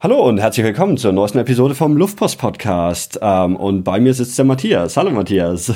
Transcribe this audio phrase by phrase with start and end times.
[0.00, 3.18] Hallo und herzlich willkommen zur neuesten Episode vom Luftpost Podcast.
[3.20, 4.96] Ähm, und bei mir sitzt der Matthias.
[4.96, 5.74] Hallo Matthias.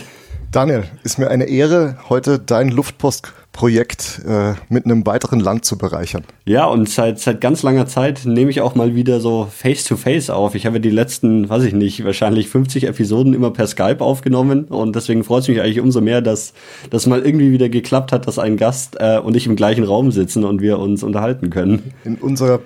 [0.52, 6.22] Daniel, ist mir eine Ehre, heute dein Luftpost-Projekt äh, mit einem weiteren Land zu bereichern.
[6.45, 10.32] Ja, und seit, seit ganz langer Zeit nehme ich auch mal wieder so Face-to-Face -face
[10.32, 10.54] auf.
[10.54, 14.95] Ich habe die letzten, weiß ich nicht, wahrscheinlich 50 Episoden immer per Skype aufgenommen und
[14.95, 16.52] deswegen freut es mich eigentlich umso mehr, dass
[16.91, 20.12] das mal irgendwie wieder geklappt hat, dass ein Gast äh, und ich im gleichen Raum
[20.12, 21.93] sitzen und wir uns unterhalten können.
[22.04, 22.61] In unserer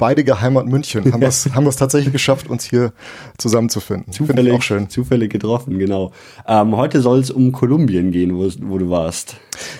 [0.00, 1.12] beide Heimat München.
[1.12, 2.92] Haben es haben tatsächlich geschafft, uns hier
[3.38, 4.12] zusammenzufinden.
[4.12, 4.88] Zufällig, auch schön.
[4.88, 6.10] Zufällig getroffen, genau.
[6.48, 9.36] Ähm, heute soll es um Kolumbien gehen, wo, wo du warst.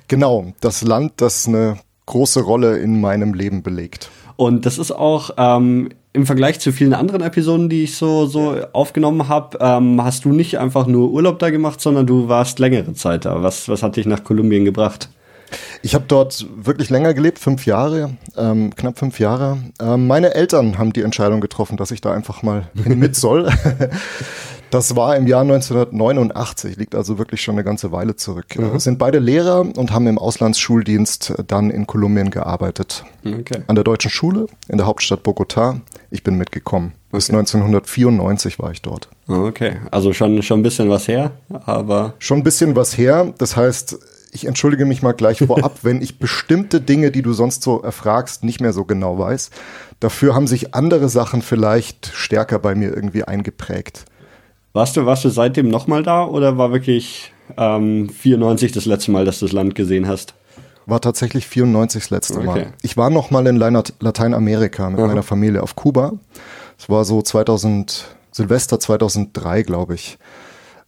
[0.06, 4.10] Genau, das Land, das eine große Rolle in meinem Leben belegt.
[4.36, 8.56] Und das ist auch ähm, im Vergleich zu vielen anderen Episoden, die ich so, so
[8.72, 12.94] aufgenommen habe, ähm, hast du nicht einfach nur Urlaub da gemacht, sondern du warst längere
[12.94, 13.42] Zeit da.
[13.42, 15.08] Was, was hat dich nach Kolumbien gebracht?
[15.82, 19.58] Ich habe dort wirklich länger gelebt, fünf Jahre, ähm, knapp fünf Jahre.
[19.80, 23.50] Ähm, meine Eltern haben die Entscheidung getroffen, dass ich da einfach mal mit soll.
[24.70, 28.56] Das war im Jahr 1989, liegt also wirklich schon eine ganze Weile zurück.
[28.56, 28.78] Mhm.
[28.78, 33.04] Sind beide Lehrer und haben im Auslandsschuldienst dann in Kolumbien gearbeitet.
[33.24, 33.62] Okay.
[33.66, 35.80] An der deutschen Schule in der Hauptstadt Bogotá.
[36.10, 36.92] Ich bin mitgekommen.
[37.08, 37.16] Okay.
[37.16, 39.08] Bis 1994 war ich dort.
[39.26, 41.32] Okay, also schon, schon ein bisschen was her,
[41.66, 42.14] aber.
[42.20, 43.34] Schon ein bisschen was her.
[43.38, 43.98] Das heißt,
[44.32, 48.44] ich entschuldige mich mal gleich vorab, wenn ich bestimmte Dinge, die du sonst so erfragst,
[48.44, 49.50] nicht mehr so genau weiß.
[49.98, 54.04] Dafür haben sich andere Sachen vielleicht stärker bei mir irgendwie eingeprägt.
[54.72, 59.24] Warst du, warst du seitdem nochmal da oder war wirklich ähm, 94 das letzte Mal,
[59.24, 60.34] dass du das Land gesehen hast?
[60.86, 62.46] War tatsächlich 94 das letzte okay.
[62.46, 62.72] Mal.
[62.82, 65.06] Ich war nochmal in Lateinamerika mit Aha.
[65.08, 66.12] meiner Familie auf Kuba.
[66.78, 70.18] Es war so 2000, Silvester 2003, glaube ich.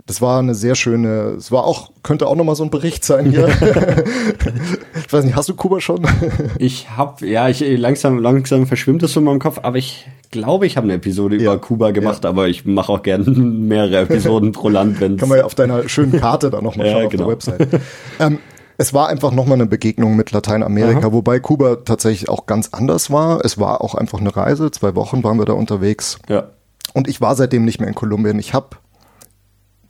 [0.06, 3.30] Das war eine sehr schöne, es war auch, könnte auch nochmal so ein Bericht sein
[3.30, 3.48] hier.
[5.06, 6.06] ich weiß nicht, hast du Kuba schon?
[6.58, 10.66] ich hab, ja, ich langsam, langsam verschwimmt das so in meinem Kopf, aber ich glaube,
[10.66, 12.30] ich habe eine Episode ja, über Kuba gemacht, ja.
[12.30, 15.88] aber ich mache auch gerne mehrere Episoden pro Land, wenn Kann man ja auf deiner
[15.88, 17.30] schönen Karte da nochmal schauen ja, genau.
[17.30, 17.80] auf der Website.
[18.18, 18.38] Ähm,
[18.78, 21.12] es war einfach nochmal eine Begegnung mit Lateinamerika, Aha.
[21.12, 23.44] wobei Kuba tatsächlich auch ganz anders war.
[23.44, 26.18] Es war auch einfach eine Reise, zwei Wochen waren wir da unterwegs.
[26.28, 26.48] Ja.
[26.92, 28.38] Und ich war seitdem nicht mehr in Kolumbien.
[28.40, 28.70] Ich habe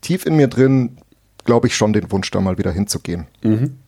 [0.02, 0.98] tief in mir drin,
[1.44, 3.26] glaube ich, schon den Wunsch, da mal wieder hinzugehen.
[3.42, 3.78] Mhm.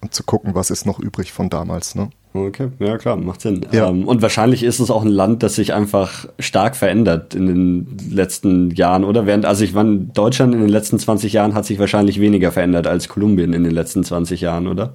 [0.00, 1.94] Und zu gucken, was ist noch übrig von damals.
[1.94, 2.10] Ne?
[2.34, 3.66] Okay, ja klar, macht Sinn.
[3.72, 3.88] Ja.
[3.88, 7.96] Ähm, und wahrscheinlich ist es auch ein Land, das sich einfach stark verändert in den
[8.10, 9.26] letzten Jahren, oder?
[9.26, 12.86] Während, also ich meine, Deutschland in den letzten 20 Jahren hat sich wahrscheinlich weniger verändert
[12.86, 14.94] als Kolumbien in den letzten 20 Jahren, oder?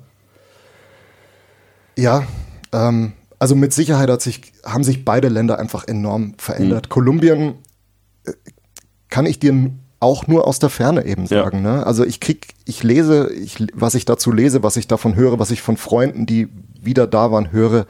[1.97, 2.25] Ja,
[2.72, 6.85] ähm, also mit Sicherheit hat sich, haben sich beide Länder einfach enorm verändert.
[6.85, 6.89] Mhm.
[6.89, 7.56] Kolumbien
[8.25, 8.31] äh,
[9.09, 9.53] kann ich dir
[10.03, 11.64] auch nur aus der Ferne eben sagen.
[11.64, 11.78] Ja.
[11.78, 11.86] Ne?
[11.88, 15.50] Also ich krieg, ich lese, ich, was ich dazu lese, was ich davon höre, was
[15.50, 16.50] ich von Freunden, die
[16.81, 17.88] wieder da waren, höre,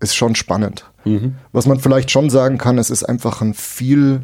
[0.00, 0.86] ist schon spannend.
[1.04, 1.36] Mhm.
[1.52, 4.22] Was man vielleicht schon sagen kann, es ist einfach ein viel,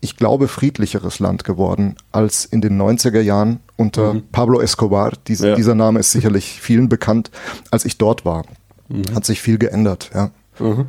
[0.00, 4.24] ich glaube, friedlicheres Land geworden als in den 90er Jahren unter mhm.
[4.30, 5.12] Pablo Escobar.
[5.26, 5.54] Dies, ja.
[5.54, 7.30] Dieser Name ist sicherlich vielen bekannt,
[7.70, 8.44] als ich dort war.
[8.88, 9.14] Mhm.
[9.14, 10.30] Hat sich viel geändert, ja.
[10.58, 10.86] Mhm.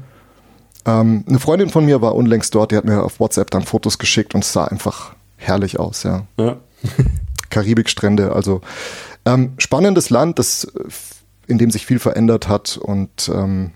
[0.86, 3.98] Ähm, eine Freundin von mir war unlängst dort, die hat mir auf WhatsApp dann Fotos
[3.98, 6.28] geschickt und es sah einfach herrlich aus, ja.
[6.38, 6.58] ja.
[7.50, 8.62] Karibikstrände, also
[9.26, 10.90] ähm, spannendes Land, das äh,
[11.48, 13.72] in dem sich viel verändert hat und ähm,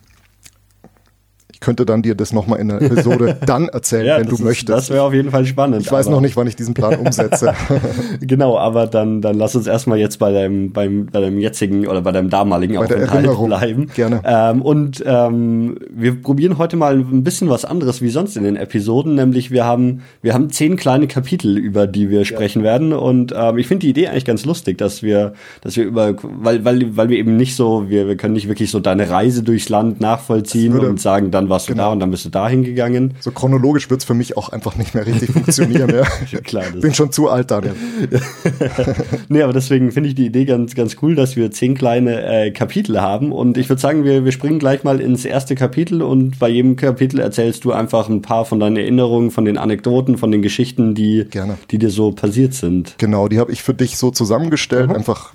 [1.62, 4.70] könnte dann dir das nochmal in der Episode dann erzählen, ja, wenn du ist, möchtest.
[4.70, 5.84] Das wäre auf jeden Fall spannend.
[5.84, 7.54] Ich weiß noch nicht, wann ich diesen Plan umsetze.
[8.20, 12.02] genau, aber dann, dann lass uns erstmal jetzt bei deinem, beim, bei deinem jetzigen oder
[12.02, 13.88] bei deinem damaligen bei Aufenthalt bleiben.
[13.94, 14.22] Gerne.
[14.26, 18.56] Ähm, und ähm, wir probieren heute mal ein bisschen was anderes wie sonst in den
[18.56, 22.72] Episoden, nämlich wir haben, wir haben zehn kleine Kapitel, über die wir sprechen ja.
[22.72, 22.92] werden.
[22.92, 26.66] Und ähm, ich finde die Idee eigentlich ganz lustig, dass wir, dass wir über, weil,
[26.66, 29.70] weil, weil wir eben nicht so, wir, wir können nicht wirklich so deine Reise durchs
[29.70, 31.84] Land nachvollziehen und sagen, dann warst du genau.
[31.84, 33.14] da und dann bist du da hingegangen.
[33.20, 35.94] So chronologisch wird es für mich auch einfach nicht mehr richtig funktionieren.
[35.94, 36.40] ja.
[36.44, 37.76] Klar, Bin schon zu alt, Daniel.
[39.30, 42.52] nee, aber deswegen finde ich die Idee ganz, ganz cool, dass wir zehn kleine äh,
[42.52, 43.32] Kapitel haben.
[43.32, 46.76] Und ich würde sagen, wir, wir springen gleich mal ins erste Kapitel und bei jedem
[46.76, 50.96] Kapitel erzählst du einfach ein paar von deinen Erinnerungen, von den Anekdoten, von den Geschichten,
[50.96, 51.58] die, Gerne.
[51.70, 52.96] die dir so passiert sind.
[52.98, 54.96] Genau, die habe ich für dich so zusammengestellt, mhm.
[54.96, 55.34] einfach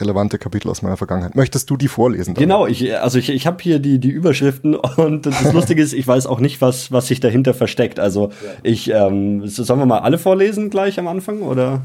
[0.00, 1.34] relevante Kapitel aus meiner Vergangenheit.
[1.34, 2.34] Möchtest du die vorlesen?
[2.34, 2.42] Dann?
[2.42, 6.06] Genau, ich, also ich, ich habe hier die, die Überschriften und das Lustige ist, ich
[6.06, 8.00] weiß auch nicht, was, was sich dahinter versteckt.
[8.00, 8.30] Also
[8.62, 11.82] ich, ähm, sollen wir mal alle vorlesen gleich am Anfang oder?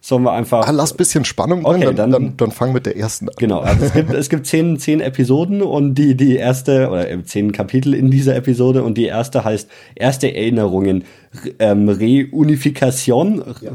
[0.00, 0.68] Sollen wir einfach.
[0.68, 3.34] Ah, lass bisschen Spannung drin, okay, dann, dann, dann fang mit der ersten an.
[3.38, 7.24] Genau, also es gibt, es gibt zehn, zehn Episoden und die, die erste, oder äh,
[7.24, 11.04] zehn Kapitel in dieser Episode und die erste heißt Erste Erinnerungen,
[11.58, 13.42] ähm, Reunifikation.
[13.62, 13.72] Ja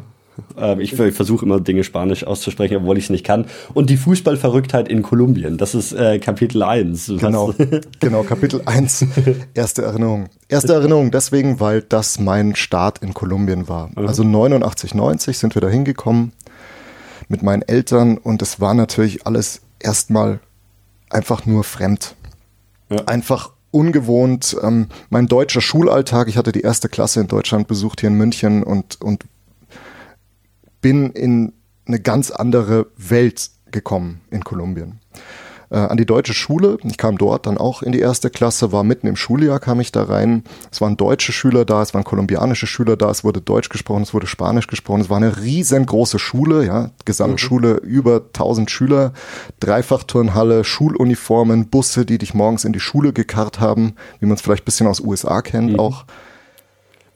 [0.79, 3.45] Ich, ich versuche immer Dinge Spanisch auszusprechen, obwohl ich es nicht kann.
[3.73, 7.13] Und die Fußballverrücktheit in Kolumbien, das ist äh, Kapitel 1.
[7.19, 7.53] Genau,
[7.99, 9.05] genau, Kapitel 1.
[9.53, 10.29] Erste Erinnerung.
[10.47, 13.89] Erste Erinnerung deswegen, weil das mein Start in Kolumbien war.
[13.95, 14.07] Mhm.
[14.07, 16.33] Also 89, 90 sind wir da hingekommen
[17.27, 20.39] mit meinen Eltern und es war natürlich alles erstmal
[21.09, 22.15] einfach nur fremd.
[22.89, 23.05] Ja.
[23.05, 24.55] Einfach ungewohnt.
[24.61, 28.63] Ähm, mein deutscher Schulalltag, ich hatte die erste Klasse in Deutschland besucht hier in München
[28.63, 29.23] und, und
[30.81, 31.53] bin in
[31.85, 34.99] eine ganz andere Welt gekommen in Kolumbien
[35.71, 36.77] äh, an die deutsche Schule.
[36.83, 39.91] Ich kam dort dann auch in die erste Klasse, war mitten im Schuljahr, kam ich
[39.91, 40.43] da rein.
[40.71, 44.13] Es waren deutsche Schüler da, es waren kolumbianische Schüler da, es wurde Deutsch gesprochen, es
[44.13, 45.01] wurde Spanisch gesprochen.
[45.01, 47.89] Es war eine riesengroße Schule, ja, Gesamtschule, mhm.
[47.89, 49.13] über 1000 Schüler,
[49.59, 54.63] Dreifachturnhalle, Schuluniformen, Busse, die dich morgens in die Schule gekarrt haben, wie man es vielleicht
[54.63, 55.79] ein bisschen aus USA kennt mhm.
[55.79, 56.05] auch.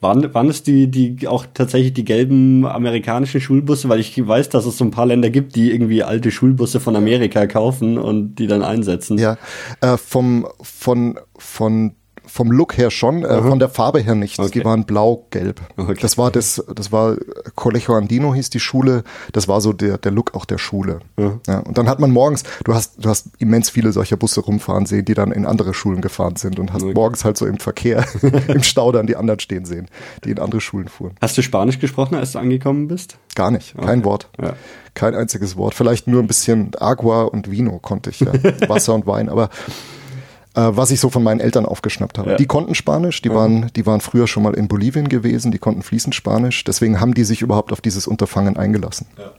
[0.06, 3.88] Waren, waren es die, die auch tatsächlich die gelben amerikanischen Schulbusse?
[3.88, 6.94] Weil ich weiß, dass es so ein paar Länder gibt, die irgendwie alte Schulbusse von
[6.94, 9.18] Amerika kaufen und die dann einsetzen.
[9.18, 9.36] Ja,
[9.80, 11.96] äh, vom, von, von
[12.26, 14.38] vom Look her schon, äh, von der Farbe her nicht.
[14.38, 14.50] Okay.
[14.50, 15.60] Die waren blau-gelb.
[15.76, 15.96] Okay.
[16.00, 17.16] Das war das, das war
[17.54, 19.04] Colegio Andino hieß die Schule.
[19.32, 21.00] Das war so der, der Look auch der Schule.
[21.18, 21.38] Ja.
[21.46, 21.58] ja.
[21.60, 25.04] und dann hat man morgens, du hast, du hast immens viele solcher Busse rumfahren sehen,
[25.04, 26.94] die dann in andere Schulen gefahren sind und hast okay.
[26.94, 28.04] morgens halt so im Verkehr,
[28.48, 29.88] im Stau dann die anderen stehen sehen,
[30.24, 31.14] die in andere Schulen fuhren.
[31.20, 33.18] Hast du Spanisch gesprochen, als du angekommen bist?
[33.34, 34.28] Gar nicht, kein Wort.
[34.40, 34.54] Ja.
[34.94, 35.74] Kein einziges Wort.
[35.74, 38.32] Vielleicht nur ein bisschen Agua und Vino konnte ich, ja.
[38.68, 39.50] Wasser und Wein, aber
[40.60, 42.30] was ich so von meinen Eltern aufgeschnappt habe.
[42.30, 42.36] Ja.
[42.36, 43.34] Die konnten Spanisch, die, mhm.
[43.34, 47.14] waren, die waren früher schon mal in Bolivien gewesen, die konnten fließend Spanisch, deswegen haben
[47.14, 49.06] die sich überhaupt auf dieses Unterfangen eingelassen.
[49.18, 49.32] Ja.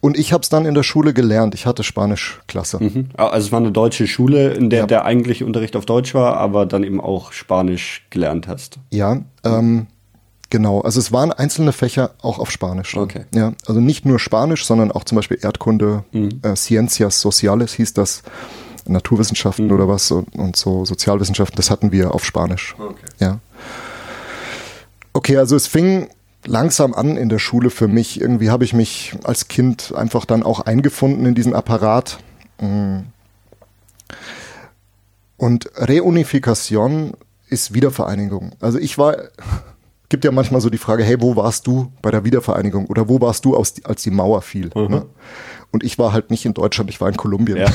[0.00, 1.54] Und ich habe es dann in der Schule gelernt.
[1.54, 2.82] Ich hatte Spanischklasse.
[2.82, 3.08] Mhm.
[3.16, 4.86] Also es war eine deutsche Schule, in der ja.
[4.86, 8.78] der eigentliche Unterricht auf Deutsch war, aber dann eben auch Spanisch gelernt hast.
[8.90, 9.86] Ja, ähm,
[10.50, 10.80] genau.
[10.82, 12.96] Also es waren einzelne Fächer auch auf Spanisch.
[12.96, 13.24] Okay.
[13.34, 16.40] Ja, also nicht nur Spanisch, sondern auch zum Beispiel Erdkunde, mhm.
[16.42, 18.22] äh, Ciencias Sociales hieß das.
[18.86, 19.72] Naturwissenschaften mhm.
[19.72, 22.74] oder was und, und, so Sozialwissenschaften, das hatten wir auf Spanisch.
[22.78, 23.06] Okay.
[23.18, 23.38] Ja.
[25.12, 26.08] Okay, also es fing
[26.44, 28.20] langsam an in der Schule für mich.
[28.20, 32.18] Irgendwie habe ich mich als Kind einfach dann auch eingefunden in diesen Apparat.
[32.60, 33.00] Mm.
[35.36, 37.14] Und Reunifikation
[37.48, 38.52] ist Wiedervereinigung.
[38.60, 39.16] Also ich war,
[40.08, 43.20] gibt ja manchmal so die Frage, hey, wo warst du bei der Wiedervereinigung oder wo
[43.20, 44.70] warst du, als die Mauer fiel?
[44.74, 44.88] Mhm.
[44.88, 45.06] Ne?
[45.72, 47.58] Und ich war halt nicht in Deutschland, ich war in Kolumbien.
[47.58, 47.66] Ja.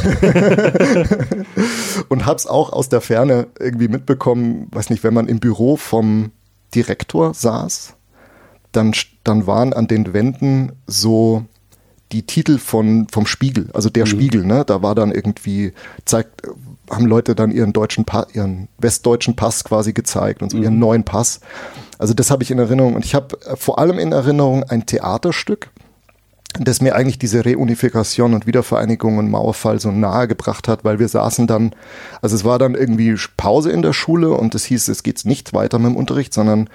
[2.09, 6.31] und hab's auch aus der Ferne irgendwie mitbekommen, weiß nicht, wenn man im Büro vom
[6.73, 7.95] Direktor saß,
[8.71, 8.93] dann,
[9.23, 11.45] dann waren an den Wänden so
[12.11, 14.09] die Titel von, vom Spiegel, also der mhm.
[14.09, 14.63] Spiegel, ne?
[14.65, 15.73] Da war dann irgendwie,
[16.05, 16.41] zeigt,
[16.89, 20.63] haben Leute dann ihren deutschen Pass, ihren westdeutschen Pass quasi gezeigt und so mhm.
[20.63, 21.39] ihren neuen Pass.
[21.97, 22.95] Also das habe ich in Erinnerung.
[22.95, 25.69] Und ich habe vor allem in Erinnerung ein Theaterstück,
[26.59, 31.07] das mir eigentlich diese Reunifikation und Wiedervereinigung und Mauerfall so nahe gebracht hat, weil wir
[31.07, 31.73] saßen dann,
[32.21, 35.53] also es war dann irgendwie Pause in der Schule und es hieß, es geht nicht
[35.53, 36.67] weiter mit dem Unterricht, sondern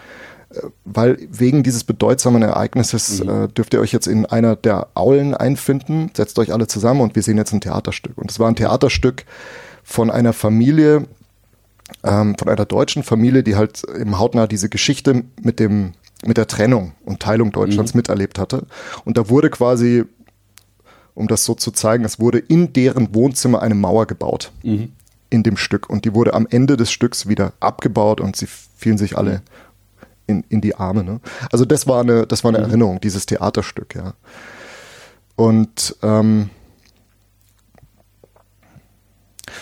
[0.50, 3.28] äh, weil wegen dieses bedeutsamen Ereignisses mhm.
[3.28, 7.14] äh, dürft ihr euch jetzt in einer der Aulen einfinden, setzt euch alle zusammen und
[7.14, 8.16] wir sehen jetzt ein Theaterstück.
[8.16, 9.24] Und es war ein Theaterstück
[9.82, 11.06] von einer Familie,
[12.02, 15.92] ähm, von einer deutschen Familie, die halt im Hautnah diese Geschichte mit dem
[16.24, 17.98] mit der Trennung und Teilung Deutschlands mhm.
[17.98, 18.66] miterlebt hatte.
[19.04, 20.04] Und da wurde quasi,
[21.14, 24.52] um das so zu zeigen, es wurde in deren Wohnzimmer eine Mauer gebaut.
[24.62, 24.92] Mhm.
[25.28, 25.90] In dem Stück.
[25.90, 29.42] Und die wurde am Ende des Stücks wieder abgebaut und sie fielen sich alle
[30.26, 31.02] in, in die Arme.
[31.04, 31.20] Ne?
[31.50, 32.64] Also das war eine, das war eine mhm.
[32.64, 34.14] Erinnerung, dieses Theaterstück, ja.
[35.34, 36.48] Und ähm,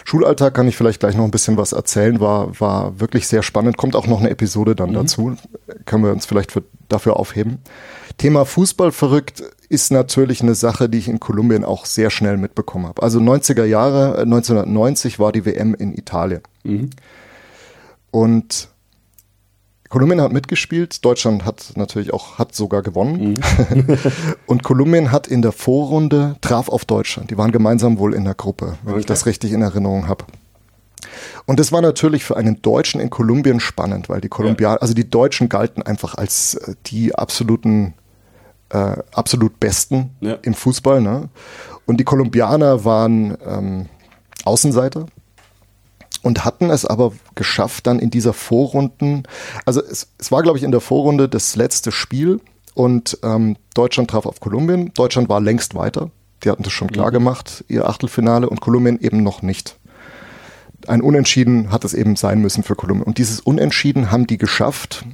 [0.05, 3.77] Schulalltag kann ich vielleicht gleich noch ein bisschen was erzählen, war, war wirklich sehr spannend.
[3.77, 4.95] Kommt auch noch eine Episode dann mhm.
[4.95, 5.37] dazu.
[5.85, 7.59] Können wir uns vielleicht für, dafür aufheben.
[8.19, 12.87] Thema Fußball verrückt ist natürlich eine Sache, die ich in Kolumbien auch sehr schnell mitbekommen
[12.87, 13.03] habe.
[13.03, 16.43] Also 90er Jahre, 1990 war die WM in Italien.
[16.63, 16.91] Mhm.
[18.11, 18.69] Und
[19.95, 23.39] Kolumbien hat mitgespielt, Deutschland hat natürlich auch, hat sogar gewonnen.
[23.39, 23.99] Mhm.
[24.47, 27.31] und Kolumbien hat in der Vorrunde, traf auf Deutschland.
[27.31, 29.01] Die waren gemeinsam wohl in der Gruppe, wenn okay.
[29.01, 30.25] ich das richtig in Erinnerung habe.
[31.47, 34.81] Und das war natürlich für einen Deutschen in Kolumbien spannend, weil die Kolumbianer, ja.
[34.81, 37.95] also die Deutschen galten einfach als äh, die absoluten,
[38.71, 40.39] äh, absolut Besten ja.
[40.43, 41.03] im Fußball.
[41.03, 41.29] Ne?
[41.87, 43.87] Und die Kolumbianer waren ähm,
[44.45, 45.07] Außenseiter
[46.25, 49.25] und hatten es aber geschafft, dann in dieser Vorrunden,
[49.67, 52.41] also es, es war, glaube ich, in der Vorrunde das letzte Spiel
[52.73, 54.93] und ähm, Deutschland traf auf Kolumbien.
[54.95, 56.11] Deutschland war längst weiter.
[56.43, 57.13] Die hatten das schon klar mhm.
[57.13, 59.79] gemacht, ihr Achtelfinale und Kolumbien eben noch nicht.
[60.87, 63.07] Ein Unentschieden hat es eben sein müssen für Kolumbien.
[63.07, 65.05] Und dieses Unentschieden haben die geschafft,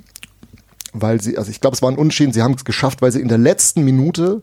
[0.93, 3.21] weil sie, also ich glaube, es war ein Unentschieden, sie haben es geschafft, weil sie
[3.21, 4.43] in der letzten Minute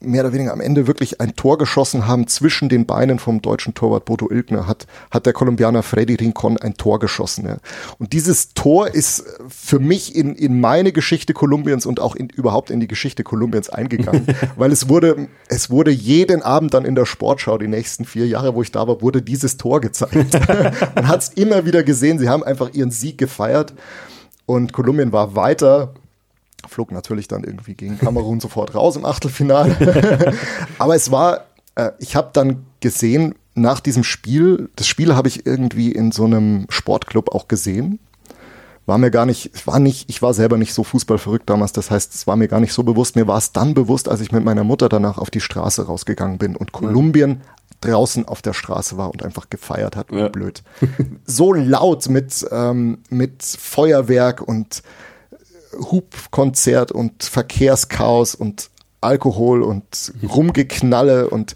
[0.00, 3.74] mehr oder weniger am Ende wirklich ein Tor geschossen haben zwischen den Beinen vom deutschen
[3.74, 7.46] Torwart Bodo Ilgner hat, hat der Kolumbianer Freddy Rincon ein Tor geschossen.
[7.46, 7.56] Ja.
[7.98, 12.70] Und dieses Tor ist für mich in, in meine Geschichte Kolumbiens und auch in, überhaupt
[12.70, 14.26] in die Geschichte Kolumbiens eingegangen,
[14.56, 18.54] weil es wurde, es wurde jeden Abend dann in der Sportschau, die nächsten vier Jahre,
[18.54, 20.38] wo ich da war, wurde dieses Tor gezeigt.
[20.94, 23.74] Man hat es immer wieder gesehen, sie haben einfach ihren Sieg gefeiert
[24.46, 25.94] und Kolumbien war weiter
[26.68, 30.34] flog natürlich dann irgendwie gegen Kamerun sofort raus im Achtelfinale.
[30.78, 35.46] Aber es war, äh, ich habe dann gesehen, nach diesem Spiel, das Spiel habe ich
[35.46, 37.98] irgendwie in so einem Sportclub auch gesehen.
[38.86, 42.14] War mir gar nicht, war nicht, ich war selber nicht so fußballverrückt damals, das heißt,
[42.14, 43.16] es war mir gar nicht so bewusst.
[43.16, 46.38] Mir war es dann bewusst, als ich mit meiner Mutter danach auf die Straße rausgegangen
[46.38, 47.42] bin und Kolumbien
[47.80, 50.10] draußen auf der Straße war und einfach gefeiert hat.
[50.10, 50.28] Ja.
[50.28, 50.62] Blöd.
[51.24, 54.82] So laut mit, ähm, mit Feuerwerk und
[55.78, 58.70] Hubkonzert und Verkehrschaos und
[59.00, 61.54] Alkohol und Rumgeknalle und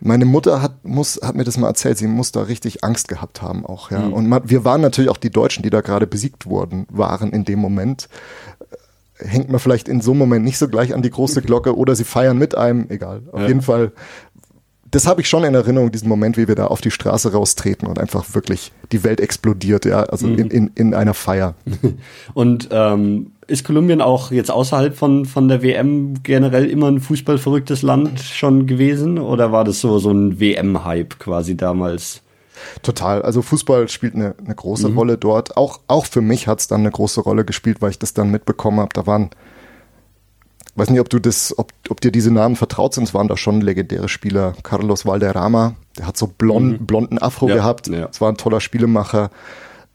[0.00, 3.42] meine Mutter hat muss hat mir das mal erzählt, sie muss da richtig Angst gehabt
[3.42, 4.00] haben auch, ja.
[4.00, 4.12] Mhm.
[4.12, 7.44] Und man, wir waren natürlich auch die Deutschen, die da gerade besiegt wurden, waren in
[7.44, 8.08] dem Moment.
[9.20, 11.96] Hängt man vielleicht in so einem Moment nicht so gleich an die große Glocke oder
[11.96, 13.22] sie feiern mit einem, egal.
[13.32, 13.48] Auf ja.
[13.48, 13.90] jeden Fall
[14.90, 17.88] das habe ich schon in Erinnerung, diesen Moment, wie wir da auf die Straße raustreten
[17.88, 20.38] und einfach wirklich die Welt explodiert, ja, also mhm.
[20.38, 21.54] in, in, in einer Feier.
[22.34, 27.82] Und ähm, ist Kolumbien auch jetzt außerhalb von, von der WM generell immer ein fußballverrücktes
[27.82, 29.18] Land schon gewesen?
[29.18, 32.22] Oder war das so, so ein WM-Hype quasi damals?
[32.82, 33.22] Total.
[33.22, 34.98] Also Fußball spielt eine, eine große mhm.
[34.98, 35.56] Rolle dort.
[35.56, 38.30] Auch, auch für mich hat es dann eine große Rolle gespielt, weil ich das dann
[38.30, 38.90] mitbekommen habe.
[38.92, 39.30] Da waren
[40.78, 43.04] weiß nicht, ob du das, ob, ob dir diese Namen vertraut sind.
[43.04, 44.54] Es waren da schon legendäre Spieler.
[44.62, 46.86] Carlos Valderrama, der hat so blond, mhm.
[46.86, 47.88] blonden Afro ja, gehabt.
[47.88, 48.08] Ja.
[48.10, 49.30] Es war ein toller Spielemacher.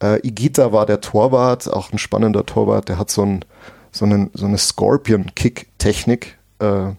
[0.02, 2.90] Äh, Igita war der Torwart, auch ein spannender Torwart.
[2.90, 3.46] Der hat so, ein,
[3.92, 6.38] so, einen, so eine Scorpion-Kick-Technik.
[6.60, 6.92] Äh,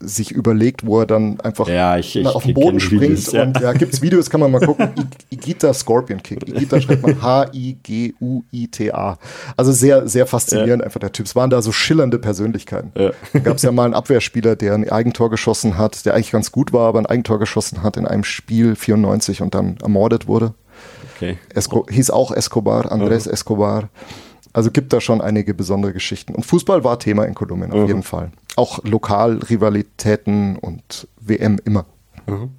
[0.00, 3.02] sich überlegt, wo er dann einfach ja, ich, ich, auf den Boden springt.
[3.02, 3.42] Videos, ja.
[3.42, 4.92] Und ja, gibt's Videos, kann man mal gucken.
[5.48, 6.46] Igita Scorpion Kick.
[6.46, 9.18] Igita schreibt man H-I-G-U-I-T-A.
[9.56, 10.86] Also sehr, sehr faszinierend ja.
[10.86, 11.24] einfach der Typ.
[11.24, 12.92] Es waren da so schillernde Persönlichkeiten.
[12.94, 13.12] Ja.
[13.32, 16.52] Da gab es ja mal einen Abwehrspieler, der ein Eigentor geschossen hat, der eigentlich ganz
[16.52, 20.52] gut war, aber ein Eigentor geschossen hat in einem Spiel 94 und dann ermordet wurde.
[21.16, 21.38] Okay.
[21.54, 23.32] Esco hieß auch Escobar, Andres mhm.
[23.32, 23.88] Escobar.
[24.52, 26.34] Also gibt da schon einige besondere Geschichten.
[26.34, 27.86] Und Fußball war Thema in Kolumbien, auf mhm.
[27.86, 28.32] jeden Fall.
[28.56, 31.86] Auch Lokalrivalitäten und WM immer.
[32.26, 32.50] Mhm.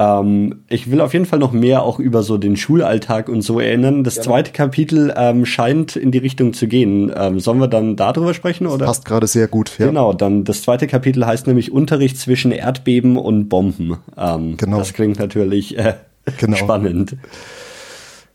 [0.00, 3.60] Ähm, ich will auf jeden Fall noch mehr auch über so den Schulalltag und so
[3.60, 4.02] erinnern.
[4.02, 4.22] Das ja.
[4.22, 7.12] zweite Kapitel ähm, scheint in die Richtung zu gehen.
[7.14, 8.66] Ähm, sollen wir dann darüber sprechen?
[8.66, 8.78] Oder?
[8.78, 9.78] Das passt gerade sehr gut.
[9.78, 9.88] Ja.
[9.88, 13.98] Genau, dann das zweite Kapitel heißt nämlich Unterricht zwischen Erdbeben und Bomben.
[14.16, 14.78] Ähm, genau.
[14.78, 15.96] Das klingt natürlich äh,
[16.38, 16.56] genau.
[16.56, 17.16] spannend.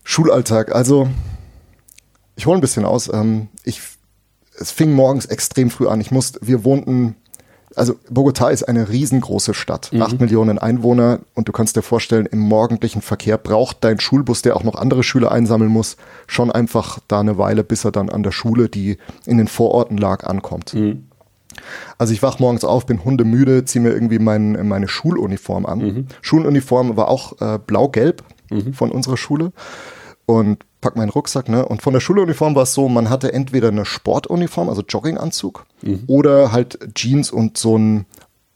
[0.04, 1.08] Schulalltag, also
[2.36, 3.12] ich hole ein bisschen aus.
[3.12, 3.80] Ähm, ich,
[4.56, 6.00] es fing morgens extrem früh an.
[6.00, 7.16] Ich musste, wir wohnten,
[7.76, 10.02] also Bogota ist eine riesengroße Stadt, mhm.
[10.02, 14.56] acht Millionen Einwohner und du kannst dir vorstellen, im morgendlichen Verkehr braucht dein Schulbus, der
[14.56, 18.22] auch noch andere Schüler einsammeln muss, schon einfach da eine Weile, bis er dann an
[18.22, 20.74] der Schule, die in den Vororten lag, ankommt.
[20.74, 21.04] Mhm.
[21.98, 25.78] Also ich wach morgens auf, bin hundemüde, ziehe mir irgendwie mein, meine Schuluniform an.
[25.78, 26.06] Mhm.
[26.22, 28.72] Schuluniform war auch äh, blau-gelb mhm.
[28.72, 29.52] von unserer Schule
[30.26, 31.66] und pack meinen Rucksack, ne?
[31.66, 36.04] Und von der Schuluniform war es so, man hatte entweder eine Sportuniform, also Jogginganzug, mhm.
[36.06, 38.06] oder halt Jeans und so ein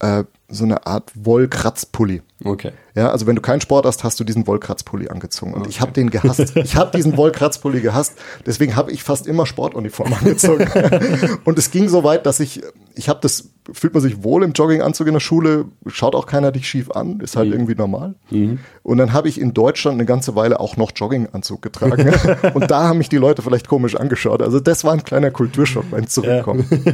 [0.01, 2.23] äh, so eine Art Wollkratzpulli.
[2.45, 2.73] Okay.
[2.95, 5.53] Ja, also wenn du keinen Sport hast, hast du diesen Wollkratzpulli angezogen.
[5.53, 5.71] Und okay.
[5.71, 6.57] ich habe den gehasst.
[6.61, 8.15] Ich habe diesen Wollkratzpulli gehasst.
[8.47, 10.67] Deswegen habe ich fast immer Sportuniform angezogen.
[11.45, 12.63] und es ging so weit, dass ich,
[12.95, 16.53] ich habe das, fühlt man sich wohl im Jogginganzug in der Schule, schaut auch keiner
[16.53, 17.55] dich schief an, ist halt mhm.
[17.55, 18.15] irgendwie normal.
[18.31, 18.59] Mhm.
[18.83, 22.13] Und dann habe ich in Deutschland eine ganze Weile auch noch Jogginganzug getragen.
[22.55, 24.43] und da haben mich die Leute vielleicht komisch angeschaut.
[24.43, 26.67] Also das war ein kleiner Kulturschock beim Zurückkommen.
[26.71, 26.93] Ja.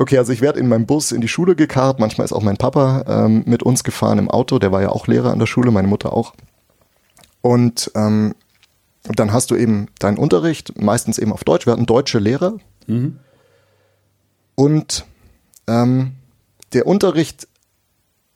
[0.00, 2.00] Okay, also ich werde in meinem Bus in die Schule gekarrt.
[2.00, 4.58] Manchmal ist auch mein Papa ähm, mit uns gefahren im Auto.
[4.58, 6.32] Der war ja auch Lehrer an der Schule, meine Mutter auch.
[7.42, 8.34] Und ähm,
[9.02, 11.66] dann hast du eben deinen Unterricht, meistens eben auf Deutsch.
[11.66, 12.54] Wir hatten deutsche Lehrer.
[12.86, 13.18] Mhm.
[14.54, 15.04] Und
[15.66, 16.12] ähm,
[16.72, 17.46] der Unterricht,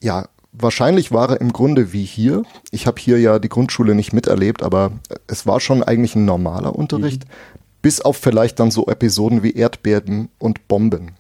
[0.03, 2.43] ja, wahrscheinlich war er im Grunde wie hier.
[2.73, 4.93] Ich habe hier ja die Grundschule nicht miterlebt, aber
[5.29, 7.25] es war schon eigentlich ein normaler Unterricht.
[7.25, 11.11] Mhm bis auf vielleicht dann so Episoden wie Erdbeben und Bomben.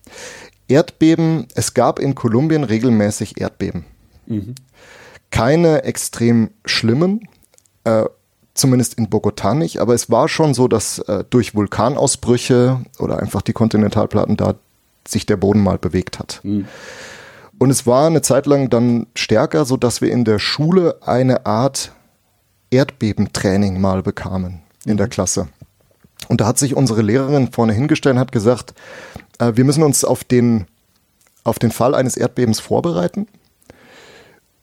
[0.66, 3.84] Erdbeben, es gab in Kolumbien regelmäßig Erdbeben.
[4.24, 4.54] Mhm.
[5.30, 7.28] Keine extrem schlimmen,
[7.84, 8.04] äh,
[8.54, 13.42] zumindest in Bogotá nicht, aber es war schon so, dass äh, durch Vulkanausbrüche oder einfach
[13.42, 14.54] die Kontinentalplatten da
[15.06, 16.40] sich der Boden mal bewegt hat.
[16.44, 16.66] Mhm.
[17.58, 21.44] Und es war eine Zeit lang dann stärker, so dass wir in der Schule eine
[21.44, 21.92] Art
[22.70, 25.10] Erdbebentraining mal bekamen in der mhm.
[25.10, 25.48] Klasse.
[26.28, 28.74] Und da hat sich unsere Lehrerin vorne hingestellt und hat gesagt,
[29.38, 30.66] äh, wir müssen uns auf den,
[31.44, 33.26] auf den Fall eines Erdbebens vorbereiten.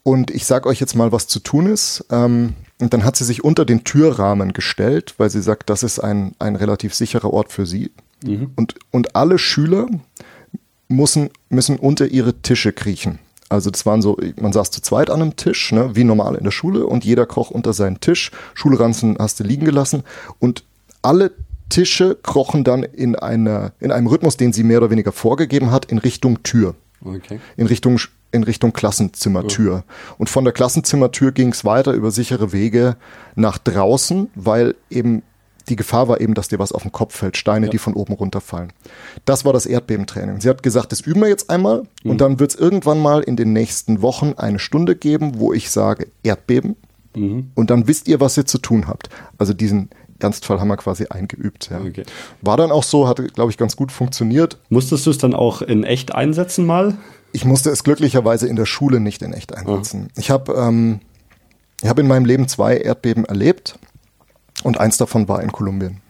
[0.03, 2.05] Und ich sage euch jetzt mal, was zu tun ist.
[2.09, 5.99] Ähm, und dann hat sie sich unter den Türrahmen gestellt, weil sie sagt, das ist
[5.99, 7.91] ein, ein relativ sicherer Ort für sie.
[8.23, 8.51] Mhm.
[8.55, 9.87] Und, und alle Schüler
[10.87, 13.19] müssen, müssen unter ihre Tische kriechen.
[13.49, 16.45] Also das waren so, man saß zu zweit an einem Tisch, ne, wie normal in
[16.45, 18.31] der Schule und jeder kroch unter seinen Tisch.
[18.53, 20.03] Schulranzen hast du liegen gelassen
[20.39, 20.63] und
[21.01, 21.33] alle
[21.71, 25.85] Tische krochen dann in, einer, in einem Rhythmus, den sie mehr oder weniger vorgegeben hat,
[25.85, 26.75] in Richtung Tür.
[27.03, 27.39] Okay.
[27.57, 27.99] In Richtung
[28.33, 29.83] in Richtung Klassenzimmertür.
[29.85, 30.15] Oh.
[30.19, 32.95] Und von der Klassenzimmertür ging es weiter über sichere Wege
[33.35, 35.23] nach draußen, weil eben
[35.69, 37.71] die Gefahr war eben, dass dir was auf den Kopf fällt, Steine, ja.
[37.71, 38.73] die von oben runterfallen.
[39.25, 40.41] Das war das Erdbebentraining.
[40.41, 42.11] Sie hat gesagt, das üben wir jetzt einmal mhm.
[42.11, 45.69] und dann wird es irgendwann mal in den nächsten Wochen eine Stunde geben, wo ich
[45.69, 46.75] sage Erdbeben
[47.15, 47.51] mhm.
[47.55, 49.09] und dann wisst ihr, was ihr zu tun habt.
[49.37, 49.89] Also diesen
[50.21, 51.69] Ernstfall haben wir quasi eingeübt.
[51.71, 51.81] Ja.
[51.81, 52.03] Okay.
[52.41, 54.57] War dann auch so, hat, glaube ich, ganz gut funktioniert.
[54.69, 56.97] Musstest du es dann auch in echt einsetzen mal?
[57.33, 60.07] Ich musste es glücklicherweise in der Schule nicht in echt einsetzen.
[60.09, 60.19] Oh.
[60.19, 60.99] Ich habe ähm,
[61.85, 63.79] hab in meinem Leben zwei Erdbeben erlebt
[64.63, 66.00] und eins davon war in Kolumbien.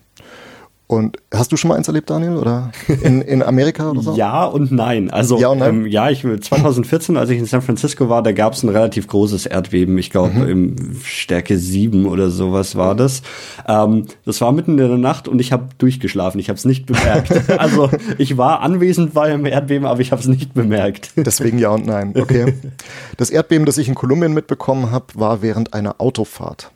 [0.92, 4.14] Und hast du schon mal eins erlebt, Daniel, oder in, in Amerika oder so?
[4.18, 5.10] ja und nein.
[5.10, 5.70] Also ja, und nein?
[5.70, 9.08] Ähm, ja, ich 2014, als ich in San Francisco war, da gab es ein relativ
[9.08, 9.98] großes Erdbeben.
[9.98, 10.50] Ich glaube mhm.
[10.50, 13.22] im Stärke 7 oder sowas war das.
[13.70, 16.42] Ähm, das war mitten in der Nacht und ich habe durchgeschlafen.
[16.42, 17.50] Ich habe es nicht bemerkt.
[17.58, 21.14] also ich war anwesend bei einem Erdbeben, aber ich habe es nicht bemerkt.
[21.16, 22.14] Deswegen ja und nein.
[22.20, 22.54] Okay.
[23.18, 26.72] Das Erdbeben, das ich in Kolumbien mitbekommen habe, war während einer Autofahrt.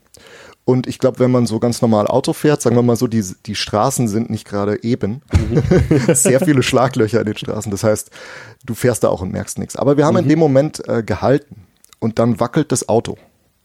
[0.65, 3.23] Und ich glaube, wenn man so ganz normal Auto fährt, sagen wir mal so, die,
[3.45, 5.21] die Straßen sind nicht gerade eben.
[5.31, 5.61] Mhm.
[6.15, 7.71] Sehr viele Schlaglöcher in den Straßen.
[7.71, 8.09] Das heißt,
[8.65, 9.75] du fährst da auch und merkst nichts.
[9.75, 10.23] Aber wir haben mhm.
[10.23, 11.67] in dem Moment äh, gehalten
[11.99, 13.15] und dann wackelt das Auto.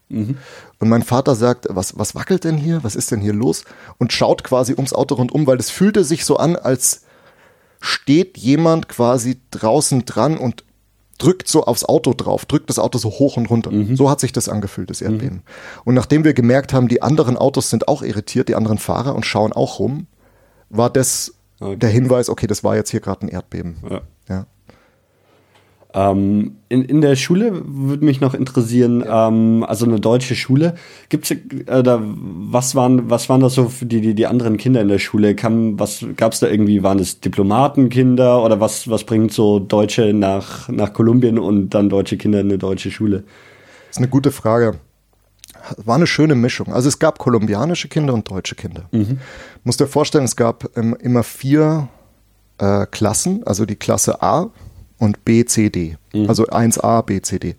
[0.09, 0.37] Mhm.
[0.77, 2.83] Und mein Vater sagt, was, was wackelt denn hier?
[2.83, 3.65] Was ist denn hier los?
[3.97, 7.01] Und schaut quasi ums Auto rundum, weil das fühlte sich so an, als
[7.79, 10.63] steht jemand quasi draußen dran und
[11.21, 13.71] drückt so aufs Auto drauf, drückt das Auto so hoch und runter.
[13.71, 13.95] Mhm.
[13.95, 15.37] So hat sich das angefühlt, das Erdbeben.
[15.37, 15.41] Mhm.
[15.85, 19.25] Und nachdem wir gemerkt haben, die anderen Autos sind auch irritiert, die anderen Fahrer und
[19.25, 20.07] schauen auch rum,
[20.69, 21.77] war das okay.
[21.77, 23.77] der Hinweis, okay, das war jetzt hier gerade ein Erdbeben.
[23.87, 24.01] Ja.
[24.29, 24.45] ja.
[25.93, 29.27] Ähm, in, in der Schule würde mich noch interessieren, ja.
[29.27, 30.75] ähm, also eine deutsche Schule,
[31.09, 31.37] gibt's äh,
[31.83, 34.99] da, was waren, was waren das so für die, die, die anderen Kinder in der
[34.99, 35.35] Schule?
[35.35, 40.69] Kam, was gab's da irgendwie, waren es Diplomatenkinder oder was, was bringt so Deutsche nach,
[40.69, 43.23] nach Kolumbien und dann deutsche Kinder in eine deutsche Schule?
[43.87, 44.75] Das ist eine gute Frage.
[45.77, 46.73] War eine schöne Mischung.
[46.73, 48.85] Also es gab kolumbianische Kinder und deutsche Kinder.
[48.91, 49.19] Mhm.
[49.65, 51.89] Musst dir vorstellen, es gab ähm, immer vier
[52.57, 54.49] äh, Klassen, also die Klasse A,
[55.01, 55.97] und B, C, D.
[56.13, 56.29] Mhm.
[56.29, 57.55] Also 1a, B, C, D.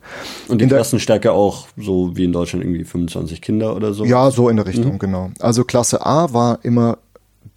[0.47, 4.05] Und die in Klassenstärke auch so wie in Deutschland irgendwie 25 Kinder oder so?
[4.05, 4.99] Ja, so in der Richtung, mhm.
[4.99, 5.31] genau.
[5.39, 6.99] Also Klasse A war immer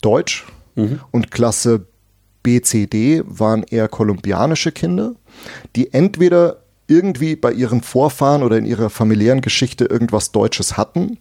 [0.02, 0.44] Deutsch
[0.74, 0.98] mhm.
[1.12, 1.86] und Klasse
[2.42, 5.14] B, C, D waren eher kolumbianische Kinder,
[5.76, 6.56] die entweder
[6.88, 11.18] irgendwie bei ihren Vorfahren oder in ihrer familiären Geschichte irgendwas Deutsches hatten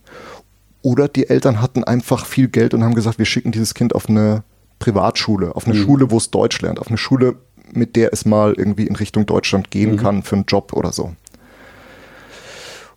[0.81, 4.09] oder die Eltern hatten einfach viel Geld und haben gesagt, wir schicken dieses Kind auf
[4.09, 4.43] eine
[4.79, 5.83] Privatschule, auf eine mhm.
[5.83, 7.35] Schule, wo es Deutsch lernt, auf eine Schule,
[7.71, 9.97] mit der es mal irgendwie in Richtung Deutschland gehen mhm.
[9.97, 11.13] kann für einen Job oder so.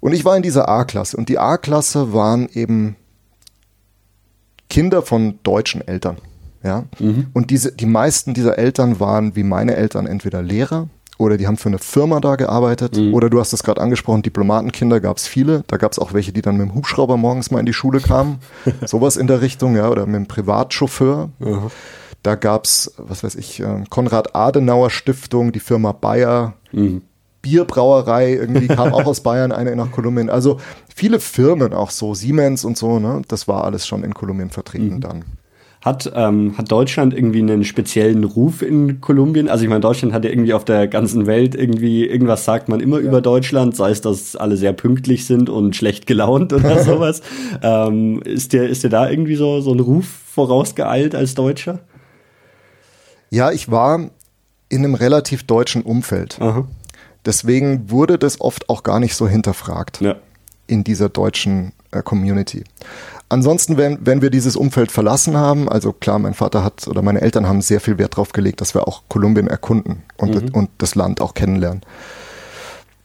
[0.01, 2.97] Und ich war in dieser A-Klasse und die A-Klasse waren eben
[4.71, 6.19] Kinder von deutschen Eltern.
[6.63, 6.85] Ja?
[6.99, 7.29] Mhm.
[7.33, 11.57] Und diese, die meisten dieser Eltern waren wie meine Eltern entweder Lehrer oder die haben
[11.57, 13.13] für eine Firma da gearbeitet mhm.
[13.13, 15.65] oder du hast es gerade angesprochen, Diplomatenkinder gab es viele.
[15.67, 18.01] Da gab es auch welche, die dann mit dem Hubschrauber morgens mal in die Schule
[18.01, 18.39] kamen.
[18.87, 21.31] Sowas in der Richtung, ja, oder mit dem Privatchauffeur.
[21.41, 21.71] Mhm.
[22.29, 27.01] Da gab es, was weiß ich, äh, Konrad Adenauer Stiftung, die Firma Bayer, mhm.
[27.41, 30.29] Bierbrauerei, irgendwie kam auch aus Bayern eine nach Kolumbien.
[30.29, 30.59] Also
[30.95, 33.23] viele Firmen auch so, Siemens und so, ne?
[33.29, 35.01] Das war alles schon in Kolumbien vertreten mhm.
[35.01, 35.25] dann.
[35.83, 39.49] Hat, ähm, hat Deutschland irgendwie einen speziellen Ruf in Kolumbien?
[39.49, 42.81] Also ich meine, Deutschland hat ja irgendwie auf der ganzen Welt irgendwie, irgendwas sagt man
[42.81, 43.09] immer ja.
[43.09, 47.23] über Deutschland, sei es, dass alle sehr pünktlich sind und schlecht gelaunt oder sowas.
[47.63, 51.79] ähm, ist, dir, ist dir da irgendwie so, so ein Ruf vorausgeeilt als Deutscher?
[53.31, 54.11] Ja, ich war
[54.69, 56.41] in einem relativ deutschen Umfeld.
[56.41, 56.67] Aha.
[57.25, 60.17] Deswegen wurde das oft auch gar nicht so hinterfragt ja.
[60.67, 62.65] in dieser deutschen äh, Community.
[63.29, 67.21] Ansonsten, wenn, wenn wir dieses Umfeld verlassen haben, also klar, mein Vater hat oder meine
[67.21, 70.55] Eltern haben sehr viel Wert darauf gelegt, dass wir auch Kolumbien erkunden und, mhm.
[70.55, 71.83] und das Land auch kennenlernen.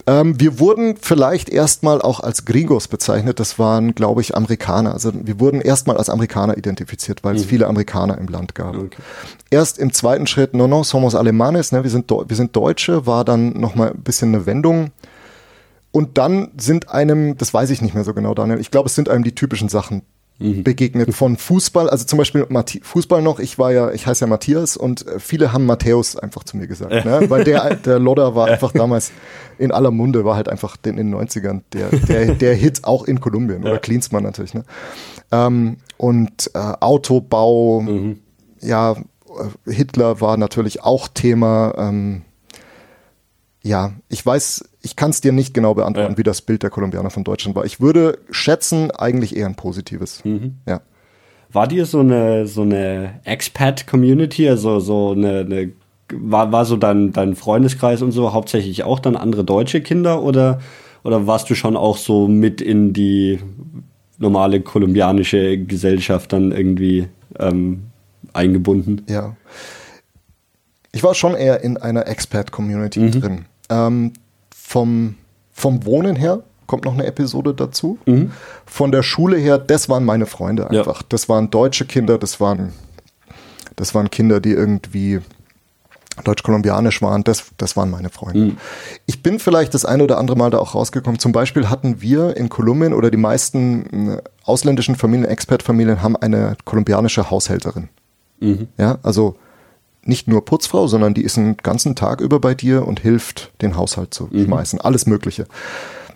[0.06, 3.40] Ähm, wir wurden vielleicht erstmal auch als Gringos bezeichnet.
[3.40, 4.94] Das waren, glaube ich, Amerikaner.
[4.94, 7.50] Also wir wurden erstmal als Amerikaner identifiziert, weil es mhm.
[7.50, 8.76] viele Amerikaner im Land gab.
[8.76, 9.02] Okay.
[9.50, 13.24] Erst im zweiten Schritt, no, no, somos alemanes, ne, wir, sind wir sind Deutsche, war
[13.24, 14.92] dann nochmal ein bisschen eine Wendung.
[15.92, 18.96] Und dann sind einem, das weiß ich nicht mehr so genau, Daniel, ich glaube, es
[18.96, 20.02] sind einem die typischen Sachen
[20.40, 20.64] mhm.
[20.64, 22.48] begegnet von Fußball, also zum Beispiel
[22.82, 26.44] Fußball noch, ich war ja, ich heiße ja Matthias und äh, viele haben Matthäus einfach
[26.44, 27.26] zu mir gesagt, ne?
[27.30, 29.12] weil der, der Lodder war einfach damals
[29.58, 33.20] in aller Munde, war halt einfach in den 90ern der, der, der Hit auch in
[33.20, 34.54] Kolumbien oder Klinsmann natürlich.
[34.54, 34.64] Ne?
[35.32, 38.20] Ähm, und äh, Autobau, mhm.
[38.62, 41.74] ja, äh, Hitler war natürlich auch Thema.
[41.78, 42.24] Ähm,
[43.64, 46.18] ja, ich weiß, ich kann es dir nicht genau beantworten, ja.
[46.18, 47.66] wie das Bild der Kolumbianer von Deutschland war.
[47.66, 50.24] Ich würde schätzen, eigentlich eher ein positives.
[50.26, 50.58] Mhm.
[50.68, 50.82] Ja.
[51.52, 55.72] War dir so eine so eine Expat-Community, also so eine, eine
[56.12, 60.60] war, war so dein, dein Freundeskreis und so hauptsächlich auch dann andere deutsche Kinder oder,
[61.04, 63.40] oder warst du schon auch so mit in die
[64.18, 67.08] normale kolumbianische Gesellschaft dann irgendwie
[67.40, 67.84] ähm,
[68.34, 69.04] eingebunden?
[69.08, 69.36] Ja.
[70.92, 73.12] Ich war schon eher in einer Expat-Community mhm.
[73.12, 73.46] drin.
[73.70, 74.14] Ähm,
[74.74, 75.16] vom,
[75.52, 78.00] vom Wohnen her kommt noch eine Episode dazu.
[78.08, 78.32] Mhm.
[78.66, 81.02] Von der Schule her, das waren meine Freunde einfach.
[81.02, 81.08] Ja.
[81.10, 82.74] Das waren deutsche Kinder, das waren,
[83.76, 85.20] das waren Kinder, die irgendwie
[86.24, 88.40] deutsch-kolumbianisch waren, das, das waren meine Freunde.
[88.40, 88.58] Mhm.
[89.06, 91.20] Ich bin vielleicht das eine oder andere Mal da auch rausgekommen.
[91.20, 96.58] Zum Beispiel hatten wir in Kolumbien oder die meisten äh, ausländischen Familien, Expertfamilien haben eine
[96.66, 97.90] kolumbianische Haushälterin.
[98.40, 98.70] Mhm.
[98.80, 99.36] Ja, also
[100.06, 103.78] nicht nur Putzfrau, sondern die ist den ganzen Tag über bei dir und hilft, den
[103.78, 104.46] Haushalt zu mhm.
[104.46, 104.82] schmeißen.
[104.82, 105.48] Alles Mögliche.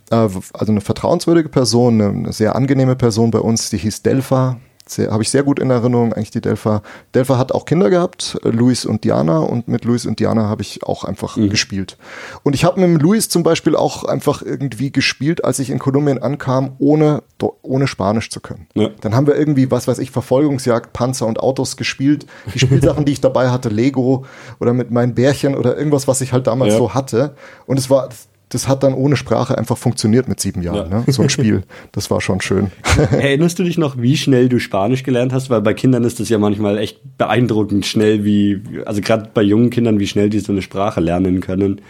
[0.10, 4.58] Äh, also eine vertrauenswürdige Person, eine sehr angenehme Person bei uns, die hieß Delpha
[4.90, 6.82] habe ich sehr gut in Erinnerung, eigentlich die Delpha.
[7.14, 10.84] Delpha hat auch Kinder gehabt, Luis und Diana, und mit Luis und Diana habe ich
[10.84, 11.50] auch einfach mhm.
[11.50, 11.98] gespielt.
[12.44, 16.22] Und ich habe mit Luis zum Beispiel auch einfach irgendwie gespielt, als ich in Kolumbien
[16.22, 17.24] ankam, ohne,
[17.62, 18.68] ohne Spanisch zu können.
[18.74, 18.90] Ja.
[19.02, 22.26] Dann haben wir irgendwie, was weiß ich, Verfolgungsjagd, Panzer und Autos gespielt.
[22.54, 24.26] Die Spielsachen, die ich dabei hatte, Lego
[24.60, 26.80] oder mit meinen Bärchen oder irgendwas, was ich halt damals ja.
[26.80, 27.36] so hatte.
[27.66, 28.10] Und es war,
[28.50, 30.92] das hat dann ohne Sprache einfach funktioniert mit sieben Jahren.
[30.92, 31.00] Ja.
[31.00, 31.12] Ne?
[31.12, 32.72] So ein Spiel, das war schon schön.
[33.12, 35.50] Erinnerst du dich noch, wie schnell du Spanisch gelernt hast?
[35.50, 39.70] Weil bei Kindern ist das ja manchmal echt beeindruckend schnell, wie, also gerade bei jungen
[39.70, 41.82] Kindern, wie schnell die so eine Sprache lernen können.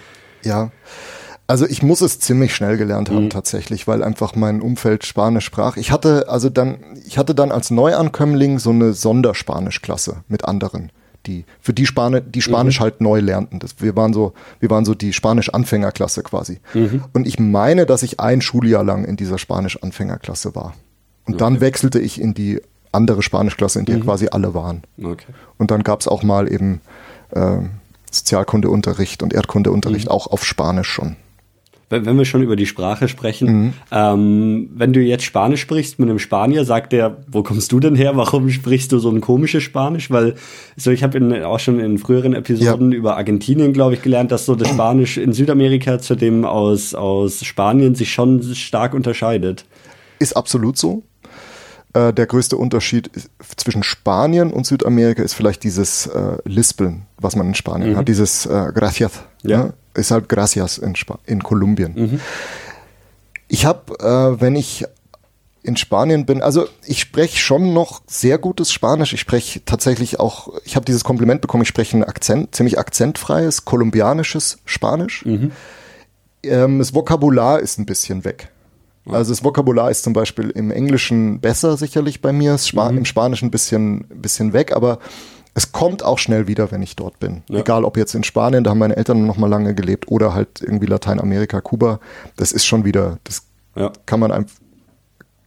[0.44, 0.72] Ja.
[1.50, 3.30] Also ich muss es ziemlich schnell gelernt haben mhm.
[3.30, 5.78] tatsächlich, weil einfach mein Umfeld Spanisch sprach.
[5.78, 10.92] Ich hatte also dann, ich hatte dann als Neuankömmling so eine Sonderspanischklasse mit anderen
[11.28, 12.84] die, für die, Spani die Spanisch mhm.
[12.84, 13.60] halt neu lernten.
[13.60, 16.60] Das, wir waren so, wir waren so die Spanisch-Anfängerklasse quasi.
[16.74, 17.04] Mhm.
[17.14, 20.74] Und ich meine, dass ich ein Schuljahr lang in dieser Spanisch-Anfängerklasse war.
[21.26, 21.38] Und okay.
[21.38, 22.62] dann wechselte ich in die
[22.92, 24.04] andere Spanischklasse, in der mhm.
[24.04, 24.84] quasi alle waren.
[25.02, 25.34] Okay.
[25.58, 26.82] Und dann gab es auch mal eben
[27.32, 27.58] äh,
[28.10, 30.12] Sozialkundeunterricht und Erdkundeunterricht mhm.
[30.12, 31.18] auch auf Spanisch schon
[31.90, 33.74] wenn, wenn wir schon über die Sprache sprechen, mhm.
[33.92, 37.96] ähm, wenn du jetzt Spanisch sprichst mit einem Spanier, sagt der, wo kommst du denn
[37.96, 38.16] her?
[38.16, 40.12] Warum sprichst du so ein komisches Spanisch?
[40.12, 40.36] Weil
[40.76, 42.98] so ich habe auch schon in früheren Episoden ja.
[42.98, 47.44] über Argentinien, glaube ich, gelernt, dass so das Spanisch in Südamerika zu dem aus, aus
[47.46, 49.66] Spanien sich schon stark unterscheidet.
[50.20, 51.04] Ist absolut so.
[51.94, 53.10] Äh, der größte Unterschied
[53.56, 57.98] zwischen Spanien und Südamerika ist vielleicht dieses äh, Lispeln, was man in Spanien mhm.
[57.98, 59.24] hat, dieses äh, Gracias.
[59.44, 59.66] Ja.
[59.66, 59.74] Ne?
[59.98, 61.94] Ist halt Gracias in, Sp in Kolumbien.
[61.96, 62.20] Mhm.
[63.48, 64.86] Ich habe, äh, wenn ich
[65.64, 69.14] in Spanien bin, also ich spreche schon noch sehr gutes Spanisch.
[69.14, 73.66] Ich spreche tatsächlich auch, ich habe dieses Kompliment bekommen, ich spreche ein Akzent, ziemlich akzentfreies,
[73.66, 75.26] kolumbianisches Spanisch.
[75.26, 75.52] Mhm.
[76.44, 78.50] Ähm, das Vokabular ist ein bisschen weg.
[79.10, 83.00] Also das Vokabular ist zum Beispiel im Englischen besser sicherlich bei mir, Spa mhm.
[83.00, 85.00] im Spanischen ein bisschen, bisschen weg, aber
[85.58, 87.42] es kommt auch schnell wieder, wenn ich dort bin.
[87.50, 87.62] Ja.
[87.62, 90.62] Egal ob jetzt in Spanien, da haben meine Eltern noch mal lange gelebt, oder halt
[90.62, 92.00] irgendwie Lateinamerika, Kuba.
[92.36, 93.42] Das ist schon wieder, das
[93.76, 93.92] ja.
[94.06, 94.56] kann man einfach,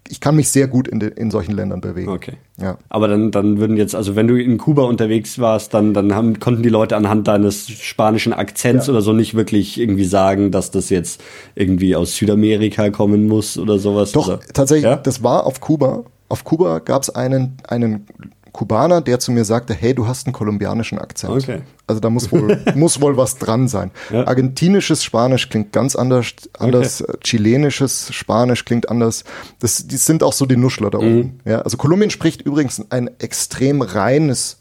[0.09, 2.11] ich kann mich sehr gut in, de, in solchen Ländern bewegen.
[2.11, 2.33] Okay.
[2.61, 2.77] Ja.
[2.89, 6.41] Aber dann, dann würden jetzt, also wenn du in Kuba unterwegs warst, dann, dann haben,
[6.41, 8.93] konnten die Leute anhand deines spanischen Akzents ja.
[8.93, 11.23] oder so nicht wirklich irgendwie sagen, dass das jetzt
[11.55, 14.11] irgendwie aus Südamerika kommen muss oder sowas.
[14.11, 14.41] Doch, oder?
[14.53, 16.03] tatsächlich, das war auf Kuba.
[16.29, 18.07] Auf Kuba gab es einen, einen
[18.53, 21.33] Kubaner, der zu mir sagte, hey, du hast einen kolumbianischen Akzent.
[21.33, 21.63] Okay.
[21.87, 23.91] Also da muss wohl, muss wohl was dran sein.
[24.11, 24.27] Ja.
[24.27, 27.19] Argentinisches Spanisch klingt ganz anders, anders okay.
[27.23, 29.25] chilenisches Spanisch klingt anders.
[29.59, 31.19] Das, die sind auch so die Nuschler da mhm.
[31.19, 31.41] oben.
[31.45, 34.60] Ja, also Kolumbien spricht übrigens ein extrem reines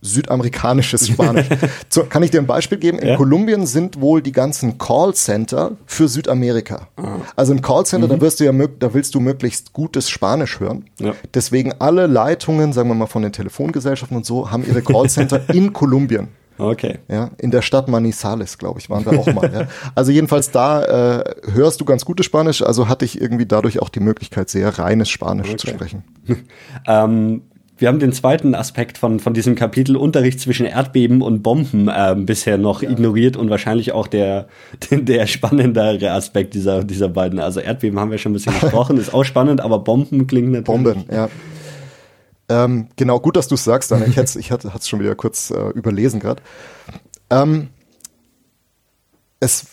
[0.00, 1.46] südamerikanisches Spanisch.
[1.88, 2.98] so, kann ich dir ein Beispiel geben?
[2.98, 3.16] In ja.
[3.16, 6.88] Kolumbien sind wohl die ganzen Callcenter für Südamerika.
[6.96, 7.16] Ah.
[7.34, 8.12] Also ein Callcenter, mhm.
[8.12, 10.84] da wirst du ja da willst du möglichst gutes Spanisch hören.
[11.00, 11.14] Ja.
[11.34, 15.72] Deswegen alle Leitungen, sagen wir mal von den Telefongesellschaften und so, haben ihre Callcenter in
[15.72, 16.28] Kolumbien.
[16.58, 16.98] Okay.
[17.08, 19.52] Ja, in der Stadt Manizales, glaube ich, waren wir auch mal.
[19.52, 19.68] ja.
[19.94, 23.88] Also jedenfalls da äh, hörst du ganz gutes Spanisch, also hatte ich irgendwie dadurch auch
[23.88, 25.56] die Möglichkeit, sehr reines Spanisch okay.
[25.56, 26.04] zu sprechen.
[26.86, 27.42] ähm,
[27.78, 32.14] wir haben den zweiten Aspekt von, von diesem Kapitel Unterricht zwischen Erdbeben und Bomben äh,
[32.18, 32.90] bisher noch ja.
[32.90, 34.48] ignoriert und wahrscheinlich auch der,
[34.90, 37.38] der spannendere Aspekt dieser, dieser beiden.
[37.38, 40.64] Also Erdbeben haben wir schon ein bisschen gesprochen, ist auch spannend, aber Bomben klingt natürlich.
[40.64, 41.28] Bomben, ja.
[42.48, 44.06] Ähm, genau, gut, dass du es sagst, Anna.
[44.06, 46.40] Ich hatte es schon wieder kurz äh, überlesen gerade.
[47.28, 47.68] Ähm,
[49.40, 49.66] es,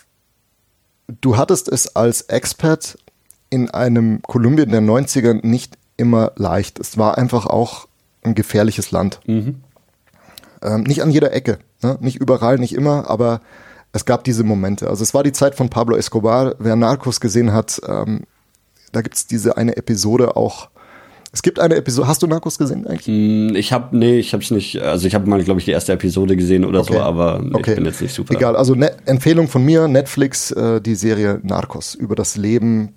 [1.21, 2.97] du hattest es als Expert
[3.49, 6.79] in einem Kolumbien der 90er nicht immer leicht.
[6.79, 7.87] Es war einfach auch
[8.23, 9.19] ein gefährliches Land.
[9.25, 9.61] Mhm.
[10.61, 11.97] Ähm, nicht an jeder Ecke, ne?
[11.99, 13.41] nicht überall, nicht immer, aber
[13.91, 14.89] es gab diese Momente.
[14.89, 16.55] Also es war die Zeit von Pablo Escobar.
[16.59, 18.21] Wer Narcos gesehen hat, ähm,
[18.91, 20.69] da gibt es diese eine Episode auch.
[21.31, 22.07] Es gibt eine Episode.
[22.07, 23.07] Hast du Narcos gesehen eigentlich?
[23.07, 24.79] Mm, ich habe nee, ich habe es nicht.
[24.81, 26.93] Also ich habe mal, glaube ich, die erste Episode gesehen oder okay.
[26.93, 27.71] so, aber okay.
[27.71, 28.33] ich bin jetzt nicht super.
[28.33, 28.55] Egal.
[28.55, 32.93] Also ne Empfehlung von mir: Netflix äh, die Serie Narcos über das Leben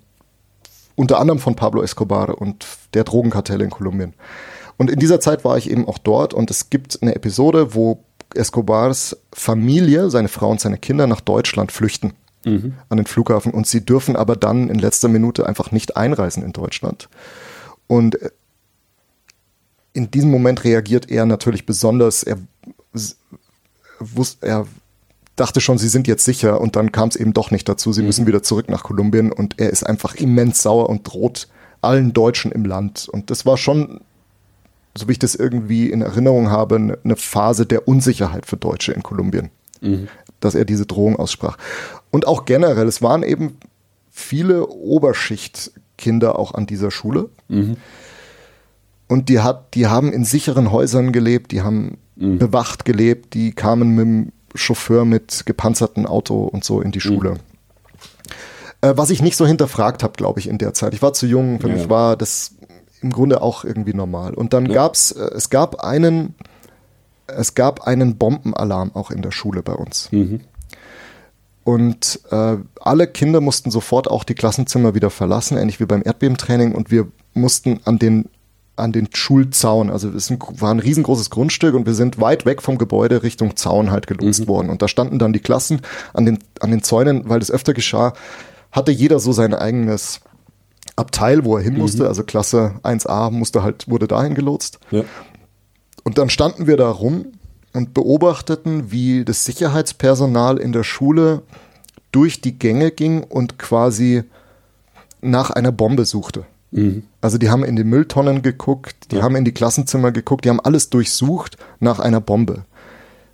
[0.95, 4.13] unter anderem von Pablo Escobar und der Drogenkartelle in Kolumbien.
[4.77, 8.03] Und in dieser Zeit war ich eben auch dort und es gibt eine Episode, wo
[8.35, 12.13] Escobars Familie, seine Frau und seine Kinder nach Deutschland flüchten
[12.45, 12.73] mhm.
[12.89, 16.53] an den Flughafen und sie dürfen aber dann in letzter Minute einfach nicht einreisen in
[16.53, 17.09] Deutschland.
[17.87, 18.31] Und äh,
[19.93, 22.37] in diesem Moment reagiert er natürlich besonders, er,
[23.99, 24.67] wusste, er
[25.35, 27.93] dachte schon, sie sind jetzt sicher und dann kam es eben doch nicht dazu.
[27.93, 28.07] Sie mhm.
[28.07, 31.47] müssen wieder zurück nach Kolumbien und er ist einfach immens sauer und droht
[31.81, 33.07] allen Deutschen im Land.
[33.09, 34.01] Und das war schon
[34.97, 38.91] so wie ich das irgendwie in Erinnerung habe, ne, eine Phase der Unsicherheit für Deutsche
[38.91, 39.49] in Kolumbien,
[39.81, 40.07] mhm.
[40.39, 41.57] dass er diese Drohung aussprach.
[42.11, 43.57] Und auch generell, es waren eben
[44.11, 47.29] viele Oberschichtkinder auch an dieser Schule.
[47.47, 47.77] Mhm.
[49.07, 52.39] Und die, hat, die haben in sicheren Häusern gelebt, die haben mhm.
[52.39, 57.31] bewacht gelebt, die kamen mit dem Chauffeur mit gepanzertem Auto und so in die Schule.
[57.31, 57.39] Mhm.
[58.81, 60.93] Äh, was ich nicht so hinterfragt habe, glaube ich, in der Zeit.
[60.93, 61.75] Ich war zu jung, für ja.
[61.75, 62.56] mich war das
[63.01, 64.33] im Grunde auch irgendwie normal.
[64.33, 64.73] Und dann ja.
[64.73, 66.35] gab's, äh, es gab einen,
[67.27, 70.09] es gab einen Bombenalarm auch in der Schule bei uns.
[70.11, 70.41] Mhm.
[71.63, 76.73] Und äh, alle Kinder mussten sofort auch die Klassenzimmer wieder verlassen, ähnlich wie beim Erdbebentraining.
[76.73, 78.29] Und wir mussten an den
[78.77, 79.89] an den Schulzaun.
[79.89, 83.91] Also es war ein riesengroßes Grundstück und wir sind weit weg vom Gebäude Richtung Zaun
[83.91, 84.47] halt gelotst mhm.
[84.47, 84.69] worden.
[84.69, 85.81] Und da standen dann die Klassen
[86.13, 88.13] an den, an den Zäunen, weil das öfter geschah,
[88.71, 90.21] hatte jeder so sein eigenes
[90.97, 92.09] Abteil, wo er hin musste, mhm.
[92.09, 94.79] also Klasse 1a musste halt, wurde dahin gelotst.
[94.91, 95.03] Ja.
[96.03, 97.27] Und dann standen wir da rum
[97.73, 101.43] und beobachteten, wie das Sicherheitspersonal in der Schule
[102.11, 104.23] durch die Gänge ging und quasi
[105.21, 106.45] nach einer Bombe suchte.
[106.71, 107.03] Mhm.
[107.21, 109.21] Also die haben in die Mülltonnen geguckt, die ja.
[109.21, 112.65] haben in die Klassenzimmer geguckt, die haben alles durchsucht nach einer Bombe,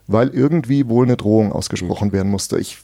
[0.07, 2.13] weil irgendwie wohl eine Drohung ausgesprochen mhm.
[2.13, 2.59] werden musste.
[2.59, 2.79] Ich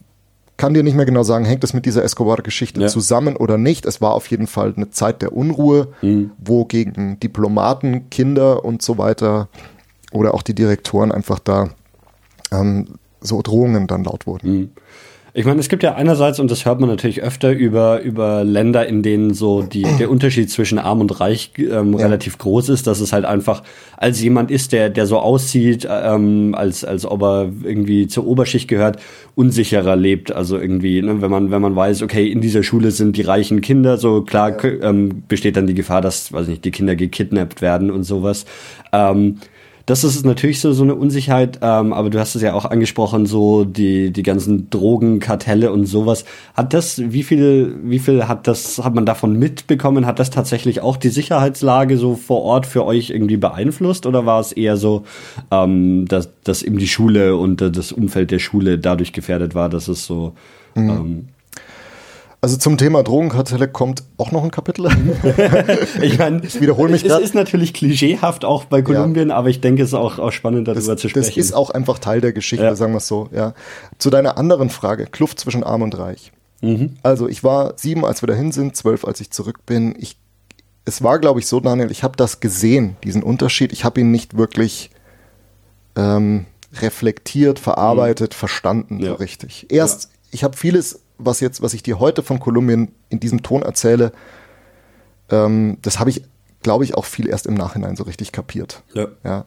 [0.60, 2.88] kann dir nicht mehr genau sagen, hängt es mit dieser Escobar-Geschichte ja.
[2.90, 3.86] zusammen oder nicht.
[3.86, 6.32] Es war auf jeden Fall eine Zeit der Unruhe, mhm.
[6.38, 9.48] wo gegen Diplomaten, Kinder und so weiter
[10.12, 11.70] oder auch die Direktoren einfach da
[12.52, 12.88] ähm,
[13.22, 14.52] so Drohungen dann laut wurden.
[14.52, 14.70] Mhm.
[15.34, 18.88] Ich meine, es gibt ja einerseits, und das hört man natürlich öfter über, über Länder,
[18.88, 22.06] in denen so die, der Unterschied zwischen Arm und Reich ähm, ja.
[22.06, 23.64] relativ groß ist, dass es halt einfach
[23.98, 28.68] als jemand ist, der, der so aussieht, ähm, als, als ob er irgendwie zur Oberschicht
[28.68, 29.00] gehört,
[29.36, 30.32] unsicherer lebt.
[30.32, 33.62] Also irgendwie, ne, wenn man, wenn man weiß, okay, in dieser Schule sind die reichen
[33.62, 34.90] Kinder, so klar ja.
[34.90, 38.46] ähm, besteht dann die Gefahr, dass, weiß nicht, die Kinder gekidnappt werden und sowas.
[38.92, 39.38] Ähm,
[39.90, 43.26] das ist natürlich so, so eine Unsicherheit, ähm, aber du hast es ja auch angesprochen,
[43.26, 46.26] so die, die ganzen Drogenkartelle und sowas.
[46.54, 50.06] Hat das, wie viel, wie viel hat das, hat man davon mitbekommen?
[50.06, 54.40] Hat das tatsächlich auch die Sicherheitslage so vor Ort für euch irgendwie beeinflusst oder war
[54.40, 55.06] es eher so,
[55.50, 59.88] ähm, dass, dass eben die Schule und das Umfeld der Schule dadurch gefährdet war, dass
[59.88, 60.34] es so,
[60.76, 60.90] mhm.
[60.90, 61.28] ähm,
[62.42, 64.88] also zum Thema Drogenkartelle kommt auch noch ein Kapitel.
[66.02, 67.04] ich meine, ich wiederhole mich.
[67.04, 69.36] Es ist natürlich klischeehaft auch bei Kolumbien, ja.
[69.36, 71.28] aber ich denke, es ist auch, auch spannend darüber das, zu sprechen.
[71.28, 72.76] Das ist auch einfach Teil der Geschichte, ja.
[72.76, 73.28] sagen wir es so.
[73.34, 73.54] Ja.
[73.98, 76.32] Zu deiner anderen Frage, Kluft zwischen Arm und Reich.
[76.62, 76.96] Mhm.
[77.04, 79.96] Also ich war sieben, als wir dahin sind, zwölf, als ich zurück bin.
[80.00, 80.16] Ich,
[80.86, 83.74] es war, glaube ich, so, Daniel, ich habe das gesehen, diesen Unterschied.
[83.74, 84.92] Ich habe ihn nicht wirklich
[85.98, 88.38] ähm, reflektiert, verarbeitet, mhm.
[88.38, 89.10] verstanden ja.
[89.10, 89.66] so richtig.
[89.70, 93.62] Erst, ich habe vieles was jetzt, was ich dir heute von Kolumbien in diesem Ton
[93.62, 94.12] erzähle,
[95.30, 96.24] ähm, das habe ich,
[96.64, 98.82] glaube ich, auch viel erst im Nachhinein so richtig kapiert.
[98.94, 99.08] Ja.
[99.24, 99.46] ja.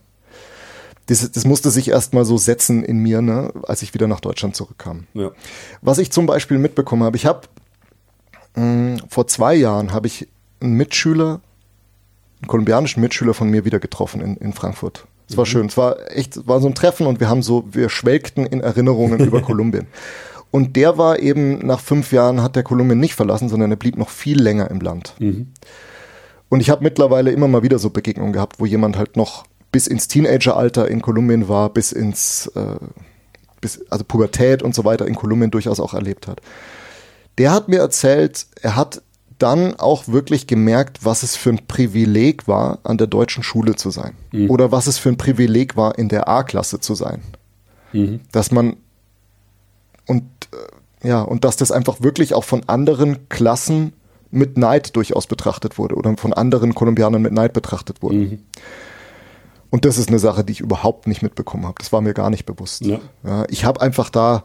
[1.07, 4.21] Das, das musste sich erst mal so setzen in mir, ne, als ich wieder nach
[4.21, 5.07] Deutschland zurückkam.
[5.15, 5.33] Ja.
[5.81, 7.49] Was ich zum Beispiel mitbekommen habe, ich habe
[8.55, 10.29] hm, vor zwei Jahren habe ich
[10.61, 11.41] einen Mitschüler,
[12.41, 15.07] einen kolumbianischen Mitschüler von mir wieder getroffen in, in Frankfurt.
[15.29, 15.49] Es war mhm.
[15.49, 15.67] schön.
[15.67, 19.21] Es war echt, war so ein Treffen und wir haben so, wir schwelgten in Erinnerungen
[19.21, 19.87] über Kolumbien.
[20.53, 23.97] Und der war eben nach fünf Jahren, hat der Kolumbien nicht verlassen, sondern er blieb
[23.97, 25.15] noch viel länger im Land.
[25.19, 25.49] Mhm.
[26.51, 29.87] Und ich habe mittlerweile immer mal wieder so Begegnungen gehabt, wo jemand halt noch bis
[29.87, 32.77] ins Teenageralter in Kolumbien war, bis ins, äh,
[33.63, 36.43] bis, also Pubertät und so weiter in Kolumbien durchaus auch erlebt hat.
[37.39, 39.01] Der hat mir erzählt, er hat
[39.39, 43.91] dann auch wirklich gemerkt, was es für ein Privileg war, an der deutschen Schule zu
[43.91, 44.13] sein.
[44.33, 44.51] Mhm.
[44.51, 47.23] Oder was es für ein Privileg war, in der A-Klasse zu sein.
[47.95, 48.21] Mhm.
[48.31, 48.77] Dass man
[51.03, 53.93] ja, und dass das einfach wirklich auch von anderen Klassen
[54.31, 58.17] mit Neid durchaus betrachtet wurde oder von anderen Kolumbianern mit Neid betrachtet wurde.
[58.17, 58.39] Mhm.
[59.71, 61.77] Und das ist eine Sache, die ich überhaupt nicht mitbekommen habe.
[61.79, 62.85] Das war mir gar nicht bewusst.
[62.85, 63.01] Ja.
[63.25, 64.45] Ja, ich habe einfach da,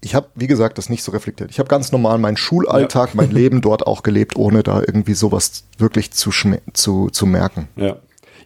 [0.00, 1.50] ich habe, wie gesagt, das nicht so reflektiert.
[1.50, 3.14] Ich habe ganz normal meinen Schulalltag, ja.
[3.16, 6.30] mein Leben dort auch gelebt, ohne da irgendwie sowas wirklich zu,
[6.72, 7.68] zu, zu merken.
[7.76, 7.96] Ja.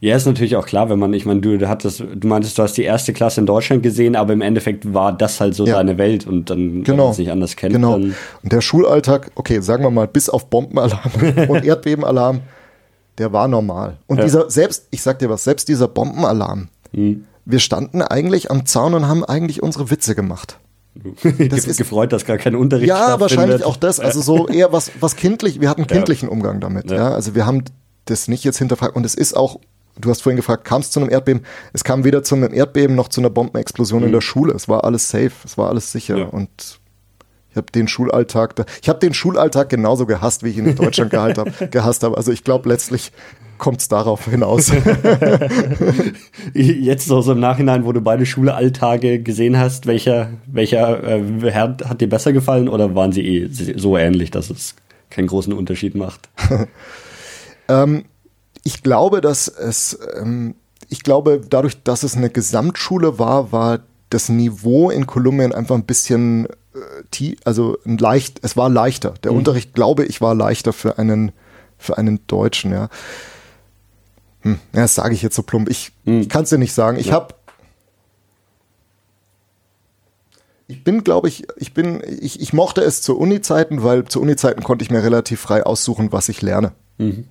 [0.02, 2.76] Ja, ist natürlich auch klar, wenn man, ich meine, du hattest, du meintest, du hast
[2.76, 5.76] die erste Klasse in Deutschland gesehen, aber im Endeffekt war das halt so ja.
[5.76, 6.88] deine Welt und dann, genau.
[6.88, 7.72] wenn man es nicht anders kennt.
[7.72, 7.94] Genau.
[7.94, 8.12] und
[8.42, 11.12] der Schulalltag, okay, sagen wir mal, bis auf Bombenalarm
[11.48, 12.40] und Erdbebenalarm,
[13.18, 13.98] der war normal.
[14.08, 14.24] Und ja.
[14.24, 17.24] dieser, selbst, ich sag dir was, selbst dieser Bombenalarm, mhm.
[17.44, 20.58] wir standen eigentlich am Zaun und haben eigentlich unsere Witze gemacht.
[21.48, 24.00] Das ist gefreut, dass gar kein Unterricht Ja, wahrscheinlich auch das.
[24.00, 25.60] Also so eher was, was kindlich.
[25.60, 26.32] Wir hatten kindlichen ja.
[26.32, 26.90] Umgang damit.
[26.90, 26.96] Ja.
[26.96, 27.14] ja.
[27.14, 27.62] Also wir haben
[28.06, 28.96] das nicht jetzt hinterfragt.
[28.96, 29.60] Und es ist auch
[30.00, 31.44] du hast vorhin gefragt, kam es zu einem Erdbeben?
[31.72, 34.06] Es kam weder zu einem Erdbeben noch zu einer Bombenexplosion mhm.
[34.06, 34.52] in der Schule.
[34.54, 36.18] Es war alles safe, es war alles sicher.
[36.18, 36.24] Ja.
[36.26, 36.80] Und
[37.50, 40.76] ich habe den Schulalltag, da, ich habe den Schulalltag genauso gehasst, wie ich ihn in
[40.76, 42.16] Deutschland gehalt hab, gehasst habe.
[42.16, 43.12] Also ich glaube letztlich
[43.58, 44.72] kommt es darauf hinaus.
[46.54, 51.76] Jetzt so, so im Nachhinein, wo du beide Schulalltage gesehen hast, welcher, welcher äh, Herr
[51.84, 54.74] hat dir besser gefallen oder waren sie eh so ähnlich, dass es
[55.10, 56.28] keinen großen Unterschied macht?
[57.68, 58.04] ähm,
[58.64, 60.54] ich glaube, dass es, ähm,
[60.88, 65.84] ich glaube, dadurch, dass es eine Gesamtschule war, war das Niveau in Kolumbien einfach ein
[65.84, 69.14] bisschen äh, also ein leicht, es war leichter.
[69.22, 69.38] Der mhm.
[69.38, 71.32] Unterricht, glaube ich, war leichter für einen,
[71.78, 72.88] für einen Deutschen, ja.
[74.42, 75.68] Hm, ja, das sage ich jetzt so plump.
[75.70, 76.20] Ich, mhm.
[76.20, 76.98] ich kann es dir nicht sagen.
[76.98, 77.14] Ich ja.
[77.14, 77.34] habe
[80.68, 84.62] ich bin, glaube ich, ich bin, ich, ich mochte es zu Uni-Zeiten, weil zu Uni-Zeiten
[84.62, 86.72] konnte ich mir relativ frei aussuchen, was ich lerne.
[86.98, 87.26] Mhm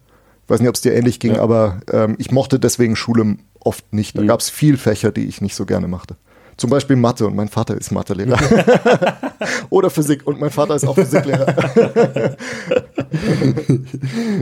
[0.52, 1.42] weiß nicht, ob es dir ähnlich ging, ja.
[1.42, 4.18] aber ähm, ich mochte deswegen Schule oft nicht.
[4.18, 4.28] Da mhm.
[4.28, 6.16] gab es viel Fächer, die ich nicht so gerne machte.
[6.58, 8.38] Zum Beispiel Mathe und mein Vater ist Mathelehrer.
[9.72, 11.56] Oder Physik und mein Vater ist auch Physiklehrer.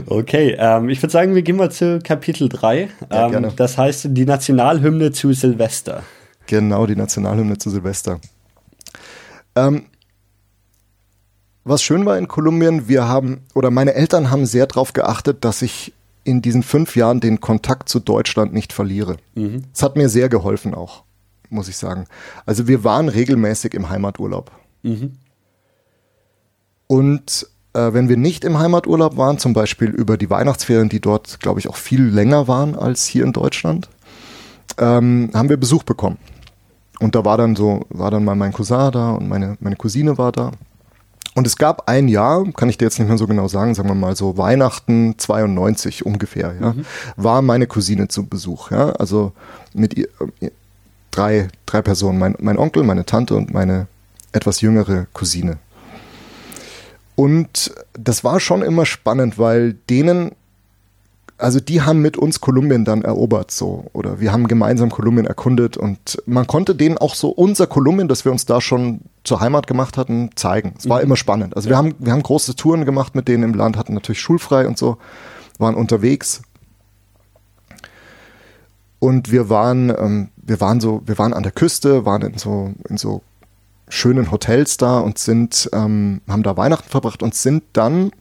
[0.06, 2.88] okay, ähm, ich würde sagen, wir gehen mal zu Kapitel 3.
[3.10, 6.02] Ja, ähm, das heißt die Nationalhymne zu Silvester.
[6.46, 8.20] Genau, die Nationalhymne zu Silvester.
[9.54, 9.84] Ähm,
[11.64, 15.62] was schön war in Kolumbien, wir haben, oder meine Eltern haben sehr darauf geachtet, dass
[15.62, 15.92] ich
[16.24, 19.16] in diesen fünf Jahren den Kontakt zu Deutschland nicht verliere.
[19.34, 19.64] Mhm.
[19.72, 21.04] Es hat mir sehr geholfen auch,
[21.48, 22.06] muss ich sagen.
[22.46, 24.50] Also wir waren regelmäßig im Heimaturlaub.
[24.82, 25.12] Mhm.
[26.86, 31.40] Und äh, wenn wir nicht im Heimaturlaub waren, zum Beispiel über die Weihnachtsferien, die dort,
[31.40, 33.88] glaube ich, auch viel länger waren als hier in Deutschland,
[34.78, 36.18] ähm, haben wir Besuch bekommen.
[36.98, 40.18] Und da war dann so, war dann mal mein Cousin da und meine, meine Cousine
[40.18, 40.52] war da.
[41.34, 43.88] Und es gab ein Jahr, kann ich dir jetzt nicht mehr so genau sagen, sagen
[43.88, 46.84] wir mal so Weihnachten 92 ungefähr, ja, mhm.
[47.16, 49.32] war meine Cousine zu Besuch, ja, also
[49.72, 50.08] mit ihr,
[51.10, 53.86] drei, drei Personen, mein, mein Onkel, meine Tante und meine
[54.32, 55.58] etwas jüngere Cousine.
[57.14, 60.32] Und das war schon immer spannend, weil denen
[61.40, 65.76] also die haben mit uns Kolumbien dann erobert so oder wir haben gemeinsam Kolumbien erkundet
[65.76, 69.66] und man konnte denen auch so unser Kolumbien, das wir uns da schon zur Heimat
[69.66, 70.74] gemacht hatten, zeigen.
[70.78, 71.04] Es war mhm.
[71.04, 71.56] immer spannend.
[71.56, 71.72] Also ja.
[71.72, 74.78] wir haben wir haben große Touren gemacht mit denen im Land, hatten natürlich schulfrei und
[74.78, 74.98] so,
[75.58, 76.42] waren unterwegs.
[78.98, 82.72] Und wir waren ähm, wir waren so wir waren an der Küste, waren in so
[82.88, 83.22] in so
[83.88, 88.12] schönen Hotels da und sind ähm, haben da Weihnachten verbracht und sind dann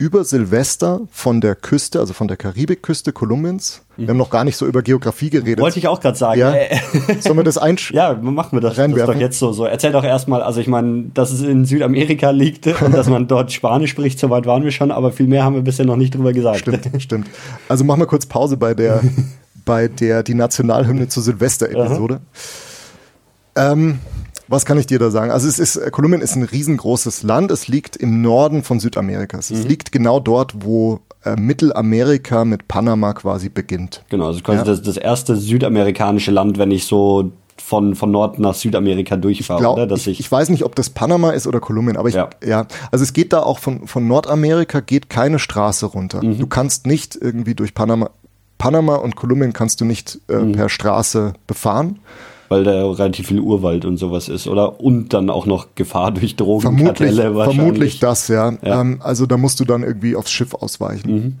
[0.00, 3.82] über Silvester von der Küste, also von der Karibikküste Kolumbiens.
[3.98, 5.60] Wir haben noch gar nicht so über Geografie geredet.
[5.60, 6.40] Wollte ich auch gerade sagen.
[6.40, 6.54] Ja.
[7.20, 9.52] Sollen wir das einsch Ja, machen wir das, das doch jetzt so.
[9.52, 9.66] so.
[9.66, 13.52] Erzähl doch erstmal, also ich meine, dass es in Südamerika liegt und dass man dort
[13.52, 16.14] Spanisch spricht, so weit waren wir schon, aber viel mehr haben wir bisher noch nicht
[16.14, 16.60] drüber gesagt.
[16.60, 17.26] Stimmt, stimmt.
[17.68, 19.02] Also machen wir kurz Pause bei der,
[19.66, 22.22] bei der die Nationalhymne zur Silvester-Episode.
[23.54, 23.98] Ähm,
[24.50, 25.30] was kann ich dir da sagen?
[25.30, 27.52] Also es ist, Kolumbien ist ein riesengroßes Land.
[27.52, 29.50] Es liegt im Norden von Südamerikas.
[29.50, 29.68] Es mhm.
[29.68, 34.04] liegt genau dort, wo äh, Mittelamerika mit Panama quasi beginnt.
[34.10, 34.64] Genau, also quasi ja.
[34.64, 39.86] das, das erste südamerikanische Land, wenn ich so von, von Nord nach Südamerika durchfahre, oder?
[39.86, 42.28] Dass ich, ich, ich weiß nicht, ob das Panama ist oder Kolumbien, aber ich, ja.
[42.44, 42.66] ja.
[42.90, 46.24] Also es geht da auch von, von Nordamerika geht keine Straße runter.
[46.24, 46.40] Mhm.
[46.40, 48.10] Du kannst nicht irgendwie durch Panama,
[48.58, 50.52] Panama und Kolumbien kannst du nicht äh, mhm.
[50.52, 52.00] per Straße befahren
[52.50, 54.80] weil da relativ viel Urwald und sowas ist, oder?
[54.80, 57.56] Und dann auch noch Gefahr durch Drogenkartelle vermutlich, wahrscheinlich.
[57.56, 58.52] Vermutlich das, ja.
[58.60, 58.80] ja.
[58.80, 61.14] Ähm, also da musst du dann irgendwie aufs Schiff ausweichen.
[61.14, 61.36] Mhm.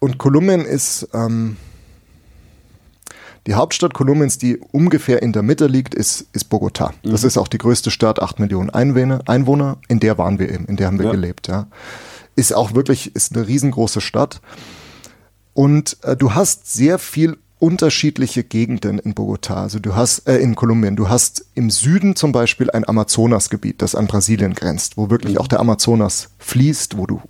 [0.00, 1.56] Und Kolumbien ist ähm,
[3.46, 6.92] die Hauptstadt Kolumbiens, die ungefähr in der Mitte liegt, ist, ist Bogota.
[7.04, 7.12] Mhm.
[7.12, 9.78] Das ist auch die größte Stadt, acht Millionen Einwohner, Einwohner.
[9.86, 11.12] In der waren wir eben, in der haben wir ja.
[11.12, 11.68] gelebt, ja.
[12.34, 14.40] Ist auch wirklich, ist eine riesengroße Stadt.
[15.54, 19.62] Und äh, du hast sehr viel unterschiedliche Gegenden in Bogota.
[19.62, 23.94] Also du hast äh, in Kolumbien, du hast im Süden zum Beispiel ein Amazonasgebiet, das
[23.94, 25.40] an Brasilien grenzt, wo wirklich mhm.
[25.40, 27.22] auch der Amazonas fließt, wo du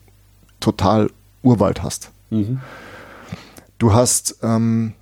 [0.59, 1.11] total
[1.43, 2.11] Urwald hast.
[2.31, 2.61] Mhm.
[3.79, 4.95] Du hast ähm,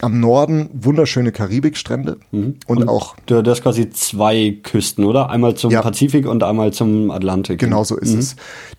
[0.00, 2.56] am Norden wunderschöne Karibikstrände mhm.
[2.66, 3.16] und, und, auch.
[3.26, 5.30] Du hast quasi zwei Küsten, oder?
[5.30, 5.82] Einmal zum ja.
[5.82, 7.58] Pazifik und einmal zum Atlantik.
[7.58, 8.18] Genau so ist mhm.
[8.20, 8.36] es.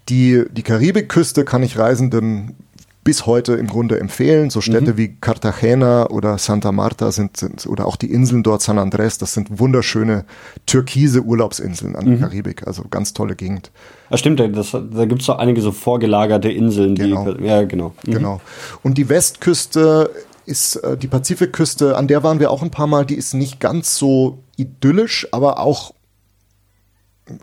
[0.07, 2.55] Die, die Karibikküste kann ich Reisenden
[3.03, 4.49] bis heute im Grunde empfehlen.
[4.49, 4.97] So Städte mhm.
[4.97, 9.33] wie Cartagena oder Santa Marta sind, sind, oder auch die Inseln dort, San Andres, das
[9.33, 10.25] sind wunderschöne
[10.65, 12.21] türkise Urlaubsinseln an der mhm.
[12.21, 12.67] Karibik.
[12.67, 13.71] Also ganz tolle Gegend.
[14.09, 16.95] Ja, stimmt, das, da gibt es doch einige so vorgelagerte Inseln.
[16.95, 17.33] Genau.
[17.33, 17.93] Die, ja, genau.
[18.05, 18.11] Mhm.
[18.11, 18.41] Genau.
[18.83, 20.11] Und die Westküste
[20.45, 23.59] ist äh, die Pazifikküste, an der waren wir auch ein paar Mal, die ist nicht
[23.59, 25.93] ganz so idyllisch, aber auch,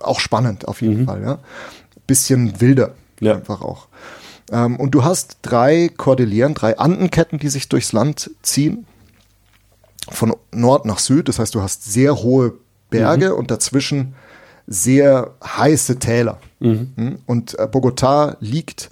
[0.00, 1.07] auch spannend auf jeden mhm.
[1.07, 1.22] Fall.
[1.22, 1.38] Ja?
[2.07, 3.36] Bisschen wilder ja.
[3.36, 3.88] einfach auch.
[4.53, 8.86] Ähm, und du hast drei Kordilleren, drei Andenketten, die sich durchs Land ziehen.
[10.09, 11.28] Von Nord nach Süd.
[11.28, 12.55] Das heißt, du hast sehr hohe
[12.90, 13.36] Berge mhm.
[13.36, 14.14] und dazwischen
[14.66, 16.38] sehr heiße Täler.
[16.61, 16.92] Mhm.
[16.97, 17.18] Hm?
[17.26, 18.90] Und äh, Bogotá liegt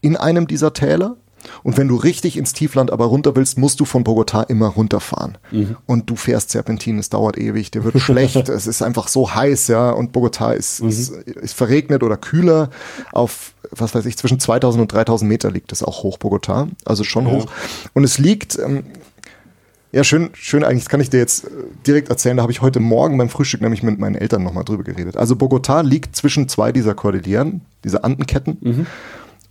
[0.00, 1.16] in einem dieser Täler
[1.62, 5.38] und wenn du richtig ins Tiefland aber runter willst, musst du von Bogotá immer runterfahren.
[5.50, 5.76] Mhm.
[5.86, 9.68] Und du fährst Serpentin, es dauert ewig, dir wird schlecht, es ist einfach so heiß,
[9.68, 9.90] ja.
[9.90, 10.88] Und Bogotá ist, mhm.
[10.88, 12.70] ist, ist, verregnet oder kühler.
[13.12, 16.68] Auf, was weiß ich, zwischen 2000 und 3000 Meter liegt es auch hoch, Bogotá.
[16.84, 17.32] Also schon ja.
[17.32, 17.46] hoch.
[17.92, 18.84] Und es liegt, ähm,
[19.92, 21.50] ja, schön, schön eigentlich, das kann ich dir jetzt äh,
[21.86, 22.36] direkt erzählen.
[22.36, 25.16] Da habe ich heute Morgen beim Frühstück nämlich mit meinen Eltern nochmal drüber geredet.
[25.16, 28.58] Also Bogotá liegt zwischen zwei dieser Kordilleren, diese Andenketten.
[28.60, 28.86] Mhm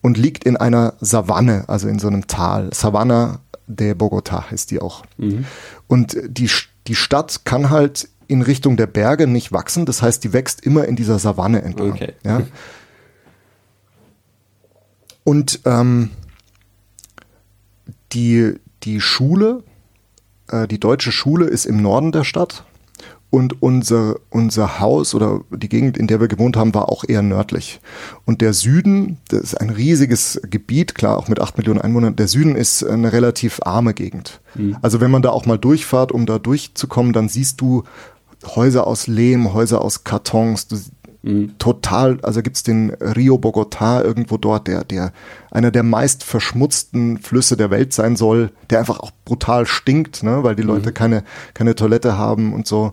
[0.04, 2.70] und liegt in einer Savanne, also in so einem Tal.
[2.74, 5.04] Savanna de Bogotá heißt die auch.
[5.18, 5.46] Mhm.
[5.88, 6.50] Und die,
[6.88, 9.86] die Stadt kann halt in Richtung der Berge nicht wachsen.
[9.86, 11.94] Das heißt, die wächst immer in dieser Savanne entlang.
[11.94, 12.14] Okay.
[12.26, 12.42] Ja?
[15.24, 16.10] Und ähm,
[18.12, 19.64] die, die Schule,
[20.50, 22.66] äh, die deutsche Schule ist im Norden der Stadt
[23.34, 27.24] und unser, unser Haus oder die Gegend, in der wir gewohnt haben, war auch eher
[27.24, 27.80] nördlich.
[28.26, 32.28] Und der Süden, das ist ein riesiges Gebiet, klar, auch mit acht Millionen Einwohnern, der
[32.28, 34.40] Süden ist eine relativ arme Gegend.
[34.54, 34.78] Mhm.
[34.84, 37.86] Also wenn man da auch mal durchfahrt, um da durchzukommen, dann siehst du
[38.46, 40.78] Häuser aus Lehm, Häuser aus Kartons, du
[41.24, 41.58] Mhm.
[41.58, 45.14] Total, also gibt's den Rio Bogotá irgendwo dort, der, der
[45.52, 50.44] einer der meist verschmutzten Flüsse der Welt sein soll, der einfach auch brutal stinkt, ne,
[50.44, 50.94] weil die Leute mhm.
[50.94, 52.92] keine, keine Toilette haben und so.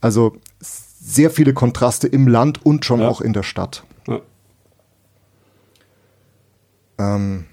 [0.00, 3.08] Also sehr viele Kontraste im Land und schon ja.
[3.08, 3.82] auch in der Stadt.
[4.06, 4.20] Ja.
[6.98, 7.46] Ähm,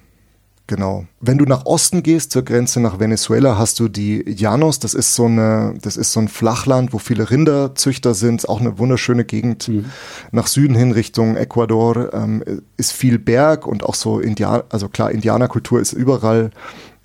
[0.67, 1.05] Genau.
[1.21, 4.79] Wenn du nach Osten gehst, zur Grenze nach Venezuela, hast du die Llanos.
[4.79, 8.49] Das ist so eine, das ist so ein Flachland, wo viele Rinderzüchter sind.
[8.49, 9.67] Auch eine wunderschöne Gegend.
[9.67, 9.85] Mhm.
[10.31, 12.43] Nach Süden hin Richtung Ecuador ähm,
[12.77, 16.49] ist viel Berg und auch so Indianer, also klar, Indianerkultur ist überall,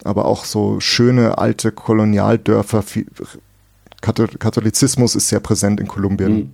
[0.05, 2.83] aber auch so schöne alte Kolonialdörfer.
[2.83, 3.07] Viel,
[4.01, 6.33] Katholizismus ist sehr präsent in Kolumbien.
[6.33, 6.53] Mhm.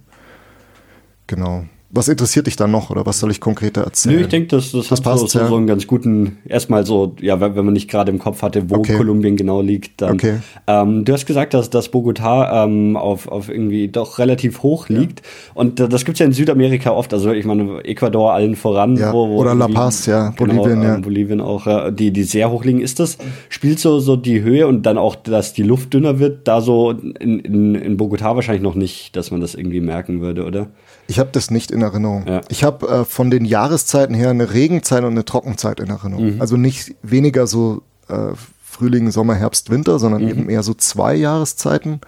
[1.28, 1.66] Genau.
[1.97, 4.16] Was interessiert dich dann noch oder was soll ich konkreter erzählen?
[4.16, 5.49] Nö, ich denke, das, das, das passt, so, ja.
[5.49, 8.68] so einen ganz guten, erstmal so, ja, wenn, wenn man nicht gerade im Kopf hatte,
[8.68, 8.97] wo okay.
[8.97, 10.14] Kolumbien genau liegt, dann.
[10.14, 10.40] Okay.
[10.66, 15.20] Ähm, du hast gesagt, dass, dass Bogotá ähm, auf, auf irgendwie doch relativ hoch liegt.
[15.20, 15.26] Ja.
[15.55, 18.97] Und das gibt's ja in Südamerika oft, also ich meine, Ecuador allen voran.
[18.97, 19.14] Ja.
[19.14, 20.94] Wo, wo oder La Paz, ja, genau, Bolivien, ja.
[20.97, 22.80] Ähm, Bolivien auch, äh, die, die sehr hoch liegen.
[22.80, 23.16] Ist das,
[23.49, 26.90] spielt so, so die Höhe und dann auch, dass die Luft dünner wird, da so
[26.90, 30.68] in, in, in Bogotá wahrscheinlich noch nicht, dass man das irgendwie merken würde, oder?
[31.09, 32.26] Ich habe das nicht in Erinnerung.
[32.26, 32.40] Ja.
[32.48, 36.34] Ich habe äh, von den Jahreszeiten her eine Regenzeit und eine Trockenzeit in Erinnerung.
[36.34, 36.40] Mhm.
[36.40, 38.32] Also nicht weniger so äh,
[38.62, 40.28] Frühling, Sommer, Herbst, Winter, sondern mhm.
[40.28, 42.00] eben eher so zwei Jahreszeiten.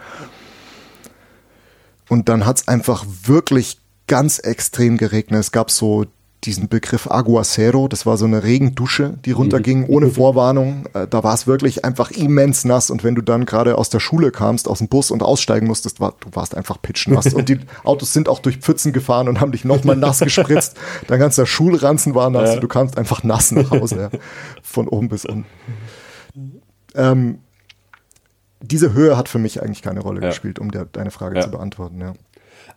[2.09, 5.41] Und dann hat es einfach wirklich ganz extrem geregnet.
[5.41, 6.07] Es gab so
[6.45, 9.87] diesen Begriff Aguacero, das war so eine Regendusche, die runterging, mhm.
[9.89, 10.87] ohne Vorwarnung.
[10.95, 13.99] Äh, da war es wirklich einfach immens nass und wenn du dann gerade aus der
[13.99, 17.35] Schule kamst, aus dem Bus und aussteigen musstest, war, du warst einfach pitschnass.
[17.35, 20.77] und die Autos sind auch durch Pfützen gefahren und haben dich nochmal nass gespritzt.
[21.09, 22.61] Dein ganzer Schulranzen war nass, ja.
[22.61, 24.19] du kamst einfach nass nach Hause, ja.
[24.63, 25.47] von oben bis unten.
[26.95, 27.41] Ähm,
[28.61, 30.29] diese Höhe hat für mich eigentlich keine Rolle ja.
[30.29, 32.01] gespielt, um der, deine Frage zu beantworten.
[32.01, 32.15] Ja.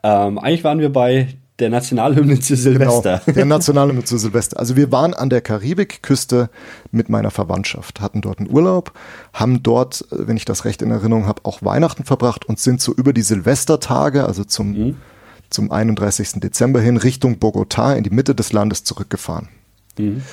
[0.03, 3.21] Ähm, eigentlich waren wir bei der Nationalhymne zu Silvester.
[3.25, 4.59] Genau, der Nationalhymne zu Silvester.
[4.59, 6.49] Also wir waren an der Karibikküste
[6.91, 8.91] mit meiner Verwandtschaft, hatten dort einen Urlaub,
[9.31, 12.93] haben dort, wenn ich das recht in Erinnerung habe, auch Weihnachten verbracht und sind so
[12.93, 14.97] über die Silvestertage, also zum, mhm.
[15.49, 16.41] zum 31.
[16.41, 19.47] Dezember hin, Richtung Bogotá in die Mitte des Landes zurückgefahren.
[19.97, 20.23] Mhm.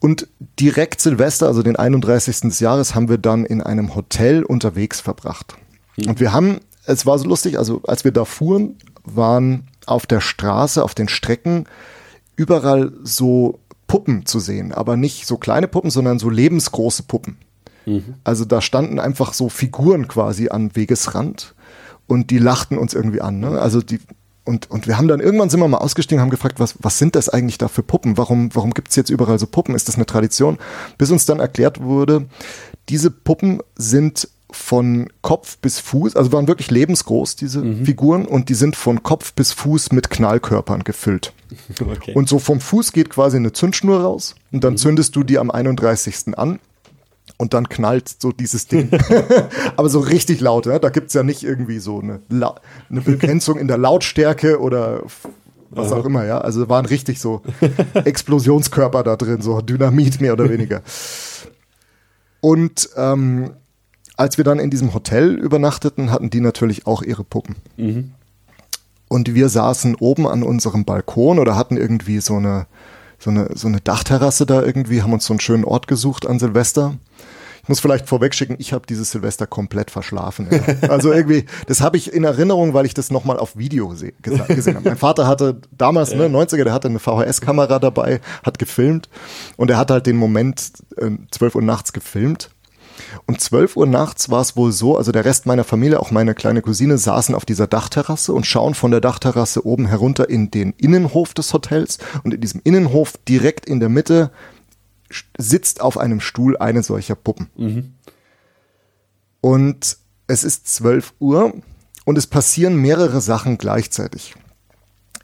[0.00, 0.28] Und
[0.60, 2.42] direkt Silvester, also den 31.
[2.42, 5.56] des Jahres, haben wir dann in einem Hotel unterwegs verbracht.
[5.96, 6.10] Mhm.
[6.10, 10.20] Und wir haben, es war so lustig, also als wir da fuhren, waren auf der
[10.20, 11.64] Straße, auf den Strecken
[12.36, 17.38] überall so Puppen zu sehen, aber nicht so kleine Puppen, sondern so lebensgroße Puppen.
[17.86, 18.14] Mhm.
[18.22, 21.54] Also da standen einfach so Figuren quasi am Wegesrand
[22.06, 23.40] und die lachten uns irgendwie an.
[23.40, 23.60] Ne?
[23.60, 24.00] Also die
[24.44, 27.16] und, und wir haben dann irgendwann sind wir mal ausgestiegen, haben gefragt, was, was sind
[27.16, 28.16] das eigentlich da für Puppen?
[28.16, 29.74] Warum, warum gibt es jetzt überall so Puppen?
[29.74, 30.56] Ist das eine Tradition?
[30.96, 32.24] Bis uns dann erklärt wurde,
[32.88, 37.84] diese Puppen sind von Kopf bis Fuß, also waren wirklich lebensgroß, diese mhm.
[37.84, 41.32] Figuren, und die sind von Kopf bis Fuß mit Knallkörpern gefüllt.
[41.80, 42.12] Okay.
[42.14, 44.78] Und so vom Fuß geht quasi eine Zündschnur raus und dann mhm.
[44.78, 46.36] zündest du die am 31.
[46.36, 46.58] an
[47.38, 48.90] und dann knallt so dieses Ding.
[49.76, 50.78] Aber so richtig laut, ja?
[50.78, 52.56] da es ja nicht irgendwie so eine, La
[52.90, 55.02] eine Begrenzung in der Lautstärke oder
[55.70, 56.38] was auch immer, ja.
[56.38, 57.42] Also waren richtig so
[58.04, 60.82] Explosionskörper da drin, so Dynamit mehr oder weniger.
[62.40, 63.50] Und ähm,
[64.18, 67.56] als wir dann in diesem Hotel übernachteten, hatten die natürlich auch ihre Puppen.
[67.76, 68.12] Mhm.
[69.06, 72.66] Und wir saßen oben an unserem Balkon oder hatten irgendwie so eine,
[73.18, 76.40] so eine, so eine Dachterrasse da irgendwie, haben uns so einen schönen Ort gesucht an
[76.40, 76.96] Silvester.
[77.62, 80.48] Ich muss vielleicht vorwegschicken, ich habe dieses Silvester komplett verschlafen.
[80.50, 80.58] Ja.
[80.88, 83.88] Also irgendwie, das habe ich in Erinnerung, weil ich das nochmal auf Video
[84.22, 84.88] gesehen habe.
[84.88, 89.08] Mein Vater hatte damals, ne, 90er, der hatte eine VHS-Kamera dabei, hat gefilmt
[89.56, 92.50] und er hat halt den Moment äh, 12 Uhr nachts gefilmt
[93.26, 96.34] um 12 Uhr nachts war es wohl so, also der Rest meiner Familie, auch meine
[96.34, 100.72] kleine Cousine, saßen auf dieser Dachterrasse und schauen von der Dachterrasse oben herunter in den
[100.76, 101.98] Innenhof des Hotels.
[102.22, 104.30] Und in diesem Innenhof direkt in der Mitte
[105.38, 107.48] sitzt auf einem Stuhl eine solcher Puppen.
[107.56, 107.94] Mhm.
[109.40, 111.54] Und es ist 12 Uhr
[112.04, 114.34] und es passieren mehrere Sachen gleichzeitig.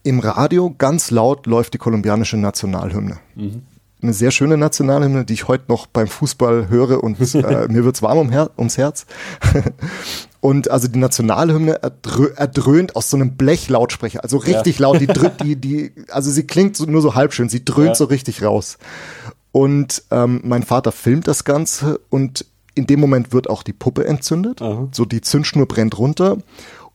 [0.02, 3.18] Im Radio ganz laut läuft die kolumbianische Nationalhymne.
[3.34, 3.62] Mhm
[4.05, 8.02] eine sehr schöne Nationalhymne, die ich heute noch beim Fußball höre und äh, mir wird's
[8.02, 9.07] warm um Her ums Herz.
[10.40, 14.82] und also die Nationalhymne erdrö erdröhnt aus so einem Blechlautsprecher, also richtig ja.
[14.82, 15.00] laut.
[15.00, 15.07] Die,
[15.42, 17.94] die, die, also sie klingt so, nur so halb schön, sie dröhnt ja.
[17.94, 18.78] so richtig raus.
[19.52, 24.05] Und ähm, mein Vater filmt das Ganze und in dem Moment wird auch die Puppe
[24.07, 24.61] entzündet.
[24.61, 24.88] Aha.
[24.92, 26.38] So die Zündschnur brennt runter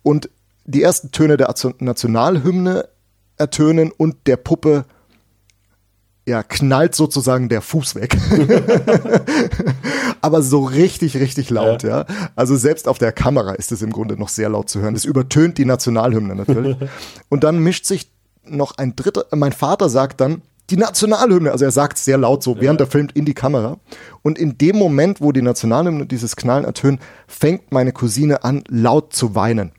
[0.03, 0.29] und
[0.65, 2.87] die ersten Töne der Nationalhymne
[3.37, 4.85] ertönen und der Puppe
[6.29, 8.15] ja, knallt sozusagen der Fuß weg.
[10.21, 12.01] Aber so richtig, richtig laut, ja.
[12.01, 12.05] ja.
[12.35, 14.95] Also selbst auf der Kamera ist es im Grunde noch sehr laut zu hören.
[14.95, 16.77] Es übertönt die Nationalhymne natürlich.
[17.29, 18.11] Und dann mischt sich
[18.45, 22.43] noch ein dritter, mein Vater sagt dann, die Nationalhymne, also er sagt es sehr laut
[22.43, 22.85] so, während ja.
[22.85, 23.77] er filmt in die Kamera.
[24.21, 29.13] Und in dem Moment, wo die Nationalhymne dieses Knallen ertönt, fängt meine Cousine an, laut
[29.13, 29.71] zu weinen.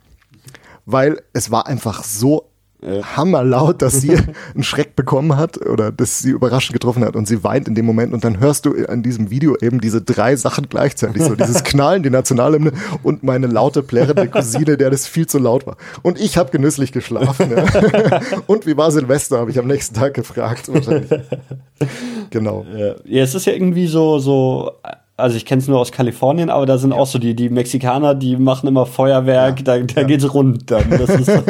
[0.85, 2.50] Weil es war einfach so
[2.83, 3.03] äh.
[3.03, 4.17] hammerlaut, dass sie
[4.55, 7.87] einen Schreck bekommen hat oder dass sie überraschend getroffen hat und sie weint in dem
[7.87, 11.65] Moment und dann hörst du in diesem Video eben diese drei Sachen gleichzeitig, so dieses
[11.65, 12.73] Knallen, die Nationalhymne
[13.03, 15.77] und meine laute, plärrende Cousine, der das viel zu laut war.
[16.03, 17.51] Und ich habe genüsslich geschlafen.
[17.51, 18.21] Ja.
[18.47, 20.73] und wie war Silvester, habe ich am nächsten Tag gefragt.
[20.73, 21.11] Wahrscheinlich.
[22.31, 22.65] Genau.
[23.05, 24.73] Ja, es ist ja irgendwie so, so
[25.21, 26.97] also ich kenne es nur aus Kalifornien, aber da sind ja.
[26.97, 29.65] auch so die, die Mexikaner, die machen immer Feuerwerk, ja.
[29.65, 30.07] da, da ja.
[30.07, 30.91] geht's rund dann.
[30.91, 31.41] Das ist äh,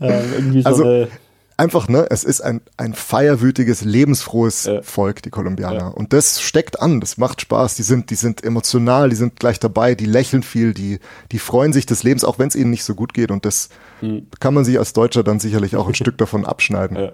[0.00, 1.08] irgendwie so also, eine
[1.56, 4.82] einfach, ne, es ist ein, ein feierwütiges, lebensfrohes ja.
[4.82, 5.76] Volk, die Kolumbianer.
[5.76, 5.88] Ja.
[5.88, 9.60] Und das steckt an, das macht Spaß, die sind, die sind emotional, die sind gleich
[9.60, 10.98] dabei, die lächeln viel, die,
[11.32, 13.30] die freuen sich des Lebens, auch wenn es ihnen nicht so gut geht.
[13.30, 13.68] Und das
[14.00, 14.26] hm.
[14.40, 16.96] kann man sich als Deutscher dann sicherlich auch ein Stück davon abschneiden.
[16.96, 17.12] Ja.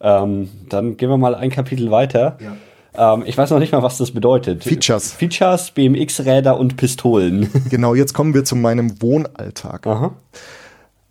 [0.00, 2.38] Ähm, dann gehen wir mal ein Kapitel weiter.
[2.40, 2.56] Ja.
[2.98, 4.64] Ähm, ich weiß noch nicht mal, was das bedeutet.
[4.64, 5.12] Features.
[5.12, 7.48] Features, BMX-Räder und Pistolen.
[7.70, 9.86] Genau, jetzt kommen wir zu meinem Wohnalltag.
[9.86, 10.14] Aha.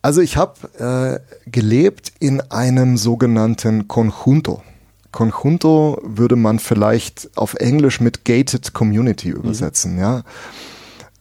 [0.01, 4.63] Also ich habe äh, gelebt in einem sogenannten Conjunto.
[5.11, 9.35] Conjunto würde man vielleicht auf Englisch mit Gated Community mhm.
[9.37, 9.99] übersetzen, mhm.
[9.99, 10.23] ja.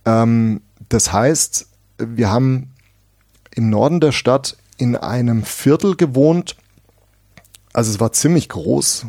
[0.04, 1.66] Ähm, das heißt,
[1.98, 2.72] wir haben
[3.54, 6.56] im Norden der Stadt in einem Viertel gewohnt.
[7.72, 9.06] Also es war ziemlich groß,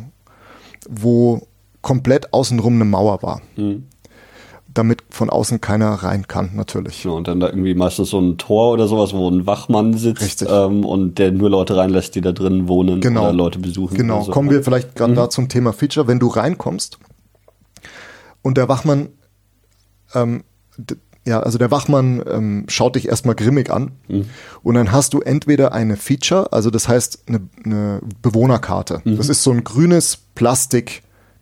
[0.88, 1.47] wo
[1.82, 3.40] komplett außenrum eine Mauer war.
[3.56, 3.86] Mhm.
[4.72, 7.02] Damit von außen keiner rein kann, natürlich.
[7.02, 10.46] Ja, und dann da irgendwie meistens so ein Tor oder sowas, wo ein Wachmann sitzt
[10.48, 13.24] ähm, und der nur Leute reinlässt, die da drin wohnen genau.
[13.24, 13.96] oder Leute besuchen.
[13.96, 14.30] Genau, so.
[14.30, 15.16] kommen wir vielleicht gerade mhm.
[15.16, 16.06] da zum Thema Feature.
[16.06, 16.98] Wenn du reinkommst
[18.42, 19.08] und der Wachmann
[20.14, 20.44] ähm,
[21.26, 24.26] Ja, also der Wachmann ähm, schaut dich erstmal grimmig an mhm.
[24.62, 29.02] und dann hast du entweder eine Feature, also das heißt eine, eine Bewohnerkarte.
[29.04, 29.16] Mhm.
[29.16, 30.18] Das ist so ein grünes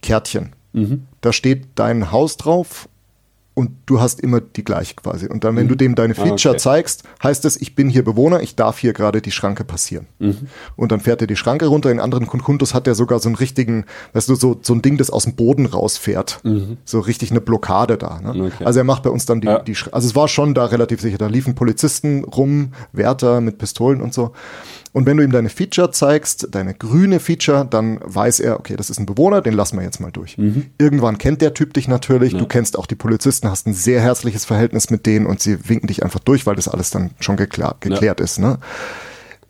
[0.07, 0.55] Plastikkärtchen.
[0.73, 1.07] Mhm.
[1.21, 2.89] Da steht dein Haus drauf
[3.55, 5.27] und du hast immer die gleiche quasi.
[5.29, 5.71] Und dann, wenn mhm.
[5.71, 6.59] du dem deine ah, Feature ah, okay.
[6.59, 10.07] zeigst, heißt es, ich bin hier Bewohner, ich darf hier gerade die Schranke passieren.
[10.19, 10.49] Mhm.
[10.77, 11.91] Und dann fährt er die Schranke runter.
[11.91, 14.99] In anderen Kunkuntos hat er sogar so einen richtigen, weißt du, so, so ein Ding,
[14.99, 16.41] das aus dem Boden rausfährt.
[16.45, 16.77] Mhm.
[16.85, 18.21] So richtig eine Blockade da.
[18.21, 18.45] Ne?
[18.53, 18.65] Okay.
[18.65, 19.61] Also er macht bei uns dann die, ja.
[19.61, 21.17] die, also es war schon da relativ sicher.
[21.17, 24.33] Da liefen Polizisten rum, Wärter mit Pistolen und so.
[24.97, 28.89] Und wenn du ihm deine Feature zeigst, deine grüne Feature, dann weiß er, okay, das
[28.89, 30.39] ist ein Bewohner, den lassen wir jetzt mal durch.
[30.39, 30.69] Mhm.
[30.79, 32.39] Irgendwann kennt der Typ dich natürlich, ja.
[32.39, 35.89] du kennst auch die Polizisten, hast ein sehr herzliches Verhältnis mit denen und sie winken
[35.89, 38.25] dich einfach durch, weil das alles dann schon geklärt, geklärt ja.
[38.25, 38.39] ist.
[38.39, 38.57] Ne?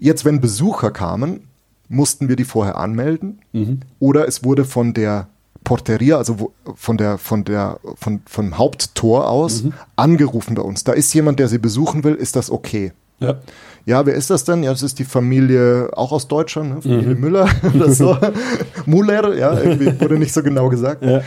[0.01, 1.45] Jetzt, wenn Besucher kamen,
[1.89, 3.83] mussten wir die vorher anmelden mhm.
[4.01, 5.29] oder es wurde von der
[5.63, 9.75] Porteria, also von der, von der, von, vom Haupttor aus mhm.
[9.95, 10.83] angerufen bei uns.
[10.83, 12.91] Da ist jemand, der sie besuchen will, ist das okay?
[13.21, 13.37] Ja.
[13.85, 14.65] Ja, wer ist das denn?
[14.65, 16.83] Ja, das ist die Familie auch aus Deutschland, ne?
[16.83, 17.21] Familie mhm.
[17.21, 18.19] Müller oder so.
[18.87, 21.05] Muller, ja, irgendwie wurde nicht so genau gesagt.
[21.05, 21.23] Ja.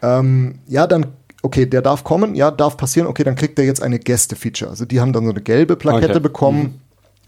[0.00, 1.06] Ähm, ja, dann
[1.42, 4.70] okay, der darf kommen, ja, darf passieren, okay, dann kriegt er jetzt eine Gäste-Feature.
[4.70, 6.20] Also die haben dann so eine gelbe Plakette okay.
[6.20, 6.62] bekommen.
[6.62, 6.74] Mhm.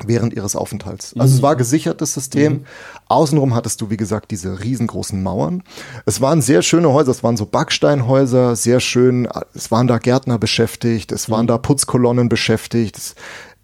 [0.04, 1.14] Während ihres Aufenthalts.
[1.16, 1.36] Also mhm.
[1.36, 2.52] es war gesichertes System.
[2.52, 2.64] Mhm.
[3.06, 5.62] Außenrum hattest du, wie gesagt, diese riesengroßen Mauern.
[6.04, 9.28] Es waren sehr schöne Häuser, es waren so Backsteinhäuser, sehr schön.
[9.54, 11.46] Es waren da Gärtner beschäftigt, es waren mhm.
[11.46, 12.96] da Putzkolonnen beschäftigt.
[12.96, 13.14] Es,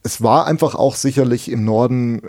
[0.03, 2.23] es war einfach auch sicherlich im Norden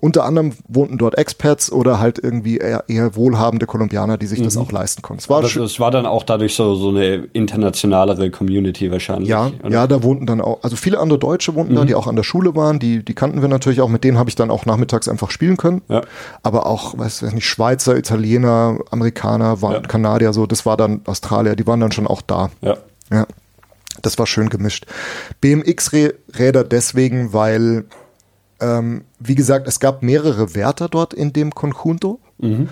[0.00, 4.44] unter anderem wohnten dort Expats oder halt irgendwie eher, eher wohlhabende Kolumbianer, die sich mhm.
[4.44, 5.20] das auch leisten konnten.
[5.20, 9.28] Es war, das, es war dann auch dadurch so, so eine internationalere Community wahrscheinlich.
[9.28, 9.70] Ja, oder?
[9.70, 11.76] ja, da wohnten dann auch, also viele andere Deutsche wohnten mhm.
[11.76, 14.18] da, die auch an der Schule waren, die, die kannten wir natürlich auch, mit denen
[14.18, 15.80] habe ich dann auch nachmittags einfach spielen können.
[15.88, 16.02] Ja.
[16.42, 19.80] Aber auch, weiß ich nicht, Schweizer, Italiener, Amerikaner, waren, ja.
[19.80, 22.50] Kanadier, so, das war dann Australier, die waren dann schon auch da.
[22.60, 22.76] Ja.
[23.10, 23.26] Ja.
[24.02, 24.86] Das war schön gemischt.
[25.40, 27.84] BMX-Räder deswegen, weil,
[28.60, 32.20] ähm, wie gesagt, es gab mehrere Wärter dort in dem Conjunto.
[32.38, 32.68] Mhm.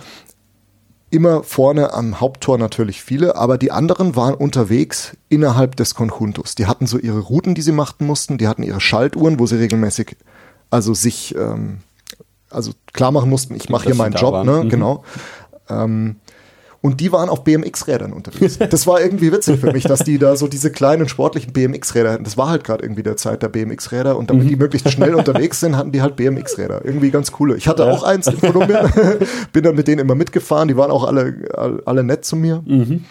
[1.10, 6.56] Immer vorne am Haupttor natürlich viele, aber die anderen waren unterwegs innerhalb des Conjuntos.
[6.56, 9.56] Die hatten so ihre Routen, die sie machen mussten, die hatten ihre Schaltuhren, wo sie
[9.56, 10.16] regelmäßig
[10.70, 11.78] also sich ähm,
[12.54, 14.64] also klar machen mussten, ich mache hier meinen Job, ne?
[14.64, 14.68] Mhm.
[14.68, 15.04] Genau.
[15.68, 16.16] Ähm,
[16.84, 18.58] und die waren auf BMX-Rädern unterwegs.
[18.68, 22.24] Das war irgendwie witzig für mich, dass die da so diese kleinen sportlichen BMX-Räder hatten.
[22.24, 24.58] Das war halt gerade irgendwie der Zeit der BMX-Räder und damit die mhm.
[24.58, 26.84] möglichst schnell unterwegs sind, hatten die halt BMX-Räder.
[26.84, 27.56] Irgendwie ganz coole.
[27.56, 28.92] Ich hatte auch eins in Kolumbien,
[29.54, 32.62] bin dann mit denen immer mitgefahren, die waren auch alle, alle nett zu mir.
[32.66, 33.06] Mhm.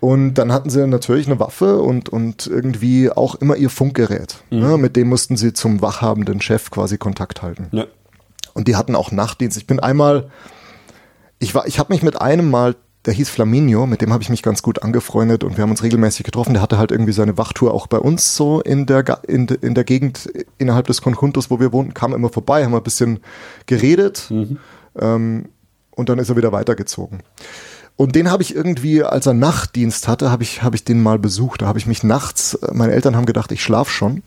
[0.00, 4.44] Und dann hatten sie natürlich eine Waffe und, und irgendwie auch immer ihr Funkgerät.
[4.50, 4.58] Mhm.
[4.58, 4.76] Ne?
[4.76, 7.68] Mit dem mussten sie zum wachhabenden Chef quasi Kontakt halten.
[7.72, 7.86] Ja.
[8.52, 9.56] Und die hatten auch Nachtdienst.
[9.56, 10.28] Ich bin einmal
[11.42, 14.28] ich war, ich habe mich mit einem mal, der hieß Flaminio, mit dem habe ich
[14.28, 16.52] mich ganz gut angefreundet und wir haben uns regelmäßig getroffen.
[16.52, 19.82] Der hatte halt irgendwie seine Wachtour auch bei uns so in der, in, in der
[19.82, 23.18] Gegend innerhalb des Conjuntos, wo wir wohnten, kam immer vorbei, haben ein bisschen
[23.66, 24.58] geredet mhm.
[25.00, 25.48] ähm,
[25.90, 27.24] und dann ist er wieder weitergezogen.
[27.96, 31.18] Und den habe ich irgendwie, als er Nachtdienst hatte, habe ich, hab ich den mal
[31.18, 31.62] besucht.
[31.62, 34.22] Da habe ich mich nachts, meine Eltern haben gedacht, ich schlaf schon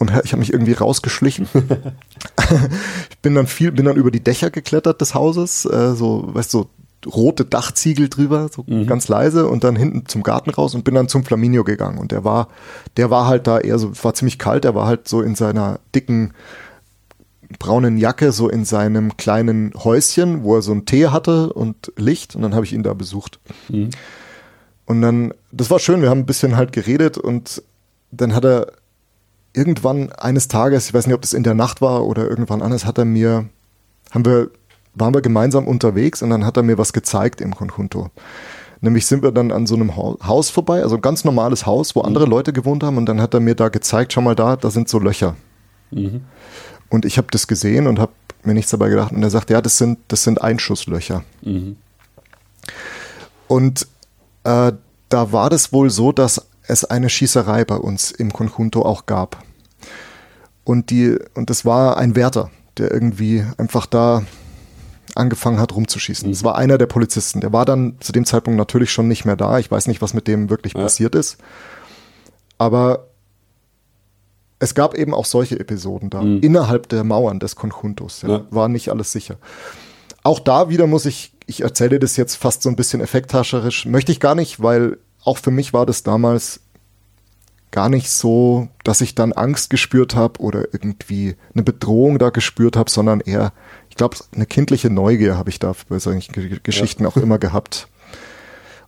[0.00, 1.46] und ich habe mich irgendwie rausgeschlichen.
[3.10, 6.54] ich bin dann viel, bin dann über die Dächer geklettert des Hauses, äh, so, weißt
[6.54, 6.70] du, so
[7.06, 8.86] rote Dachziegel drüber, so mhm.
[8.86, 12.12] ganz leise und dann hinten zum Garten raus und bin dann zum Flaminio gegangen und
[12.12, 12.48] der war,
[12.96, 15.80] der war halt da eher so, war ziemlich kalt, der war halt so in seiner
[15.94, 16.32] dicken
[17.58, 22.36] braunen Jacke so in seinem kleinen Häuschen, wo er so einen Tee hatte und Licht
[22.36, 23.38] und dann habe ich ihn da besucht.
[23.68, 23.90] Mhm.
[24.86, 27.62] Und dann, das war schön, wir haben ein bisschen halt geredet und
[28.12, 28.72] dann hat er
[29.52, 32.84] irgendwann eines Tages, ich weiß nicht, ob das in der Nacht war oder irgendwann anders,
[32.84, 33.48] hat er mir,
[34.10, 34.50] haben wir,
[34.94, 38.10] waren wir gemeinsam unterwegs und dann hat er mir was gezeigt im Conjunto.
[38.80, 42.00] Nämlich sind wir dann an so einem Haus vorbei, also ein ganz normales Haus, wo
[42.00, 42.30] andere mhm.
[42.30, 44.88] Leute gewohnt haben und dann hat er mir da gezeigt, schau mal da, da sind
[44.88, 45.36] so Löcher.
[45.90, 46.22] Mhm.
[46.88, 49.60] Und ich habe das gesehen und habe mir nichts dabei gedacht und er sagt, ja,
[49.60, 51.24] das sind, das sind Einschusslöcher.
[51.42, 51.76] Mhm.
[53.48, 53.86] Und
[54.44, 54.72] äh,
[55.08, 59.42] da war das wohl so, dass es eine Schießerei bei uns im Conjunto auch gab.
[60.64, 64.22] Und, die, und das war ein Wärter, der irgendwie einfach da
[65.14, 66.28] angefangen hat rumzuschießen.
[66.28, 66.32] Mhm.
[66.32, 67.40] Das war einer der Polizisten.
[67.40, 69.58] Der war dann zu dem Zeitpunkt natürlich schon nicht mehr da.
[69.58, 70.80] Ich weiß nicht, was mit dem wirklich ja.
[70.80, 71.38] passiert ist.
[72.58, 73.06] Aber
[74.58, 76.40] es gab eben auch solche Episoden da, mhm.
[76.40, 78.22] innerhalb der Mauern des Conjuntos.
[78.22, 78.46] Ja, ja.
[78.50, 79.36] War nicht alles sicher.
[80.22, 84.12] Auch da wieder muss ich, ich erzähle das jetzt fast so ein bisschen effekthascherisch, möchte
[84.12, 86.60] ich gar nicht, weil auch für mich war das damals
[87.70, 92.76] gar nicht so, dass ich dann Angst gespürt habe oder irgendwie eine Bedrohung da gespürt
[92.76, 93.52] habe, sondern eher,
[93.88, 97.08] ich glaube, eine kindliche Neugier habe ich da bei solchen Geschichten ja.
[97.08, 97.88] auch immer gehabt.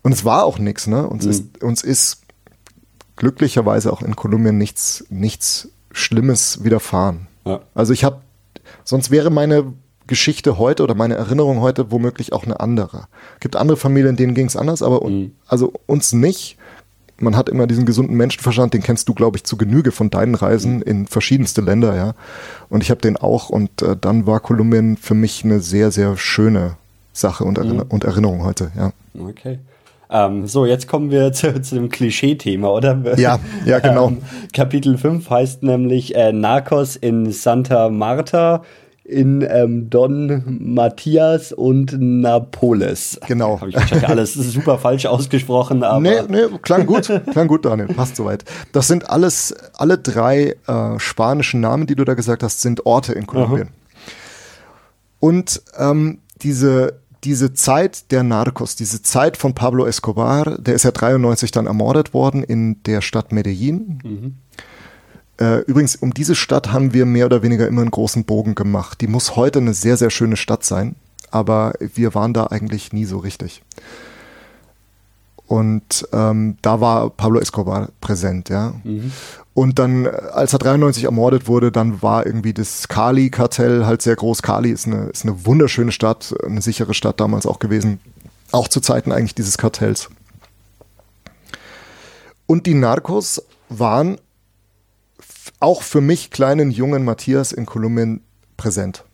[0.02, 1.06] Und es war auch nichts, ne?
[1.06, 1.30] Uns, mhm.
[1.30, 2.22] ist, uns ist
[3.14, 7.28] glücklicherweise auch in Kolumbien nichts, nichts Schlimmes widerfahren.
[7.44, 7.60] Ja.
[7.74, 8.20] Also ich habe,
[8.82, 9.72] sonst wäre meine
[10.12, 13.06] Geschichte heute oder meine Erinnerung heute womöglich auch eine andere.
[13.36, 15.32] Es gibt andere Familien, denen ging es anders, aber mhm.
[15.46, 16.58] also uns nicht.
[17.16, 20.34] Man hat immer diesen gesunden Menschenverstand, den kennst du, glaube ich, zu Genüge von deinen
[20.34, 20.82] Reisen mhm.
[20.82, 22.12] in verschiedenste Länder, ja.
[22.68, 26.18] Und ich habe den auch und äh, dann war Kolumbien für mich eine sehr, sehr
[26.18, 26.76] schöne
[27.14, 27.90] Sache und, Erinner mhm.
[27.90, 28.92] und Erinnerung heute, ja.
[29.18, 29.60] Okay.
[30.10, 33.16] Ähm, so, jetzt kommen wir zu, zu dem Klischee-Thema, oder?
[33.16, 34.08] Ja, ja, genau.
[34.08, 34.18] Ähm,
[34.52, 38.62] Kapitel 5 heißt nämlich äh, Narcos in Santa Marta
[39.04, 43.18] in ähm, Don Matthias und Napoles.
[43.26, 43.60] Genau.
[43.60, 46.00] Habe ich wahrscheinlich alles super falsch ausgesprochen, aber.
[46.00, 48.44] Nee, nee, klang gut, klang gut, Daniel, passt soweit.
[48.72, 53.12] Das sind alles, alle drei äh, spanischen Namen, die du da gesagt hast, sind Orte
[53.12, 53.68] in Kolumbien.
[53.68, 53.76] Aha.
[55.18, 60.90] Und ähm, diese, diese Zeit der Narcos, diese Zeit von Pablo Escobar, der ist ja
[60.90, 64.00] 93 dann ermordet worden in der Stadt Medellin.
[64.02, 64.34] Mhm.
[65.42, 69.00] Äh, übrigens, um diese Stadt haben wir mehr oder weniger immer einen großen Bogen gemacht.
[69.00, 70.94] Die muss heute eine sehr, sehr schöne Stadt sein,
[71.32, 73.60] aber wir waren da eigentlich nie so richtig.
[75.48, 78.74] Und ähm, da war Pablo Escobar präsent, ja.
[78.84, 79.10] Mhm.
[79.52, 84.42] Und dann, als er 93 ermordet wurde, dann war irgendwie das Cali-Kartell halt sehr groß.
[84.42, 87.98] Cali ist eine, ist eine wunderschöne Stadt, eine sichere Stadt damals auch gewesen.
[88.52, 90.08] Auch zu Zeiten eigentlich dieses Kartells.
[92.46, 94.18] Und die Narcos waren
[95.60, 98.20] auch für mich kleinen jungen Matthias in Kolumbien
[98.56, 99.04] präsent.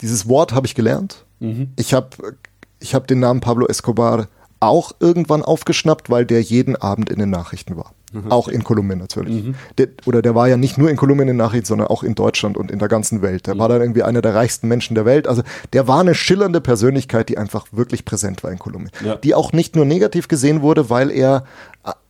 [0.00, 1.24] Dieses Wort habe ich gelernt.
[1.40, 1.72] Mhm.
[1.76, 2.36] Ich habe
[2.80, 4.28] ich hab den Namen Pablo Escobar
[4.60, 7.94] auch irgendwann aufgeschnappt, weil der jeden Abend in den Nachrichten war.
[8.12, 8.32] Mhm.
[8.32, 9.44] Auch in Kolumbien natürlich.
[9.44, 9.54] Mhm.
[9.78, 12.56] Der, oder der war ja nicht nur in Kolumbien in Nachrichten, sondern auch in Deutschland
[12.56, 13.46] und in der ganzen Welt.
[13.46, 13.58] Der mhm.
[13.60, 15.28] war dann irgendwie einer der reichsten Menschen der Welt.
[15.28, 15.42] Also
[15.72, 18.90] der war eine schillernde Persönlichkeit, die einfach wirklich präsent war in Kolumbien.
[19.04, 19.14] Ja.
[19.16, 21.44] Die auch nicht nur negativ gesehen wurde, weil er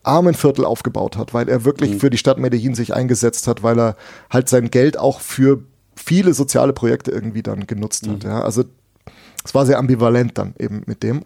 [0.02, 2.00] Armenviertel aufgebaut hat, weil er wirklich mhm.
[2.00, 3.96] für die Stadt Medellin sich eingesetzt hat, weil er
[4.30, 5.62] halt sein Geld auch für
[5.94, 8.24] viele soziale Projekte irgendwie dann genutzt hat.
[8.24, 8.30] Mhm.
[8.30, 8.40] Ja.
[8.40, 8.64] Also
[9.44, 11.22] es war sehr ambivalent dann eben mit dem.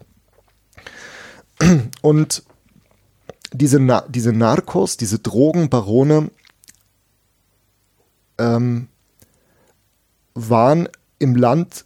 [2.01, 2.43] Und
[3.55, 6.29] diese, Na diese Narcos, diese Drogenbarone
[8.37, 8.87] ähm,
[10.33, 10.89] waren
[11.19, 11.85] im Land,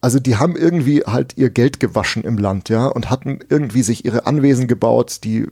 [0.00, 4.04] also die haben irgendwie halt ihr Geld gewaschen im Land, ja, und hatten irgendwie sich
[4.04, 5.46] ihre Anwesen gebaut, die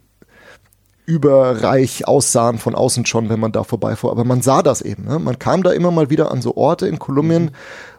[1.07, 4.11] überreich aussahen von außen schon, wenn man da vorbeifuhr.
[4.11, 5.05] Aber man sah das eben.
[5.05, 5.19] Ne?
[5.19, 7.51] Man kam da immer mal wieder an so Orte in Kolumbien, mhm.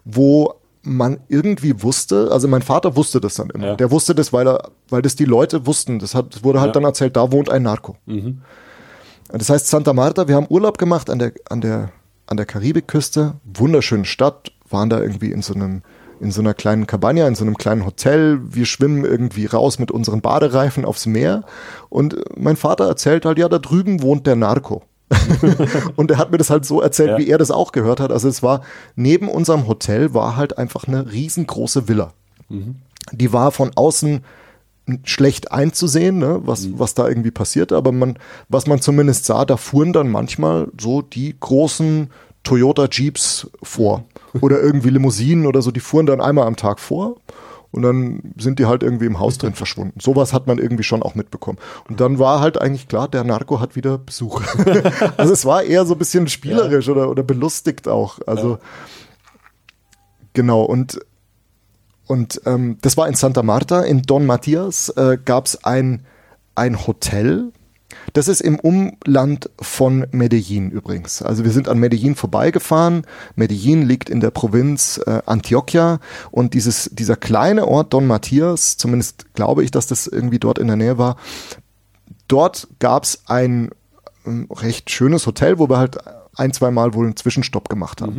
[0.06, 0.54] wo
[0.84, 3.68] man irgendwie wusste, also mein Vater wusste das dann immer.
[3.68, 3.76] Ja.
[3.76, 6.00] Der wusste das, weil er, weil das die Leute wussten.
[6.00, 6.74] Das, hat, wurde halt ja.
[6.74, 7.96] dann erzählt, da wohnt ein Narco.
[8.06, 8.42] Mhm.
[9.30, 11.92] Das heißt Santa Marta, wir haben Urlaub gemacht an der, an der,
[12.28, 15.82] an der Karibikküste, wunderschöne Stadt, waren da irgendwie in so einem,
[16.20, 18.40] in so einer kleinen Cabana, in so einem kleinen Hotel.
[18.44, 21.44] Wir schwimmen irgendwie raus mit unseren Badereifen aufs Meer.
[21.90, 24.84] Und mein Vater erzählt halt, ja, da drüben wohnt der Narco.
[25.96, 27.18] und er hat mir das halt so erzählt, ja.
[27.18, 28.12] wie er das auch gehört hat.
[28.12, 28.62] Also es war,
[28.96, 32.14] neben unserem Hotel war halt einfach eine riesengroße Villa.
[32.50, 32.76] Mhm.
[33.12, 34.24] Die war von außen
[35.04, 36.80] schlecht einzusehen, ne, was, mhm.
[36.80, 38.18] was da irgendwie passierte, aber man,
[38.50, 42.10] was man zumindest sah, da fuhren dann manchmal so die großen
[42.44, 44.04] Toyota Jeeps vor
[44.42, 47.16] oder irgendwie Limousinen oder so, die fuhren dann einmal am Tag vor
[47.74, 50.00] und dann sind die halt irgendwie im Haus drin verschwunden.
[50.00, 51.58] Sowas hat man irgendwie schon auch mitbekommen.
[51.90, 54.42] Und dann war halt eigentlich klar, der Narko hat wieder Besuch.
[55.18, 56.94] also es war eher so ein bisschen spielerisch ja.
[56.94, 58.20] oder, oder belustigt auch.
[58.28, 58.60] Also ja.
[60.34, 61.00] genau, und,
[62.06, 63.82] und ähm, das war in Santa Marta.
[63.82, 66.06] In Don Matias äh, gab es ein,
[66.54, 67.52] ein Hotel,
[68.12, 71.22] das ist im Umland von Medellin übrigens.
[71.22, 73.06] Also wir sind an Medellin vorbeigefahren.
[73.36, 76.00] Medellin liegt in der Provinz äh, Antioquia
[76.32, 80.68] und dieses, dieser kleine Ort Don Matias, zumindest glaube ich, dass das irgendwie dort in
[80.68, 81.16] der Nähe war,
[82.28, 83.70] dort gab es ein
[84.26, 85.98] äh, recht schönes Hotel, wo wir halt
[86.36, 88.16] ein, zwei Mal wohl einen Zwischenstopp gemacht haben.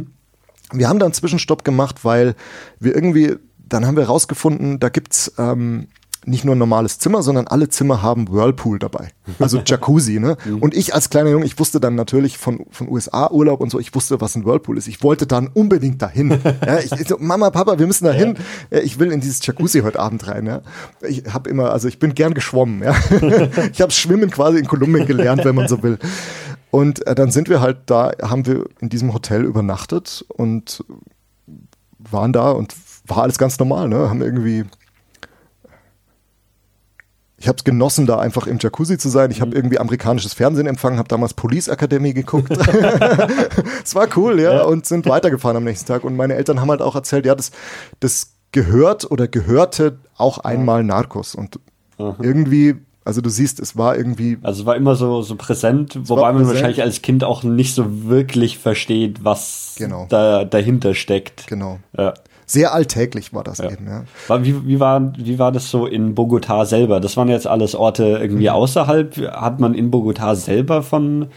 [0.72, 0.78] Mhm.
[0.78, 2.34] Wir haben da einen Zwischenstopp gemacht, weil
[2.80, 5.88] wir irgendwie, dann haben wir rausgefunden, da gibt's ähm,
[6.26, 9.08] nicht nur ein normales Zimmer, sondern alle Zimmer haben Whirlpool dabei.
[9.38, 10.36] Also Jacuzzi, ne?
[10.44, 10.58] Mhm.
[10.58, 13.94] Und ich als kleiner Junge, ich wusste dann natürlich von, von USA-Urlaub und so, ich
[13.94, 14.88] wusste, was ein Whirlpool ist.
[14.88, 16.30] Ich wollte dann unbedingt dahin.
[16.66, 18.36] ja, ich, ich so, Mama, Papa, wir müssen dahin.
[18.70, 18.80] Ja.
[18.80, 20.46] Ich will in dieses Jacuzzi heute Abend rein.
[20.46, 20.62] Ja?
[21.06, 22.82] Ich habe immer, also ich bin gern geschwommen.
[22.82, 22.94] Ja?
[23.72, 25.98] ich habe Schwimmen quasi in Kolumbien gelernt, wenn man so will.
[26.70, 30.84] Und äh, dann sind wir halt da, haben wir in diesem Hotel übernachtet und
[31.98, 32.74] waren da und
[33.06, 34.08] war alles ganz normal, ne?
[34.08, 34.64] Haben irgendwie
[37.44, 39.30] ich habe es genossen, da einfach im Jacuzzi zu sein.
[39.30, 39.56] Ich habe mhm.
[39.56, 42.48] irgendwie amerikanisches Fernsehen empfangen, habe damals Police Academy geguckt.
[43.84, 46.04] Es war cool, ja, und sind weitergefahren am nächsten Tag.
[46.04, 47.50] Und meine Eltern haben halt auch erzählt, ja, das,
[48.00, 51.34] das gehört oder gehörte auch einmal Narcos.
[51.34, 51.60] Und
[51.98, 52.14] mhm.
[52.22, 54.38] irgendwie Also du siehst, es war irgendwie.
[54.42, 58.08] Also es war immer so, so präsent, wobei man wahrscheinlich als Kind auch nicht so
[58.08, 60.06] wirklich versteht, was genau.
[60.08, 61.46] da dahinter steckt.
[61.46, 61.78] Genau.
[61.96, 62.14] Ja.
[62.46, 63.70] Sehr alltäglich war das ja.
[63.70, 64.04] eben, ja.
[64.42, 67.00] Wie, wie, war, wie war das so in Bogotá selber?
[67.00, 68.54] Das waren jetzt alles Orte irgendwie mhm.
[68.54, 69.16] außerhalb.
[69.32, 71.28] Hat man in Bogotá selber von,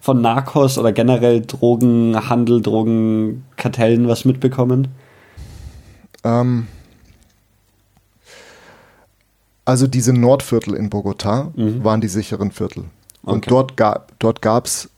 [0.00, 4.88] von Narcos oder generell Drogenhandel, Drogenkartellen was mitbekommen?
[6.24, 6.68] Ähm,
[9.64, 11.82] also diese Nordviertel in Bogotá mhm.
[11.84, 12.84] waren die sicheren Viertel.
[13.22, 13.50] Und okay.
[13.50, 14.90] dort, ga, dort gab es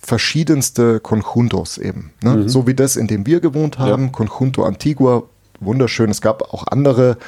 [0.00, 2.12] verschiedenste Conjuntos eben.
[2.22, 2.36] Ne?
[2.36, 2.48] Mhm.
[2.48, 4.06] So wie das, in dem wir gewohnt haben.
[4.06, 4.10] Ja.
[4.10, 5.24] Conjunto Antigua,
[5.60, 6.10] wunderschön.
[6.10, 7.18] Es gab auch andere,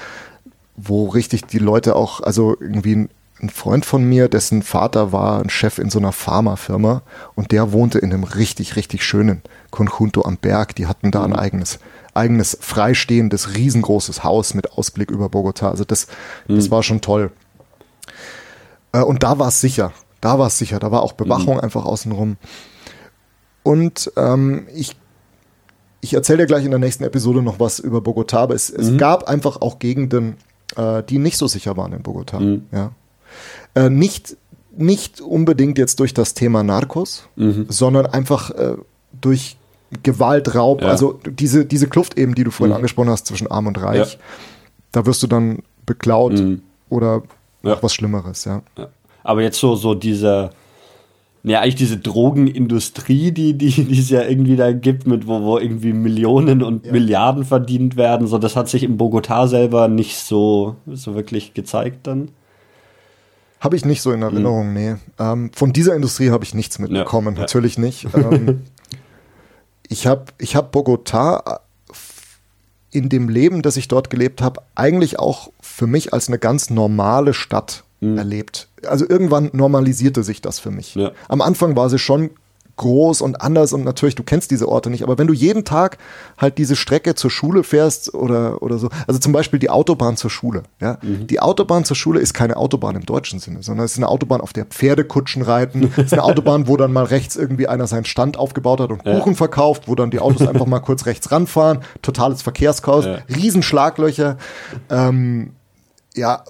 [0.76, 3.10] wo richtig die Leute auch, also irgendwie ein,
[3.40, 7.02] ein Freund von mir, dessen Vater war ein Chef in so einer Pharmafirma
[7.34, 10.74] und der wohnte in einem richtig, richtig schönen Conjunto am Berg.
[10.76, 11.36] Die hatten da ein mhm.
[11.36, 11.78] eigenes
[12.14, 15.70] eigenes freistehendes, riesengroßes Haus mit Ausblick über Bogota.
[15.70, 16.08] Also das,
[16.46, 16.56] mhm.
[16.56, 17.32] das war schon toll.
[18.92, 19.92] Äh, und da war es sicher.
[20.22, 20.78] Da war es sicher.
[20.78, 21.60] Da war auch Bewachung mhm.
[21.60, 22.38] einfach außenrum.
[23.62, 24.96] Und ähm, ich,
[26.00, 28.92] ich erzähle dir gleich in der nächsten Episode noch was über Bogota, aber es, es
[28.92, 28.98] mhm.
[28.98, 30.36] gab einfach auch Gegenden,
[30.76, 32.40] äh, die nicht so sicher waren in Bogota.
[32.40, 32.66] Mhm.
[32.72, 32.92] Ja.
[33.74, 34.36] Äh, nicht,
[34.76, 37.66] nicht unbedingt jetzt durch das Thema Narcos, mhm.
[37.68, 38.76] sondern einfach äh,
[39.20, 39.56] durch
[40.02, 40.88] Gewalt, Raub, ja.
[40.88, 42.76] also diese, diese Kluft eben, die du vorhin mhm.
[42.76, 44.18] angesprochen hast zwischen Arm und Reich, ja.
[44.92, 46.62] da wirst du dann beklaut mhm.
[46.88, 47.22] oder
[47.62, 47.82] ja.
[47.82, 48.62] was Schlimmeres, ja.
[49.24, 50.50] Aber jetzt so, so diese,
[51.44, 55.58] ja, eigentlich diese Drogenindustrie, die, die, die es ja irgendwie da gibt, mit wo, wo
[55.58, 60.76] irgendwie Millionen und Milliarden verdient werden, so das hat sich in Bogotá selber nicht so,
[60.86, 62.28] so wirklich gezeigt dann.
[63.58, 64.24] Habe ich nicht so in mhm.
[64.24, 64.74] Erinnerung, mhm.
[64.74, 64.94] nee.
[65.18, 68.06] Ähm, von dieser Industrie habe ich nichts mitbekommen, natürlich nicht.
[68.14, 68.62] Ähm,
[69.88, 71.96] ich habe ich hab Bogota äh,
[72.92, 76.70] in dem Leben, das ich dort gelebt habe, eigentlich auch für mich als eine ganz
[76.70, 78.18] normale Stadt mhm.
[78.18, 78.68] erlebt.
[78.86, 80.94] Also irgendwann normalisierte sich das für mich.
[80.94, 81.12] Ja.
[81.28, 82.30] Am Anfang war sie schon
[82.76, 85.98] groß und anders und natürlich, du kennst diese Orte nicht, aber wenn du jeden Tag
[86.38, 90.30] halt diese Strecke zur Schule fährst oder, oder so, also zum Beispiel die Autobahn zur
[90.30, 91.26] Schule, ja, mhm.
[91.26, 94.40] die Autobahn zur Schule ist keine Autobahn im deutschen Sinne, sondern es ist eine Autobahn,
[94.40, 98.06] auf der Pferdekutschen reiten, es ist eine Autobahn, wo dann mal rechts irgendwie einer seinen
[98.06, 99.36] Stand aufgebaut hat und Kuchen ja.
[99.36, 103.18] verkauft, wo dann die Autos einfach mal kurz rechts ranfahren, totales Verkehrschaos, ja.
[103.34, 104.38] Riesenschlaglöcher,
[104.90, 105.52] ähm,
[106.14, 106.42] ja,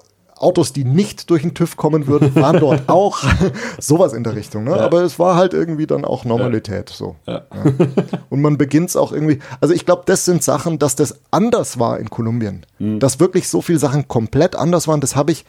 [0.43, 3.23] Autos, die nicht durch den TÜV kommen würden, waren dort auch.
[3.79, 4.65] Sowas in der Richtung.
[4.65, 4.71] Ne?
[4.71, 4.81] Ja.
[4.81, 6.89] Aber es war halt irgendwie dann auch Normalität.
[6.89, 7.15] So.
[7.25, 7.43] Ja.
[8.29, 9.39] Und man beginnt es auch irgendwie.
[9.61, 12.65] Also ich glaube, das sind Sachen, dass das anders war in Kolumbien.
[12.79, 12.99] Mhm.
[12.99, 15.45] Dass wirklich so viele Sachen komplett anders waren, das habe ich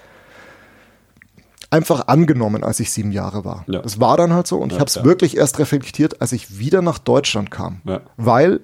[1.71, 3.65] einfach angenommen, als ich sieben Jahre war.
[3.67, 3.81] Ja.
[3.81, 5.05] Das war dann halt so und ja, ich habe es ja.
[5.05, 7.83] wirklich erst reflektiert, als ich wieder nach Deutschland kam.
[8.17, 8.61] Weil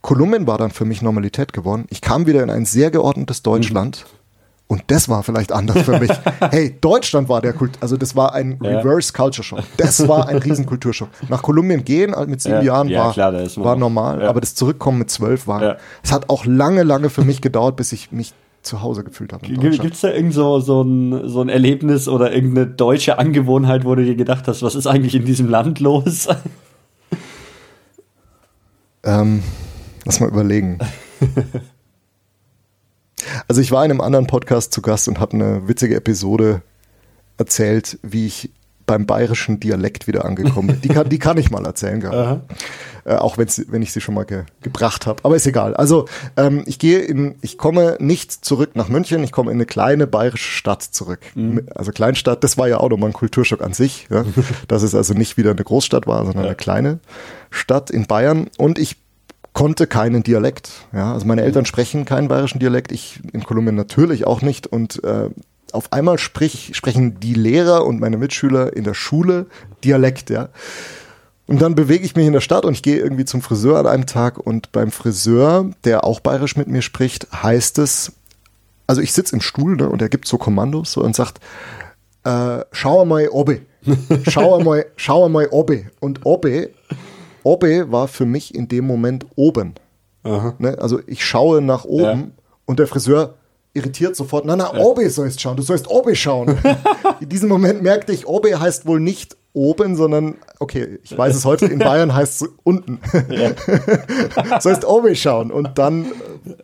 [0.00, 1.86] Kolumbien war dann für mich Normalität geworden.
[1.90, 4.04] Ich kam wieder in ein sehr geordnetes Deutschland.
[4.04, 4.21] Mhm.
[4.72, 6.10] Und das war vielleicht anders für mich.
[6.50, 8.78] hey, Deutschland war der Kult, also das war ein ja.
[8.78, 9.58] Reverse Culture Shock.
[9.76, 11.10] Das war ein Riesenkulturschock.
[11.28, 15.00] Nach Kolumbien gehen mit sieben ja, Jahren ja, war, klar, war normal, aber das Zurückkommen
[15.00, 15.76] mit zwölf war.
[16.02, 19.46] Es hat auch lange, lange für mich gedauert, bis ich mich zu Hause gefühlt habe.
[19.46, 23.94] Gibt es da irgend so, so, ein, so ein Erlebnis oder irgendeine deutsche Angewohnheit, wo
[23.94, 26.28] du dir gedacht hast, was ist eigentlich in diesem Land los?
[29.04, 29.42] ähm,
[30.06, 30.78] lass mal überlegen.
[33.48, 36.62] Also ich war in einem anderen Podcast zu Gast und habe eine witzige Episode
[37.38, 38.50] erzählt, wie ich
[38.86, 40.80] beim bayerischen Dialekt wieder angekommen bin.
[40.82, 42.42] Die kann, die kann ich mal erzählen, gerade.
[43.04, 45.24] Äh, auch wenn ich sie schon mal ge, gebracht habe.
[45.24, 45.74] Aber ist egal.
[45.74, 46.06] Also
[46.36, 50.06] ähm, ich gehe in, ich komme nicht zurück nach München, ich komme in eine kleine
[50.06, 51.20] bayerische Stadt zurück.
[51.34, 51.66] Mhm.
[51.74, 54.24] Also Kleinstadt, das war ja auch nochmal ein Kulturschock an sich, ja?
[54.68, 56.50] dass es also nicht wieder eine Großstadt war, sondern ja.
[56.50, 57.00] eine kleine
[57.50, 58.48] Stadt in Bayern.
[58.56, 58.96] Und ich
[59.52, 60.70] konnte keinen Dialekt.
[60.92, 65.02] Ja, also meine Eltern sprechen keinen bayerischen Dialekt, ich in Kolumbien natürlich auch nicht und
[65.04, 65.28] äh,
[65.72, 69.46] auf einmal sprich, sprechen die Lehrer und meine Mitschüler in der Schule
[69.84, 70.50] Dialekt, ja.
[71.46, 73.86] Und dann bewege ich mich in der Stadt und ich gehe irgendwie zum Friseur an
[73.86, 78.12] einem Tag und beim Friseur, der auch bayerisch mit mir spricht, heißt es,
[78.86, 81.40] also ich sitze im Stuhl ne, und er gibt so Kommandos so, und sagt,
[82.24, 83.62] äh, schau mal obe,
[84.28, 85.86] schau mal, schau mal obe.
[86.00, 86.70] Und obe
[87.44, 89.74] Obe war für mich in dem Moment oben.
[90.24, 90.76] Ne?
[90.78, 92.30] Also ich schaue nach oben ja.
[92.64, 93.34] und der Friseur
[93.74, 94.80] irritiert sofort, na na, ja.
[94.80, 96.58] Obe sollst schauen, du sollst Obe schauen.
[97.20, 101.44] in diesem Moment merkte ich, Obe heißt wohl nicht oben, sondern, okay, ich weiß es
[101.44, 103.00] heute, in Bayern heißt es unten.
[103.28, 104.60] Ja.
[104.60, 105.50] sollst Obe schauen.
[105.50, 106.06] Und dann,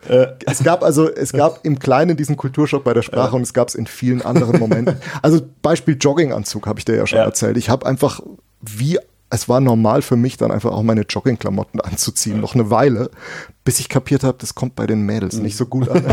[0.09, 3.37] äh, es gab also, es gab im Kleinen diesen Kulturschock bei der Sprache ja.
[3.37, 4.97] und es gab es in vielen anderen Momenten.
[5.21, 7.57] Also Beispiel Jogginganzug habe ich dir ja schon erzählt.
[7.57, 8.21] Ich habe einfach
[8.61, 8.99] wie
[9.31, 13.11] es war normal für mich dann einfach auch meine Joggingklamotten anzuziehen, noch eine Weile,
[13.69, 15.43] bis ich kapiert habe, das kommt bei den Mädels mhm.
[15.43, 16.03] nicht so gut an.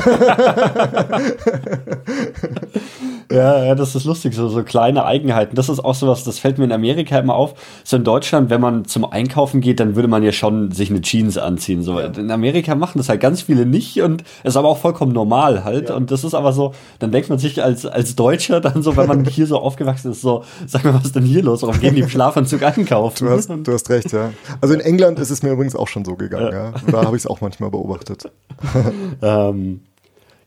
[3.31, 5.55] Ja, ja, das ist lustig, so, so kleine Eigenheiten.
[5.55, 7.55] Das ist auch sowas, das fällt mir in Amerika immer auf.
[7.83, 11.01] So in Deutschland, wenn man zum Einkaufen geht, dann würde man ja schon sich eine
[11.01, 11.81] Jeans anziehen.
[11.81, 11.99] So.
[11.99, 12.05] Ja.
[12.05, 15.89] In Amerika machen das halt ganz viele nicht und ist aber auch vollkommen normal halt.
[15.89, 15.95] Ja.
[15.95, 19.07] Und das ist aber so, dann denkt man sich als, als Deutscher dann so, wenn
[19.07, 21.63] man hier so aufgewachsen ist, so, sag mal, was ist denn hier los?
[21.63, 23.25] Warum gehen die im Schlafanzug einkaufen?
[23.25, 24.31] Du hast, du hast recht, ja.
[24.61, 26.65] Also in England ist es mir übrigens auch schon so gegangen, ja.
[26.65, 26.73] ja.
[26.91, 28.31] Da habe ich es auch manchmal beobachtet.
[29.21, 29.81] ähm,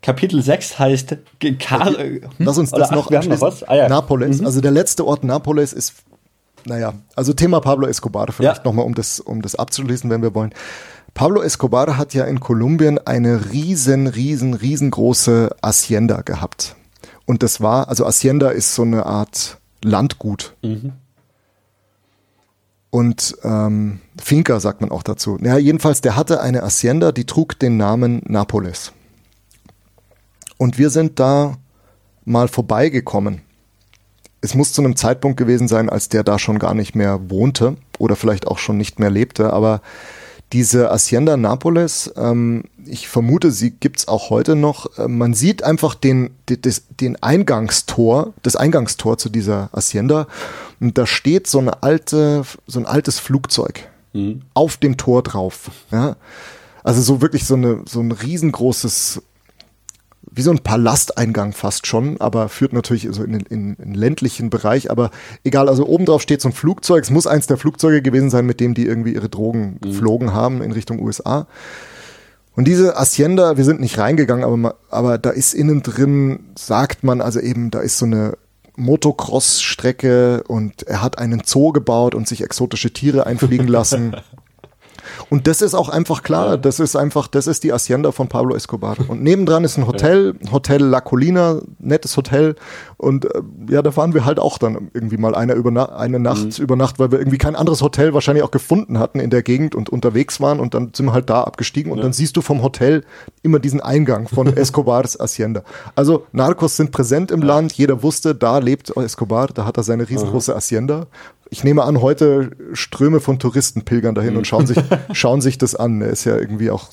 [0.02, 1.16] Kapitel 6 heißt
[1.58, 2.20] Kar hm?
[2.38, 3.62] Lass uns das noch, ach, noch was?
[3.64, 3.88] Ah, ja.
[3.88, 4.40] Napoles.
[4.40, 4.46] Mhm.
[4.46, 5.94] Also der letzte Ort Napoles ist,
[6.64, 8.64] naja, also Thema Pablo Escobar vielleicht ja.
[8.64, 10.52] nochmal, um das, um das abzuschließen, wenn wir wollen.
[11.14, 16.76] Pablo Escobar hat ja in Kolumbien eine riesen, riesen, riesengroße Hacienda gehabt.
[17.26, 20.54] Und das war, also Hacienda ist so eine Art Landgut.
[20.62, 20.92] Mhm.
[22.90, 25.38] Und ähm, Finca sagt man auch dazu.
[25.42, 28.92] Ja, jedenfalls, der hatte eine Hacienda, die trug den Namen Napoles.
[30.56, 31.58] Und wir sind da
[32.24, 33.42] mal vorbeigekommen.
[34.40, 37.76] Es muss zu einem Zeitpunkt gewesen sein, als der da schon gar nicht mehr wohnte
[37.98, 39.82] oder vielleicht auch schon nicht mehr lebte, aber
[40.52, 44.98] diese Hacienda Napoles, ähm, ich vermute, sie gibt's auch heute noch.
[44.98, 50.26] Äh, man sieht einfach den, den, den Eingangstor, das Eingangstor zu dieser Hacienda.
[50.80, 54.42] Und da steht so eine alte, so ein altes Flugzeug mhm.
[54.54, 55.70] auf dem Tor drauf.
[55.90, 56.16] Ja?
[56.82, 59.22] Also so wirklich so eine, so ein riesengroßes
[60.38, 64.88] wie so ein Palasteingang fast schon, aber führt natürlich so in den ländlichen Bereich.
[64.88, 65.10] Aber
[65.42, 67.02] egal, also oben drauf steht so ein Flugzeug.
[67.02, 69.80] Es muss eins der Flugzeuge gewesen sein, mit dem die irgendwie ihre Drogen mhm.
[69.80, 71.48] geflogen haben in Richtung USA.
[72.54, 77.20] Und diese Hacienda, wir sind nicht reingegangen, aber, aber da ist innen drin, sagt man,
[77.20, 78.38] also eben, da ist so eine
[78.76, 84.14] Motocross-Strecke und er hat einen Zoo gebaut und sich exotische Tiere einfliegen lassen.
[85.30, 86.58] Und das ist auch einfach klar.
[86.58, 88.96] Das ist einfach, das ist die Hacienda von Pablo Escobar.
[89.08, 92.56] Und nebendran ist ein Hotel, Hotel La Colina, nettes Hotel.
[92.96, 96.58] Und äh, ja, da fahren wir halt auch dann irgendwie mal eine, über eine Nacht
[96.58, 96.64] mhm.
[96.64, 99.74] über Nacht, weil wir irgendwie kein anderes Hotel wahrscheinlich auch gefunden hatten in der Gegend
[99.74, 100.60] und unterwegs waren.
[100.60, 101.92] Und dann sind wir halt da abgestiegen.
[101.92, 102.04] Und ja.
[102.04, 103.04] dann siehst du vom Hotel
[103.42, 105.62] immer diesen Eingang von Escobars Hacienda.
[105.94, 107.46] Also Narcos sind präsent im ja.
[107.46, 107.72] Land.
[107.72, 111.06] Jeder wusste, da lebt Escobar, da hat er seine riesengroße Hacienda
[111.50, 114.38] ich nehme an, heute Ströme von Touristen pilgern dahin mhm.
[114.38, 114.78] und schauen sich,
[115.12, 116.00] schauen sich das an.
[116.00, 116.88] Er ist ja irgendwie auch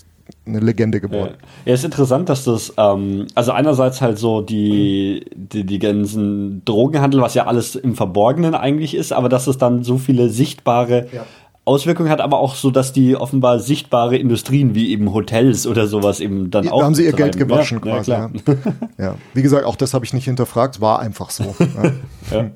[0.45, 1.35] eine Legende geworden.
[1.39, 6.63] Ja, ja ist interessant, dass das, ähm, also einerseits halt so die, die, die ganzen
[6.65, 11.07] Drogenhandel, was ja alles im Verborgenen eigentlich ist, aber dass es dann so viele sichtbare
[11.11, 11.25] ja.
[11.65, 16.19] Auswirkungen hat, aber auch so, dass die offenbar sichtbare Industrien wie eben Hotels oder sowas
[16.19, 16.79] eben dann ja, auch.
[16.79, 17.31] Da haben sie ihr treiben.
[17.31, 18.11] Geld gewaschen ja, quasi.
[18.11, 18.29] Ja,
[18.99, 21.55] ja, Wie gesagt, auch das habe ich nicht hinterfragt, war einfach so.
[22.31, 22.51] ja.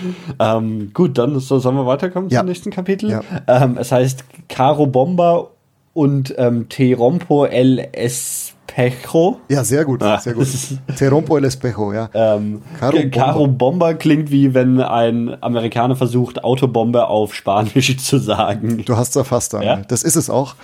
[0.38, 2.40] ähm, gut, dann so, sollen wir weiterkommen ja.
[2.40, 3.10] zum nächsten Kapitel.
[3.10, 3.22] Ja.
[3.46, 5.48] Ähm, es heißt Caro Bomba
[5.94, 9.40] und ähm, Te Rompo el Espejo.
[9.48, 10.18] Ja, sehr gut, ah.
[10.18, 10.46] sehr gut.
[10.96, 12.10] Te Rompo el Espejo, ja.
[12.12, 13.16] Ähm, Caro, Bomba.
[13.16, 18.84] Caro Bomba klingt wie wenn ein Amerikaner versucht, Autobombe auf Spanisch zu sagen.
[18.84, 19.62] Du hast es erfasst, dann.
[19.62, 19.76] Ja?
[19.88, 20.54] Das ist es auch.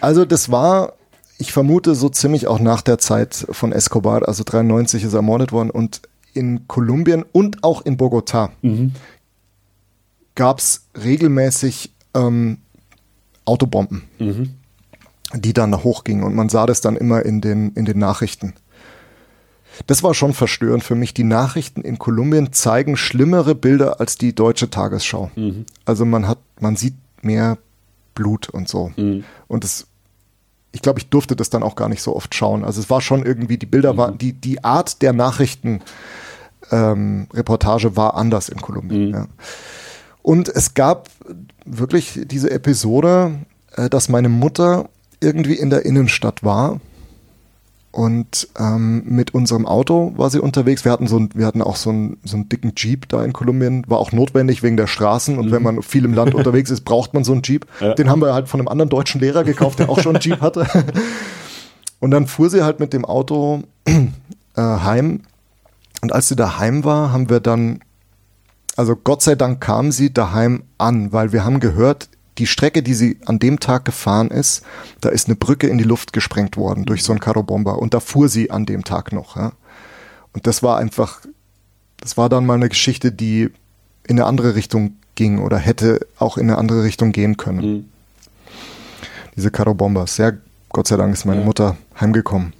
[0.00, 0.92] Also das war
[1.38, 5.52] ich vermute so ziemlich auch nach der Zeit von Escobar, also 93 ist er ermordet
[5.52, 6.02] worden und
[6.34, 8.92] in Kolumbien und auch in Bogotá mhm.
[10.34, 12.58] gab es regelmäßig ähm,
[13.44, 14.54] Autobomben, mhm.
[15.34, 18.54] die dann hochgingen und man sah das dann immer in den, in den Nachrichten.
[19.86, 21.14] Das war schon verstörend für mich.
[21.14, 25.32] Die Nachrichten in Kolumbien zeigen schlimmere Bilder als die deutsche Tagesschau.
[25.34, 25.66] Mhm.
[25.84, 27.58] Also man hat, man sieht mehr
[28.14, 28.92] Blut und so.
[28.96, 29.24] Mhm.
[29.48, 29.88] Und es
[30.74, 32.64] ich glaube, ich durfte das dann auch gar nicht so oft schauen.
[32.64, 33.96] Also es war schon irgendwie, die Bilder mhm.
[33.96, 35.80] waren, die, die Art der Nachrichten
[36.70, 39.08] ähm, Reportage war anders in Kolumbien.
[39.08, 39.14] Mhm.
[39.14, 39.26] Ja.
[40.22, 41.08] Und es gab
[41.64, 43.32] wirklich diese Episode,
[43.76, 44.88] äh, dass meine Mutter
[45.20, 46.80] irgendwie in der Innenstadt war
[47.94, 50.84] und ähm, mit unserem Auto war sie unterwegs.
[50.84, 53.32] Wir hatten so ein, wir hatten auch so einen, so einen dicken Jeep da in
[53.32, 55.38] Kolumbien, war auch notwendig wegen der Straßen.
[55.38, 55.50] Und mhm.
[55.52, 57.66] wenn man viel im Land unterwegs ist, braucht man so einen Jeep.
[57.78, 57.94] Ja.
[57.94, 60.40] Den haben wir halt von einem anderen deutschen Lehrer gekauft, der auch schon einen Jeep
[60.40, 60.66] hatte.
[62.00, 64.02] Und dann fuhr sie halt mit dem Auto äh,
[64.56, 65.20] heim
[66.04, 67.80] und als sie daheim war, haben wir dann,
[68.76, 72.92] also Gott sei Dank kam sie daheim an, weil wir haben gehört, die Strecke, die
[72.92, 74.64] sie an dem Tag gefahren ist,
[75.00, 78.00] da ist eine Brücke in die Luft gesprengt worden durch so einen Karobomber und da
[78.00, 79.36] fuhr sie an dem Tag noch.
[79.36, 79.52] Ja.
[80.34, 81.20] Und das war einfach,
[82.00, 83.48] das war dann mal eine Geschichte, die
[84.06, 87.76] in eine andere Richtung ging oder hätte auch in eine andere Richtung gehen können.
[87.76, 87.84] Mhm.
[89.36, 90.16] Diese Karobombas.
[90.16, 90.36] Sehr
[90.68, 91.46] Gott sei Dank ist meine ja.
[91.46, 92.52] Mutter heimgekommen.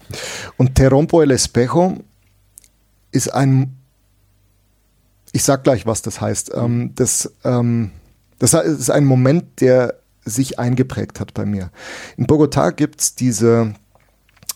[0.56, 1.98] Und Te rompo el espejo
[3.14, 3.76] ist ein,
[5.32, 6.52] ich sag gleich, was das heißt.
[6.54, 7.92] Ähm, das, ähm,
[8.38, 9.94] das ist ein Moment, der
[10.24, 11.70] sich eingeprägt hat bei mir.
[12.16, 13.74] In Bogotá gibt's diese,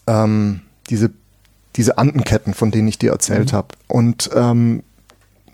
[0.07, 1.11] ähm, diese,
[1.77, 3.57] diese Andenketten, von denen ich dir erzählt mhm.
[3.57, 3.69] habe.
[3.87, 4.83] Und ähm,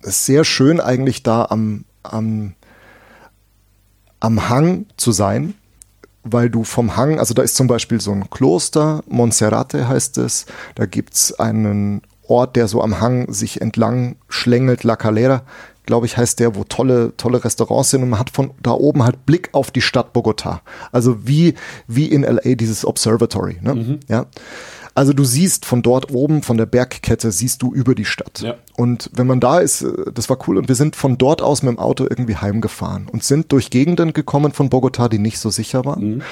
[0.02, 2.54] sehr schön eigentlich da am, am,
[4.20, 5.54] am Hang zu sein,
[6.22, 10.46] weil du vom Hang, also da ist zum Beispiel so ein Kloster, Monserrate heißt es,
[10.74, 15.42] da gibt's einen Ort, der so am Hang sich entlang schlängelt, La Calera,
[15.86, 19.02] glaube ich, heißt der, wo tolle, tolle Restaurants sind und man hat von da oben
[19.02, 20.62] halt Blick auf die Stadt Bogota.
[20.92, 21.54] Also wie,
[21.86, 23.74] wie in LA dieses Observatory, ne?
[23.74, 24.00] Mhm.
[24.08, 24.26] Ja.
[24.96, 28.42] Also du siehst von dort oben, von der Bergkette, siehst du über die Stadt.
[28.42, 28.54] Ja.
[28.76, 30.56] Und wenn man da ist, äh, das war cool.
[30.56, 34.12] Und wir sind von dort aus mit dem Auto irgendwie heimgefahren und sind durch Gegenden
[34.12, 36.14] gekommen von Bogota, die nicht so sicher waren.
[36.16, 36.22] Mhm.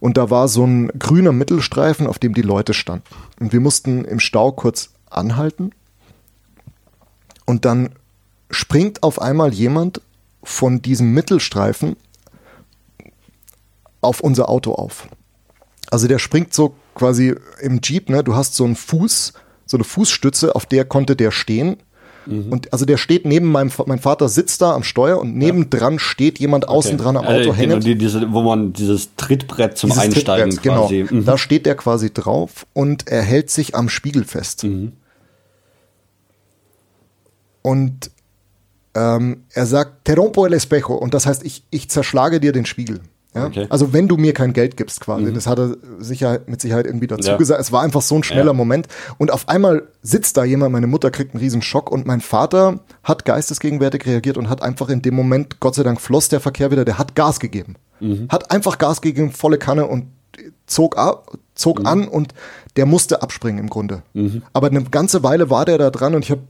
[0.00, 3.04] Und da war so ein grüner Mittelstreifen, auf dem die Leute standen.
[3.38, 5.72] Und wir mussten im Stau kurz anhalten.
[7.44, 7.90] Und dann
[8.50, 10.00] springt auf einmal jemand
[10.42, 11.96] von diesem Mittelstreifen
[14.00, 15.08] auf unser Auto auf.
[15.90, 18.24] Also der springt so quasi im Jeep, ne?
[18.24, 19.32] Du hast so einen Fuß,
[19.66, 21.76] so eine Fußstütze, auf der konnte der stehen.
[22.30, 22.52] Mhm.
[22.52, 25.98] Und also der steht neben meinem, mein Vater sitzt da am Steuer und nebendran ja.
[25.98, 26.74] steht jemand okay.
[26.74, 27.84] außen dran am Auto genau, hängend.
[27.84, 30.82] Die, diese, wo man dieses Trittbrett zum dieses Einsteigen Trittbrett, genau.
[30.82, 31.02] quasi.
[31.02, 31.20] Genau.
[31.20, 31.24] Mhm.
[31.24, 34.64] Da steht der quasi drauf und er hält sich am Spiegel fest.
[34.64, 34.92] Mhm.
[37.62, 38.10] Und
[38.94, 40.94] ähm, er sagt, te rompo el espejo.
[40.94, 43.00] Und das heißt, ich, ich zerschlage dir den Spiegel.
[43.34, 43.46] Ja?
[43.46, 43.66] Okay.
[43.70, 45.24] Also wenn du mir kein Geld gibst quasi.
[45.24, 45.34] Mhm.
[45.34, 47.36] Das hat er Sicherheit, mit Sicherheit irgendwie dazu ja.
[47.36, 47.60] gesagt.
[47.60, 48.52] Es war einfach so ein schneller ja.
[48.52, 48.88] Moment.
[49.18, 52.80] Und auf einmal sitzt da jemand, meine Mutter kriegt einen riesen Schock und mein Vater
[53.04, 56.70] hat geistesgegenwärtig reagiert und hat einfach in dem Moment, Gott sei Dank floss der Verkehr
[56.70, 57.76] wieder, der hat Gas gegeben.
[58.00, 58.26] Mhm.
[58.28, 60.06] Hat einfach Gas gegeben, volle Kanne und
[60.66, 61.86] zog, ab, zog mhm.
[61.86, 62.34] an und
[62.76, 64.02] der musste abspringen im Grunde.
[64.14, 64.42] Mhm.
[64.52, 66.42] Aber eine ganze Weile war der da dran und ich habe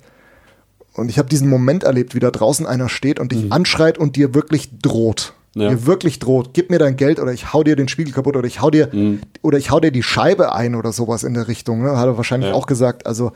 [0.94, 3.52] und ich habe diesen Moment erlebt, wie da draußen einer steht und dich mhm.
[3.52, 5.34] anschreit und dir wirklich droht.
[5.54, 5.68] Ja.
[5.68, 8.46] Dir wirklich droht, gib mir dein Geld oder ich hau dir den Spiegel kaputt oder
[8.46, 9.20] ich hau dir mhm.
[9.42, 11.82] oder ich hau dir die Scheibe ein oder sowas in der Richtung.
[11.82, 11.96] Ne?
[11.96, 12.54] Hat er wahrscheinlich ja.
[12.54, 13.06] auch gesagt.
[13.06, 13.32] Also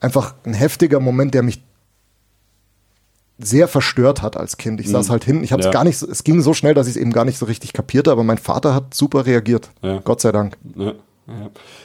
[0.00, 1.62] einfach ein heftiger Moment, der mich
[3.38, 4.80] sehr verstört hat als Kind.
[4.80, 4.92] Ich mhm.
[4.92, 5.72] saß halt hin, ich habe es ja.
[5.72, 8.10] gar nicht, es ging so schnell, dass ich es eben gar nicht so richtig kapierte,
[8.10, 9.70] aber mein Vater hat super reagiert.
[10.02, 10.56] Gott sei Dank.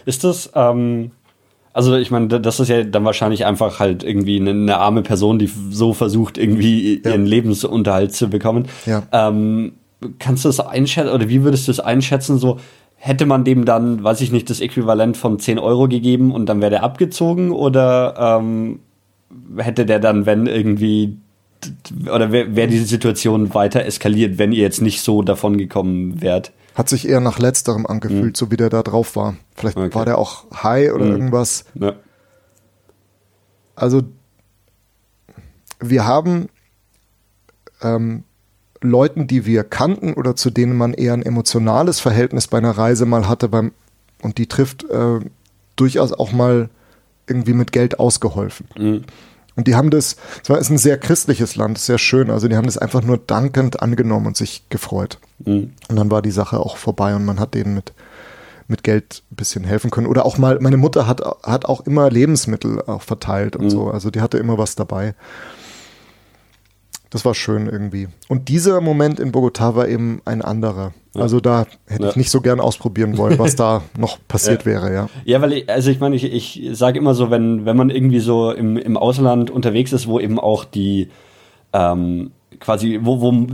[0.05, 1.11] Ist das, ähm,
[1.73, 5.39] also ich meine, das ist ja dann wahrscheinlich einfach halt irgendwie eine, eine arme Person,
[5.39, 7.11] die so versucht, irgendwie ja.
[7.11, 8.67] ihren Lebensunterhalt zu bekommen.
[8.85, 9.03] Ja.
[9.11, 9.73] Ähm,
[10.19, 12.37] kannst du das einschätzen oder wie würdest du es einschätzen?
[12.37, 12.59] So
[12.95, 16.61] hätte man dem dann, weiß ich nicht, das Äquivalent von 10 Euro gegeben und dann
[16.61, 18.79] wäre der abgezogen oder ähm,
[19.57, 21.17] hätte der dann, wenn irgendwie
[22.13, 26.51] oder wäre wär diese Situation weiter eskaliert, wenn ihr jetzt nicht so davon gekommen wärt?
[26.75, 28.35] Hat sich eher nach letzterem angefühlt, mhm.
[28.35, 29.35] so wie der da drauf war.
[29.55, 29.93] Vielleicht okay.
[29.93, 31.11] war der auch high oder mhm.
[31.11, 31.65] irgendwas.
[31.75, 31.95] Ja.
[33.75, 34.03] Also,
[35.79, 36.49] wir haben
[37.81, 38.23] ähm,
[38.81, 43.05] Leuten, die wir kannten oder zu denen man eher ein emotionales Verhältnis bei einer Reise
[43.05, 43.71] mal hatte, beim,
[44.21, 45.19] und die trifft äh,
[45.75, 46.69] durchaus auch mal
[47.27, 48.67] irgendwie mit Geld ausgeholfen.
[48.77, 49.03] Mhm.
[49.55, 52.29] Und die haben das, es war ist ein sehr christliches Land, sehr schön.
[52.31, 55.19] Also die haben das einfach nur dankend angenommen und sich gefreut.
[55.45, 55.73] Mhm.
[55.89, 57.93] Und dann war die Sache auch vorbei und man hat denen mit,
[58.67, 60.07] mit Geld ein bisschen helfen können.
[60.07, 63.69] Oder auch mal, meine Mutter hat, hat auch immer Lebensmittel auch verteilt und mhm.
[63.69, 63.91] so.
[63.91, 65.13] Also die hatte immer was dabei.
[67.13, 68.07] Das war schön irgendwie.
[68.27, 70.93] Und dieser Moment in Bogotá war eben ein anderer.
[71.13, 71.21] Ja.
[71.21, 72.09] Also da hätte ja.
[72.09, 74.65] ich nicht so gern ausprobieren wollen, was da noch passiert ja.
[74.65, 75.09] wäre, ja.
[75.23, 78.19] Ja, weil ich, also ich meine, ich, ich sage immer so, wenn, wenn man irgendwie
[78.19, 81.09] so im, im Ausland unterwegs ist, wo eben auch die
[81.71, 83.45] ähm, quasi, wo, wo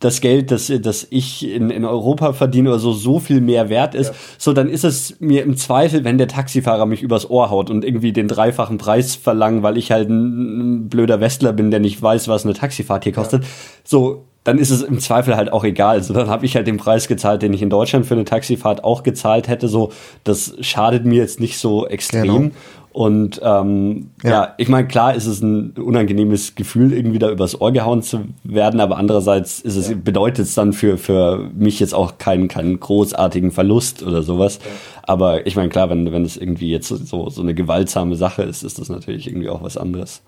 [0.00, 3.94] das Geld, das, das ich in, in Europa verdiene oder so, so viel mehr wert
[3.94, 4.14] ist, ja.
[4.38, 7.84] so dann ist es mir im Zweifel, wenn der Taxifahrer mich übers Ohr haut und
[7.84, 12.28] irgendwie den dreifachen Preis verlangen, weil ich halt ein, blöder Westler bin, der nicht weiß,
[12.28, 13.42] was eine Taxifahrt hier kostet.
[13.44, 13.48] Ja.
[13.84, 16.02] So, dann ist es im Zweifel halt auch egal.
[16.02, 18.84] So, dann habe ich halt den Preis gezahlt, den ich in Deutschland für eine Taxifahrt
[18.84, 19.68] auch gezahlt hätte.
[19.68, 19.92] So,
[20.24, 22.22] das schadet mir jetzt nicht so extrem.
[22.22, 22.50] Genau.
[22.92, 24.30] Und ähm, ja.
[24.30, 28.24] ja ich meine, klar ist es ein unangenehmes Gefühl, irgendwie da übers Ohr gehauen zu
[28.42, 29.96] werden, aber andererseits ist es, ja.
[30.02, 34.58] bedeutet es dann für, für mich jetzt auch keinen, keinen großartigen Verlust oder sowas.
[34.62, 34.70] Ja.
[35.04, 38.64] Aber ich meine, klar, wenn, wenn es irgendwie jetzt so, so eine gewaltsame Sache ist,
[38.64, 40.22] ist das natürlich irgendwie auch was anderes.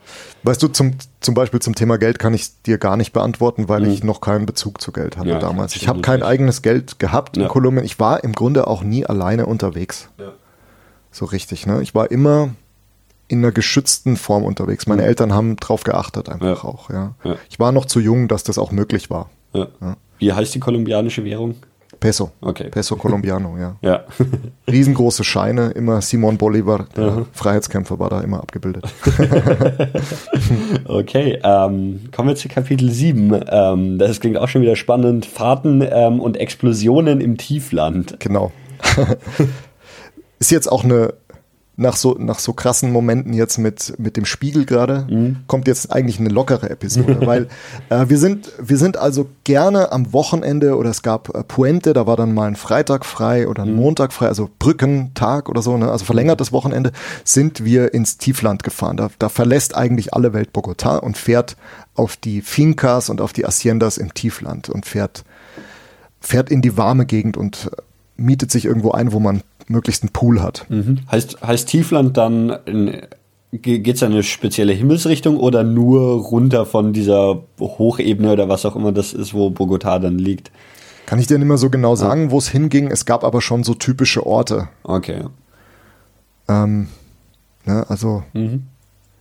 [0.45, 3.83] Weißt du, zum, zum Beispiel zum Thema Geld kann ich dir gar nicht beantworten, weil
[3.83, 3.91] mhm.
[3.91, 5.75] ich noch keinen Bezug zu Geld hatte damals.
[5.77, 7.85] Ich habe kein eigenes Geld gehabt in Kolumbien.
[7.85, 10.09] Ich war im Grunde auch nie alleine unterwegs.
[10.19, 10.33] Ja
[11.13, 11.67] so richtig.
[11.67, 11.83] Ne?
[11.83, 12.51] Ich war immer
[13.29, 14.87] in einer geschützten Form unterwegs.
[14.87, 15.05] Meine.
[15.05, 16.69] Eltern haben drauf geachtet einfach ja.
[16.69, 16.91] auch.
[16.91, 17.15] Ja.
[17.25, 17.37] ja.
[17.49, 19.31] Ich war noch zu jung, dass das auch möglich war.
[19.55, 19.69] Ja.
[20.19, 21.57] Wie heißt die kolumbianische Währung?
[22.03, 22.33] Peso.
[22.41, 22.69] Okay.
[22.69, 23.77] Peso Colombiano, ja.
[23.83, 24.05] ja.
[24.69, 27.27] Riesengroße Scheine, immer Simon Bolivar, der Aha.
[27.33, 28.85] Freiheitskämpfer, war da immer abgebildet.
[30.85, 33.41] okay, ähm, kommen wir zu Kapitel 7.
[33.49, 35.27] Ähm, das klingt auch schon wieder spannend.
[35.27, 38.17] Fahrten ähm, und Explosionen im Tiefland.
[38.19, 38.51] Genau.
[40.43, 41.15] Ist jetzt auch eine,
[41.77, 45.37] nach so, nach so krassen Momenten jetzt mit, mit dem Spiegel gerade, mhm.
[45.47, 47.47] kommt jetzt eigentlich eine lockere Episode, weil
[47.91, 52.09] äh, wir sind, wir sind also gerne am Wochenende oder es gab äh, Puente, da
[52.09, 53.77] war dann mal ein Freitag frei oder ein mhm.
[53.77, 56.91] Montag frei, also Brückentag oder so, ne, also verlängertes Wochenende,
[57.23, 58.97] sind wir ins Tiefland gefahren.
[58.97, 61.57] Da, da verlässt eigentlich alle Welt Bogotá und fährt
[61.95, 65.23] auf die Fincas und auf die Haciendas im Tiefland und fährt,
[66.21, 67.83] fährt in die warme Gegend und äh,
[68.17, 70.67] mietet sich irgendwo ein, wo man möglichst einen Pool hat.
[70.69, 71.01] Mhm.
[71.11, 72.57] Heißt, heißt Tiefland dann,
[73.53, 78.93] geht es eine spezielle Himmelsrichtung oder nur runter von dieser Hochebene oder was auch immer
[78.93, 80.51] das ist, wo Bogotá dann liegt?
[81.05, 82.31] Kann ich dir nicht mehr so genau sagen, ah.
[82.31, 82.91] wo es hinging.
[82.91, 84.69] Es gab aber schon so typische Orte.
[84.83, 85.25] Okay.
[86.49, 86.89] Ähm,
[87.67, 88.65] ne, also, mhm.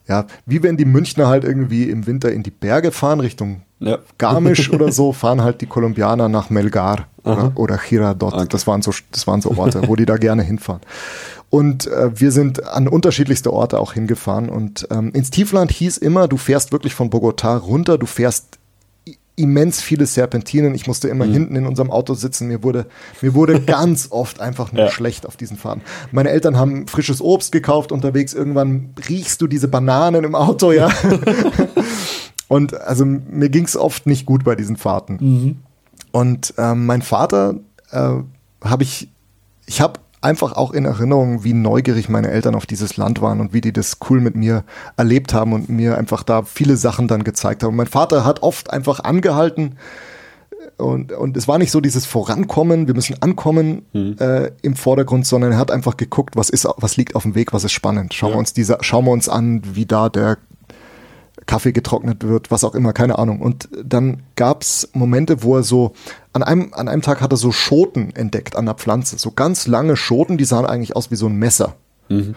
[0.07, 3.97] ja, wie wenn die Münchner halt irgendwie im Winter in die Berge fahren, Richtung ja.
[4.17, 8.33] Garmisch oder so, fahren halt die Kolumbianer nach Melgar oder, oder Giradot.
[8.33, 8.45] Okay.
[8.49, 10.81] Das, waren so, das waren so Orte, wo die da gerne hinfahren.
[11.49, 14.49] Und äh, wir sind an unterschiedlichste Orte auch hingefahren.
[14.49, 18.57] Und ähm, ins Tiefland hieß immer, du fährst wirklich von Bogotá runter, du fährst
[19.35, 20.75] immens viele Serpentinen.
[20.75, 21.33] Ich musste immer mhm.
[21.33, 22.47] hinten in unserem Auto sitzen.
[22.47, 22.85] Mir wurde,
[23.21, 24.91] mir wurde ganz oft einfach nur ja.
[24.91, 25.81] schlecht auf diesen Fahrten.
[26.11, 28.33] Meine Eltern haben frisches Obst gekauft unterwegs.
[28.33, 30.89] Irgendwann riechst du diese Bananen im Auto, ja.
[32.51, 35.17] Und also mir ging es oft nicht gut bei diesen Fahrten.
[35.21, 35.57] Mhm.
[36.11, 37.55] Und ähm, mein Vater
[37.91, 38.15] äh,
[38.61, 39.07] habe ich,
[39.67, 43.53] ich habe einfach auch in Erinnerung, wie neugierig meine Eltern auf dieses Land waren und
[43.53, 44.65] wie die das cool mit mir
[44.97, 47.77] erlebt haben und mir einfach da viele Sachen dann gezeigt haben.
[47.77, 49.77] Mein Vater hat oft einfach angehalten
[50.75, 54.17] und, und es war nicht so dieses Vorankommen, wir müssen ankommen mhm.
[54.19, 57.53] äh, im Vordergrund, sondern er hat einfach geguckt, was ist, was liegt auf dem Weg,
[57.53, 58.13] was ist spannend.
[58.13, 58.35] Schauen ja.
[58.35, 60.37] wir uns diese, schauen wir uns an, wie da der
[61.45, 63.41] Kaffee getrocknet wird, was auch immer, keine Ahnung.
[63.41, 65.93] Und dann gab es Momente, wo er so,
[66.33, 69.67] an einem, an einem Tag hat er so Schoten entdeckt an der Pflanze, so ganz
[69.67, 71.75] lange Schoten, die sahen eigentlich aus wie so ein Messer.
[72.09, 72.35] Mhm.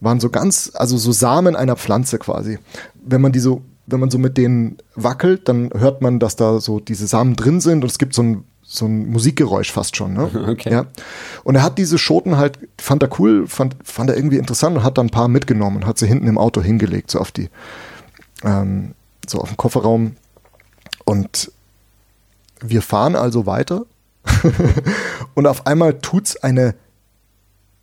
[0.00, 2.58] Waren so ganz, also so Samen einer Pflanze quasi.
[2.94, 6.60] Wenn man die so, wenn man so mit denen wackelt, dann hört man, dass da
[6.60, 10.12] so diese Samen drin sind und es gibt so ein so ein Musikgeräusch fast schon.
[10.14, 10.28] Ne?
[10.48, 10.72] Okay.
[10.72, 10.86] Ja.
[11.44, 14.82] Und er hat diese Schoten halt, fand er cool, fand, fand er irgendwie interessant und
[14.82, 17.48] hat dann ein paar mitgenommen und hat sie hinten im Auto hingelegt, so auf die,
[18.44, 18.94] ähm,
[19.26, 20.16] so auf dem Kofferraum.
[21.04, 21.52] Und
[22.60, 23.84] wir fahren also weiter.
[25.34, 26.74] und auf einmal tut's eine,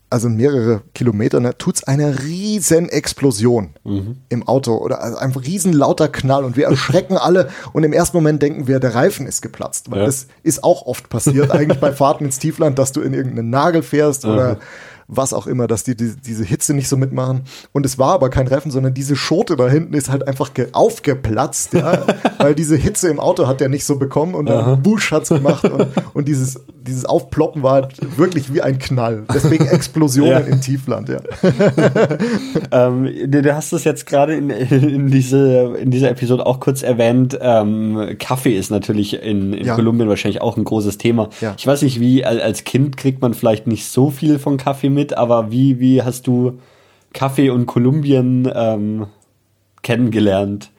[0.09, 4.17] also mehrere Kilometer, ne, tut's eine riesen Explosion mhm.
[4.29, 8.17] im Auto oder also ein riesen lauter Knall und wir erschrecken alle und im ersten
[8.17, 10.05] Moment denken wir, der Reifen ist geplatzt, weil ja.
[10.05, 13.83] das ist auch oft passiert, eigentlich bei Fahrten ins Tiefland, dass du in irgendeinen Nagel
[13.83, 14.59] fährst oder
[15.07, 17.41] was auch immer, dass die, die, diese Hitze nicht so mitmachen.
[17.71, 21.73] Und es war aber kein Reifen, sondern diese Schote da hinten ist halt einfach aufgeplatzt,
[21.73, 22.05] ja,
[22.37, 25.65] weil diese Hitze im Auto hat der nicht so bekommen und dann Busch hat's gemacht
[25.65, 29.23] und, und dieses, dieses Aufploppen war halt wirklich wie ein Knall.
[29.33, 30.39] Deswegen Explosionen ja.
[30.39, 31.19] im Tiefland, ja.
[32.71, 37.37] ähm, du hast es jetzt gerade in, in, diese, in dieser Episode auch kurz erwähnt.
[37.41, 39.75] Ähm, Kaffee ist natürlich in, in ja.
[39.75, 41.29] Kolumbien wahrscheinlich auch ein großes Thema.
[41.41, 41.55] Ja.
[41.57, 45.13] Ich weiß nicht, wie als Kind kriegt man vielleicht nicht so viel von Kaffee mit,
[45.13, 46.59] aber wie, wie hast du
[47.13, 49.07] Kaffee und Kolumbien ähm,
[49.81, 50.71] kennengelernt?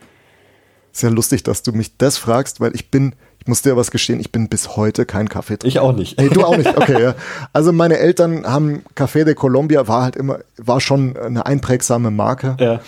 [0.93, 4.21] Sehr lustig, dass du mich das fragst, weil ich bin, ich muss dir was gestehen,
[4.21, 6.21] ich bin bis heute kein Kaffee Ich auch nicht.
[6.21, 7.15] Hey, du auch nicht, okay, ja.
[7.53, 12.57] Also meine Eltern haben Café de Colombia, war halt immer, war schon eine einprägsame Marke.
[12.61, 12.81] Ja.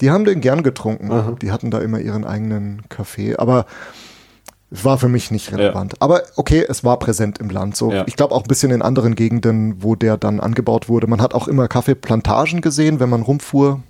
[0.00, 1.10] Die haben den gern getrunken.
[1.10, 1.36] Aha.
[1.40, 3.64] Die hatten da immer ihren eigenen Kaffee, aber
[4.70, 5.92] war für mich nicht relevant.
[5.92, 5.98] Ja.
[6.00, 7.76] Aber okay, es war präsent im Land.
[7.76, 8.04] So, ja.
[8.06, 11.06] ich glaube auch ein bisschen in anderen Gegenden, wo der dann angebaut wurde.
[11.06, 13.82] Man hat auch immer Kaffeeplantagen gesehen, wenn man rumfuhr.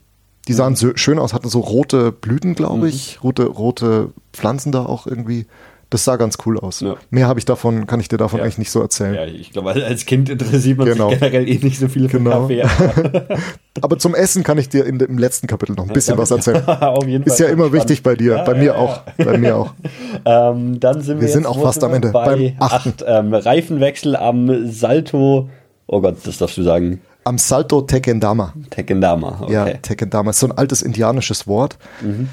[0.49, 0.77] Die sahen mhm.
[0.77, 2.89] so schön aus, hatten so rote Blüten, glaube mhm.
[2.89, 5.47] ich, rote, rote Pflanzen da auch irgendwie.
[5.89, 6.81] Das sah ganz cool aus.
[6.81, 6.97] Ja.
[7.11, 8.45] Mehr habe ich davon, kann ich dir davon ja.
[8.45, 9.15] eigentlich nicht so erzählen.
[9.15, 11.11] Ja, ich glaube, als Kind interessiert man genau.
[11.11, 12.43] sich generell eh nicht so viel für genau.
[12.43, 12.63] Kaffee.
[12.63, 13.39] Aber.
[13.83, 16.57] aber zum Essen kann ich dir in, im letzten Kapitel noch ein bisschen was erzählen.
[17.25, 17.73] Ist ja immer spannend.
[17.73, 19.03] wichtig bei dir, bei mir auch.
[19.17, 19.75] Bei mir auch.
[20.25, 22.11] ähm, dann sind wir, wir sind auch fast am Ende.
[22.11, 22.57] Bei.
[22.59, 25.49] Acht, ähm, Reifenwechsel am Salto.
[25.87, 27.01] Oh Gott, das darfst du sagen.
[27.23, 28.55] Am Salto Tekendama.
[28.71, 29.53] Tekendama, okay.
[29.53, 31.79] Ja, Tekendama ist so ein altes indianisches Wort.
[32.01, 32.29] Mhm.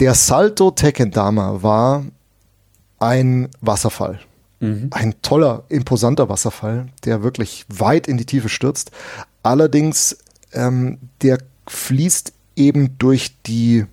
[0.00, 2.04] Der Salto Tekendama war
[2.98, 4.20] ein Wasserfall.
[4.60, 4.88] Mhm.
[4.90, 8.90] Ein toller, imposanter Wasserfall, der wirklich weit in die Tiefe stürzt.
[9.42, 10.18] Allerdings,
[10.52, 13.84] ähm, der fließt eben durch die,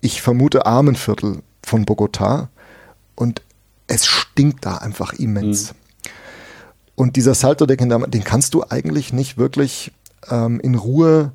[0.00, 2.48] ich vermute, Armenviertel von Bogotá
[3.14, 3.42] und
[3.86, 5.72] es stinkt da einfach immens.
[5.72, 5.78] Mhm.
[6.94, 9.92] Und dieser Salto de den kannst du eigentlich nicht wirklich
[10.30, 11.32] ähm, in Ruhe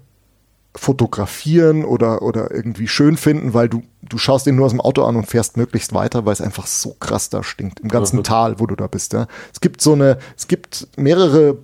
[0.76, 5.04] fotografieren oder, oder irgendwie schön finden, weil du, du schaust ihn nur aus dem Auto
[5.04, 8.24] an und fährst möglichst weiter, weil es einfach so krass da stinkt, im ganzen mhm.
[8.24, 9.14] Tal, wo du da bist.
[9.14, 9.28] Ja.
[9.52, 11.58] Es gibt so eine, es gibt mehrere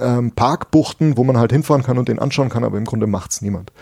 [0.00, 3.40] ähm, Parkbuchten, wo man halt hinfahren kann und den anschauen kann, aber im Grunde macht's
[3.40, 3.72] niemand.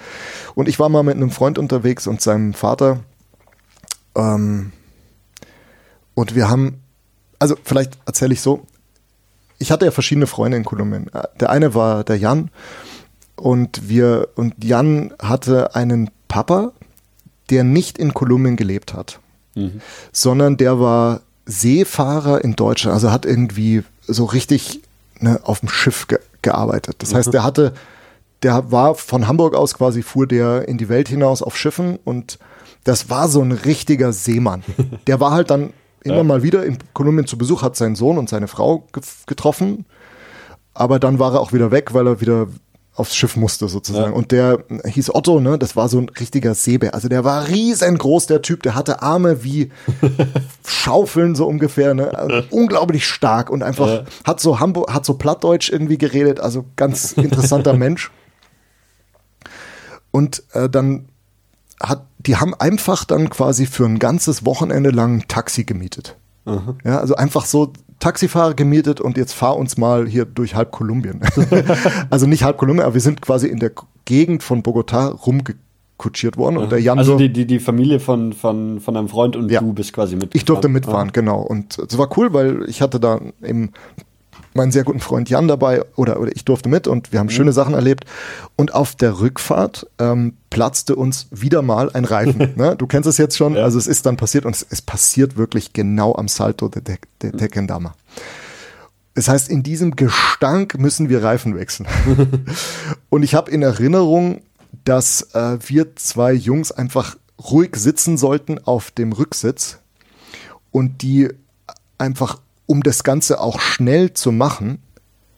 [0.55, 3.01] Und ich war mal mit einem Freund unterwegs und seinem Vater
[4.14, 4.72] ähm,
[6.14, 6.82] und wir haben,
[7.39, 8.66] also vielleicht erzähle ich so,
[9.59, 11.10] ich hatte ja verschiedene Freunde in Kolumbien.
[11.40, 12.51] Der eine war der Jan
[13.36, 16.72] und wir und Jan hatte einen Papa,
[17.51, 19.21] der nicht in Kolumbien gelebt hat,
[19.55, 19.81] mhm.
[20.12, 24.81] sondern der war Seefahrer in Deutschland, also hat irgendwie so richtig
[25.21, 26.97] ne, auf dem Schiff ge gearbeitet.
[26.99, 27.16] Das mhm.
[27.16, 27.73] heißt, der hatte,
[28.43, 32.39] der war von Hamburg aus quasi fuhr der in die Welt hinaus auf Schiffen und
[32.85, 34.62] das war so ein richtiger Seemann.
[35.07, 35.73] Der war halt dann
[36.03, 36.23] immer ja.
[36.23, 38.87] mal wieder in Kolumbien zu Besuch, hat seinen Sohn und seine Frau
[39.27, 39.87] getroffen,
[40.75, 42.49] aber dann war er auch wieder weg, weil er wieder
[42.95, 44.12] aufs Schiff musste sozusagen.
[44.12, 44.16] Ja.
[44.16, 45.59] Und der hieß Otto, ne?
[45.59, 46.95] Das war so ein richtiger Seebär.
[46.95, 48.62] Also der war riesengroß, der Typ.
[48.62, 49.73] Der hatte Arme wie
[50.66, 52.16] Schaufeln so ungefähr, ne?
[52.16, 54.05] Also unglaublich stark und einfach ja.
[54.25, 56.39] hat so Hamburg, hat so Plattdeutsch irgendwie geredet.
[56.39, 58.12] Also ganz interessanter Mensch.
[60.12, 61.09] Und äh, dann
[61.83, 66.16] hat, die haben einfach dann quasi für ein ganzes Wochenende lang ein Taxi gemietet.
[66.45, 66.77] Aha.
[66.85, 71.21] Ja, also einfach so Taxifahrer gemietet und jetzt fahr uns mal hier durch halb Kolumbien.
[72.11, 73.73] also nicht halb Kolumbien, aber wir sind quasi in der
[74.05, 76.59] Gegend von Bogotá rumgekutschiert worden.
[76.59, 79.61] Und der Jan also die, die, die Familie von, von, von einem Freund und ja.
[79.61, 80.35] du bist quasi mit.
[80.35, 81.12] Ich durfte mitfahren, ah.
[81.12, 81.41] genau.
[81.41, 83.73] Und es war cool, weil ich hatte da eben
[84.55, 87.31] meinen sehr guten Freund Jan dabei oder, oder ich durfte mit und wir haben mhm.
[87.31, 88.05] schöne Sachen erlebt.
[88.56, 92.52] Und auf der Rückfahrt ähm, platzte uns wieder mal ein Reifen.
[92.56, 92.76] ne?
[92.76, 93.64] Du kennst es jetzt schon, ja.
[93.64, 96.97] also es ist dann passiert und es, es passiert wirklich genau am Salto de, de,
[97.22, 97.39] de mhm.
[97.39, 97.94] Tequendama.
[99.14, 101.86] Das heißt, in diesem Gestank müssen wir Reifen wechseln.
[103.10, 104.43] und ich habe in Erinnerung,
[104.85, 107.16] dass äh, wir zwei Jungs einfach
[107.51, 109.78] ruhig sitzen sollten auf dem Rücksitz
[110.72, 111.28] und die
[111.98, 114.78] einfach um das Ganze auch schnell zu machen,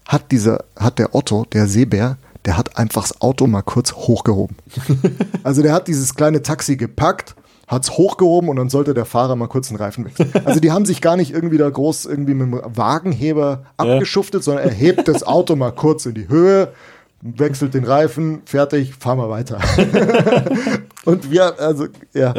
[0.07, 4.57] hat dieser, hat der Otto, der Seebär, der hat einfach das Auto mal kurz hochgehoben.
[5.43, 7.35] also der hat dieses kleine Taxi gepackt,
[7.67, 10.31] hat es hochgehoben und dann sollte der Fahrer mal kurz den Reifen wechseln.
[10.45, 14.45] Also die haben sich gar nicht irgendwie da groß irgendwie mit dem Wagenheber abgeschuftet, ja.
[14.45, 16.73] sondern er hebt das Auto mal kurz in die Höhe,
[17.23, 19.59] wechselt den Reifen, fertig, fahren wir weiter.
[21.05, 22.35] und wir, also, ja,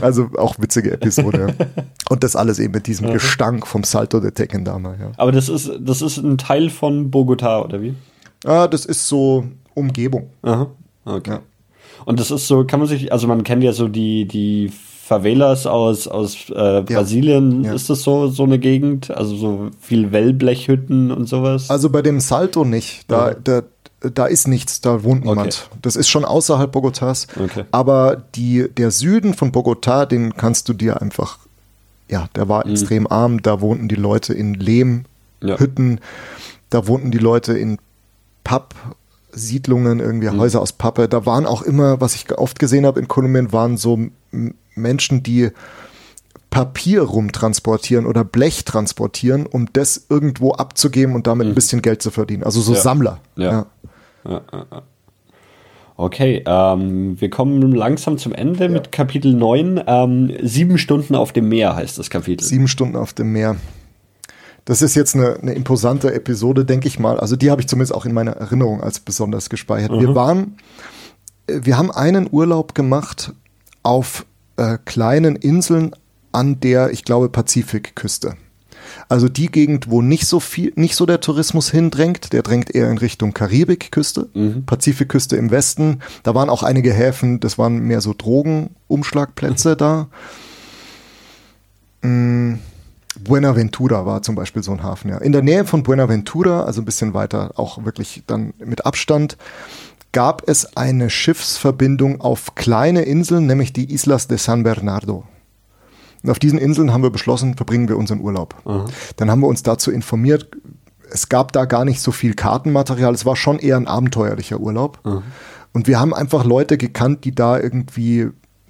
[0.00, 1.54] also auch witzige Episode.
[2.10, 5.12] Und das alles eben mit diesem Gestank vom Salto de Tequendama, ja.
[5.18, 7.94] Aber das ist, das ist ein Teil von Bogota, oder wie?
[8.46, 10.30] Ah, das ist so Umgebung.
[10.40, 10.68] Aha,
[11.04, 11.32] okay.
[11.32, 11.40] Ja.
[12.06, 14.72] Und das ist so, kann man sich, also man kennt ja so die, die
[15.08, 17.74] Favelas aus, aus äh, Brasilien, ja, ja.
[17.74, 19.10] ist das so, so eine Gegend?
[19.10, 21.70] Also so viel Wellblechhütten und sowas?
[21.70, 23.10] Also bei dem Salto nicht.
[23.10, 23.36] Da, ja.
[23.42, 23.62] da,
[24.00, 25.66] da ist nichts, da wohnt niemand.
[25.70, 25.78] Okay.
[25.82, 27.26] Das ist schon außerhalb Bogotas.
[27.36, 27.64] Okay.
[27.72, 31.38] Aber die, der Süden von Bogotá, den kannst du dir einfach,
[32.08, 32.72] ja, der war mhm.
[32.72, 33.42] extrem arm.
[33.42, 35.90] Da wohnten die Leute in Lehmhütten.
[35.90, 36.02] Ja.
[36.70, 37.78] Da wohnten die Leute in
[38.44, 40.38] Pappsiedlungen, irgendwie mhm.
[40.38, 41.08] Häuser aus Pappe.
[41.08, 43.98] Da waren auch immer, was ich oft gesehen habe in Kolumbien, waren so
[44.74, 45.50] Menschen, die
[46.50, 51.52] Papier rumtransportieren oder Blech transportieren, um das irgendwo abzugeben und damit mhm.
[51.52, 52.42] ein bisschen Geld zu verdienen.
[52.42, 52.80] Also so ja.
[52.80, 53.20] Sammler.
[53.36, 53.66] Ja.
[54.24, 54.82] ja.
[55.96, 58.70] Okay, ähm, wir kommen langsam zum Ende ja.
[58.70, 59.82] mit Kapitel 9.
[59.86, 62.44] Ähm, sieben Stunden auf dem Meer heißt das Kapitel.
[62.44, 63.56] Sieben Stunden auf dem Meer.
[64.64, 67.18] Das ist jetzt eine, eine imposante Episode, denke ich mal.
[67.18, 69.90] Also die habe ich zumindest auch in meiner Erinnerung als besonders gespeichert.
[69.90, 70.00] Mhm.
[70.00, 70.56] Wir waren,
[71.48, 73.32] äh, wir haben einen Urlaub gemacht
[73.82, 74.24] auf
[74.56, 75.96] äh, kleinen Inseln
[76.32, 78.36] an der, ich glaube, Pazifikküste.
[79.08, 82.90] Also die Gegend, wo nicht so viel, nicht so der Tourismus hindrängt, der drängt eher
[82.90, 84.64] in Richtung Karibikküste, mhm.
[84.66, 86.00] Pazifikküste im Westen.
[86.22, 89.76] Da waren auch einige Häfen, das waren mehr so Drogenumschlagplätze mhm.
[89.76, 90.08] da.
[92.02, 92.58] Mhm.
[93.20, 95.18] Buenaventura war zum Beispiel so ein Hafen, ja.
[95.18, 99.36] In der Nähe von Buenaventura, also ein bisschen weiter, auch wirklich dann mit Abstand,
[100.12, 105.24] gab es eine Schiffsverbindung auf kleine Inseln, nämlich die Islas de San Bernardo.
[106.22, 108.54] Und auf diesen Inseln haben wir beschlossen, verbringen wir unseren Urlaub.
[108.64, 108.86] Aha.
[109.16, 110.48] Dann haben wir uns dazu informiert.
[111.10, 113.14] Es gab da gar nicht so viel Kartenmaterial.
[113.14, 114.98] Es war schon eher ein abenteuerlicher Urlaub.
[115.04, 115.22] Aha.
[115.72, 118.28] Und wir haben einfach Leute gekannt, die da irgendwie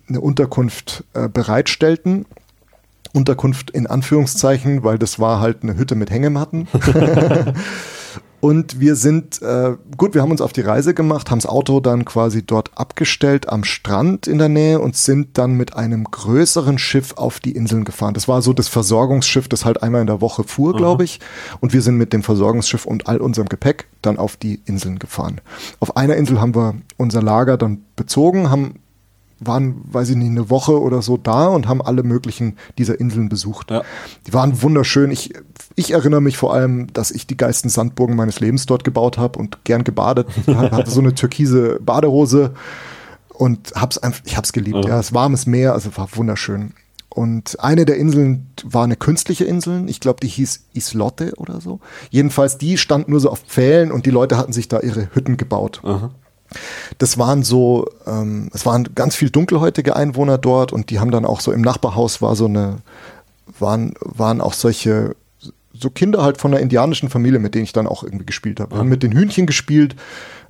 [0.09, 2.27] eine Unterkunft äh, bereitstellten.
[3.15, 6.69] Unterkunft in Anführungszeichen, weil das war halt eine Hütte mit Hängematten.
[8.41, 11.81] Und wir sind, äh, gut, wir haben uns auf die Reise gemacht, haben das Auto
[11.81, 16.79] dann quasi dort abgestellt am Strand in der Nähe und sind dann mit einem größeren
[16.79, 18.15] Schiff auf die Inseln gefahren.
[18.15, 21.19] Das war so das Versorgungsschiff, das halt einmal in der Woche fuhr, glaube ich.
[21.61, 25.41] Und wir sind mit dem Versorgungsschiff und all unserem Gepäck dann auf die Inseln gefahren.
[25.81, 28.77] Auf einer Insel haben wir unser Lager dann bezogen, haben
[29.41, 33.29] waren, weiß ich nicht, eine Woche oder so da und haben alle möglichen dieser Inseln
[33.29, 33.71] besucht.
[33.71, 33.83] Ja.
[34.27, 35.11] Die waren wunderschön.
[35.11, 35.33] Ich,
[35.77, 39.39] ich erinnere mich vor allem, dass ich die geilsten Sandburgen meines Lebens dort gebaut habe
[39.39, 40.29] und gern gebadet.
[40.47, 42.53] hatte so eine türkise Badehose
[43.29, 44.85] und hab's einfach, ich hab's geliebt.
[44.85, 46.75] Ja, ja es warmes Meer, also war wunderschön.
[47.09, 49.89] Und eine der Inseln war eine künstliche Insel.
[49.89, 51.81] Ich glaube, die hieß Islotte oder so.
[52.11, 55.37] Jedenfalls, die stand nur so auf Pfählen und die Leute hatten sich da ihre Hütten
[55.37, 55.81] gebaut.
[55.83, 56.11] Aha.
[56.99, 61.25] Das waren so, ähm, es waren ganz viel dunkelhäutige Einwohner dort und die haben dann
[61.25, 62.79] auch so im Nachbarhaus war so eine,
[63.59, 65.15] waren, waren auch solche,
[65.73, 68.75] so Kinder halt von einer indianischen Familie, mit denen ich dann auch irgendwie gespielt habe.
[68.75, 69.95] Wir haben mit den Hühnchen gespielt.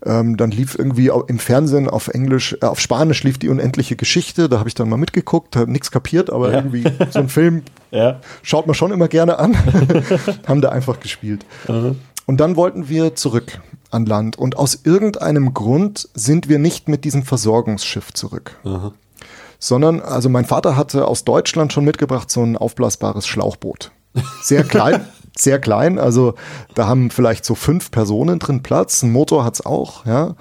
[0.07, 4.49] Ähm, dann lief irgendwie im Fernsehen auf Englisch, äh, auf Spanisch lief die unendliche Geschichte.
[4.49, 6.59] Da habe ich dann mal mitgeguckt, habe nichts kapiert, aber ja.
[6.59, 8.21] irgendwie so ein Film ja.
[8.43, 9.57] schaut man schon immer gerne an.
[10.47, 11.45] haben da einfach gespielt.
[11.67, 11.97] Mhm.
[12.27, 13.61] Und dann wollten wir zurück
[13.91, 14.37] an Land.
[14.39, 18.57] Und aus irgendeinem Grund sind wir nicht mit diesem Versorgungsschiff zurück.
[18.65, 18.93] Aha.
[19.59, 23.91] Sondern, also mein Vater hatte aus Deutschland schon mitgebracht so ein aufblasbares Schlauchboot.
[24.43, 25.05] Sehr klein,
[25.37, 25.99] sehr klein.
[25.99, 26.35] Also
[26.75, 29.03] da haben vielleicht so fünf Personen drin Platz.
[29.03, 30.35] Ein Motor hat's auch, ja.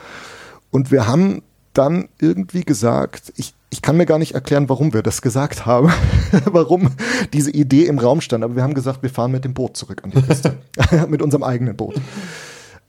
[0.70, 1.42] Und wir haben
[1.74, 5.92] dann irgendwie gesagt, ich, ich kann mir gar nicht erklären, warum wir das gesagt haben,
[6.46, 6.92] warum
[7.34, 8.44] diese Idee im Raum stand.
[8.44, 10.58] Aber wir haben gesagt, wir fahren mit dem Boot zurück an die Küste,
[11.08, 11.96] mit unserem eigenen Boot.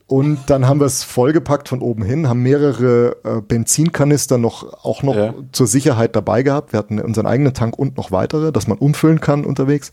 [0.09, 5.03] Und dann haben wir es vollgepackt von oben hin, haben mehrere äh, Benzinkanister noch auch
[5.03, 5.35] noch ja.
[5.51, 6.73] zur Sicherheit dabei gehabt.
[6.73, 9.91] Wir hatten unseren eigenen Tank und noch weitere, dass man umfüllen kann unterwegs.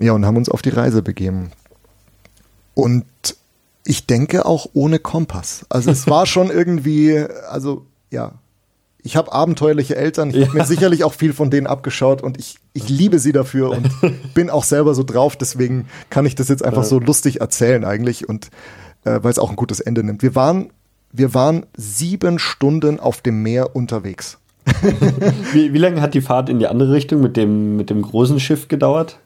[0.00, 1.52] Ja, und haben uns auf die Reise begeben.
[2.74, 3.06] Und
[3.84, 5.64] ich denke auch ohne Kompass.
[5.68, 8.32] Also es war schon irgendwie, also ja,
[9.06, 10.46] ich habe abenteuerliche Eltern, ich ja.
[10.48, 13.88] habe mir sicherlich auch viel von denen abgeschaut und ich, ich liebe sie dafür und
[14.34, 18.28] bin auch selber so drauf, deswegen kann ich das jetzt einfach so lustig erzählen eigentlich
[18.28, 18.50] und
[19.04, 20.22] äh, weil es auch ein gutes Ende nimmt.
[20.22, 20.72] Wir waren,
[21.12, 24.38] wir waren sieben Stunden auf dem Meer unterwegs.
[25.52, 28.40] wie, wie lange hat die Fahrt in die andere Richtung mit dem, mit dem großen
[28.40, 29.20] Schiff gedauert?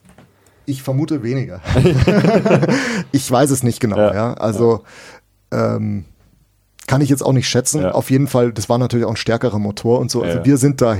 [0.66, 1.62] Ich vermute weniger.
[3.12, 4.14] ich weiß es nicht genau, ja.
[4.14, 4.34] ja.
[4.34, 4.82] Also
[5.50, 6.04] ähm,
[6.90, 7.82] kann ich jetzt auch nicht schätzen.
[7.82, 7.92] Ja.
[7.92, 10.22] Auf jeden Fall, das war natürlich auch ein stärkerer Motor und so.
[10.22, 10.44] Also ja.
[10.44, 10.96] wir sind da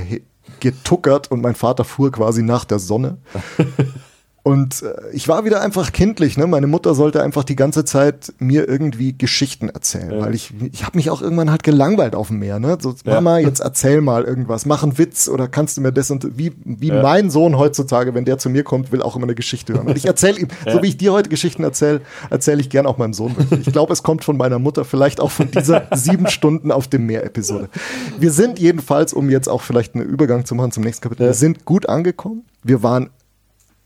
[0.61, 3.17] getuckert und mein Vater fuhr quasi nach der Sonne.
[4.43, 6.35] Und äh, ich war wieder einfach kindlich.
[6.35, 6.47] Ne?
[6.47, 10.21] Meine Mutter sollte einfach die ganze Zeit mir irgendwie Geschichten erzählen, ja.
[10.21, 12.59] weil ich ich habe mich auch irgendwann halt gelangweilt auf dem Meer.
[12.59, 12.77] Ne?
[12.81, 13.15] So, ja.
[13.15, 16.53] Mama, jetzt erzähl mal irgendwas, mach einen Witz oder kannst du mir das und wie
[16.65, 17.03] wie ja.
[17.03, 19.87] mein Sohn heutzutage, wenn der zu mir kommt, will auch immer eine Geschichte hören.
[19.87, 22.01] Und ich erzähle ihm, so wie ich dir heute Geschichten erzähle,
[22.31, 23.35] erzähle ich gern auch meinem Sohn.
[23.59, 27.05] Ich glaube, es kommt von meiner Mutter, vielleicht auch von dieser sieben Stunden auf dem
[27.05, 27.69] Meer Episode.
[28.17, 31.33] Wir sind jedenfalls, um jetzt auch vielleicht einen Übergang zu machen zum nächsten Kapitel, wir
[31.35, 32.43] sind gut angekommen.
[32.63, 33.11] Wir waren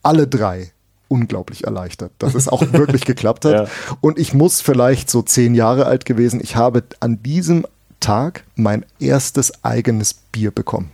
[0.06, 0.72] alle drei
[1.08, 3.54] unglaublich erleichtert, dass es auch wirklich geklappt hat.
[3.54, 3.68] Ja.
[4.02, 6.40] Und ich muss vielleicht so zehn Jahre alt gewesen.
[6.42, 7.66] Ich habe an diesem
[8.00, 10.92] Tag mein erstes eigenes Bier bekommen.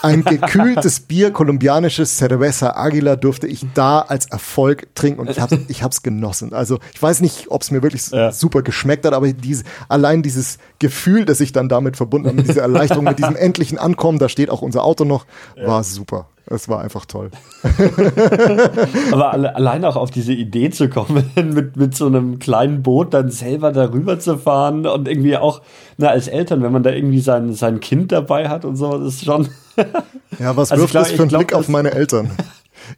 [0.00, 5.56] Ein gekühltes Bier, kolumbianisches Cerveza Aguila, durfte ich da als Erfolg trinken und ich habe
[5.56, 6.54] hab's genossen.
[6.54, 8.32] Also ich weiß nicht, ob es mir wirklich ja.
[8.32, 12.60] super geschmeckt hat, aber diese, allein dieses Gefühl, das ich dann damit verbunden habe, diese
[12.60, 15.26] Erleichterung, mit diesem endlichen Ankommen, da steht auch unser Auto noch,
[15.56, 15.66] ja.
[15.66, 16.28] war super.
[16.46, 17.30] Es war einfach toll.
[19.12, 23.14] Aber alle, allein auch auf diese Idee zu kommen, mit, mit so einem kleinen Boot
[23.14, 25.62] dann selber darüber zu fahren und irgendwie auch,
[25.98, 29.14] na, als Eltern, wenn man da irgendwie sein, sein Kind dabei hat und so, das
[29.14, 29.48] ist schon.
[30.38, 32.30] ja, was also wirft glaub, das für einen Blick auf meine Eltern?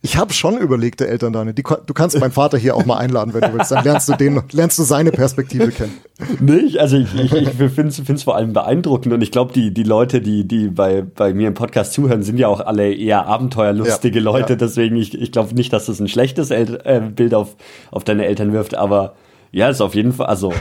[0.02, 1.54] Ich habe schon überlegte Eltern, Daniel.
[1.54, 3.70] du kannst meinen Vater hier auch mal einladen, wenn du willst.
[3.70, 5.98] Dann lernst du den, lernst du seine Perspektive kennen.
[6.40, 6.78] Nicht?
[6.78, 10.20] Also ich, ich, ich finde es vor allem beeindruckend und ich glaube, die, die Leute,
[10.20, 14.24] die, die bei, bei mir im Podcast zuhören, sind ja auch alle eher abenteuerlustige ja,
[14.24, 14.52] Leute.
[14.54, 14.56] Ja.
[14.56, 17.56] Deswegen, ich, ich glaube nicht, dass das ein schlechtes El äh, Bild auf,
[17.90, 19.14] auf deine Eltern wirft, aber
[19.54, 20.52] ja, ist auf jeden Fall, also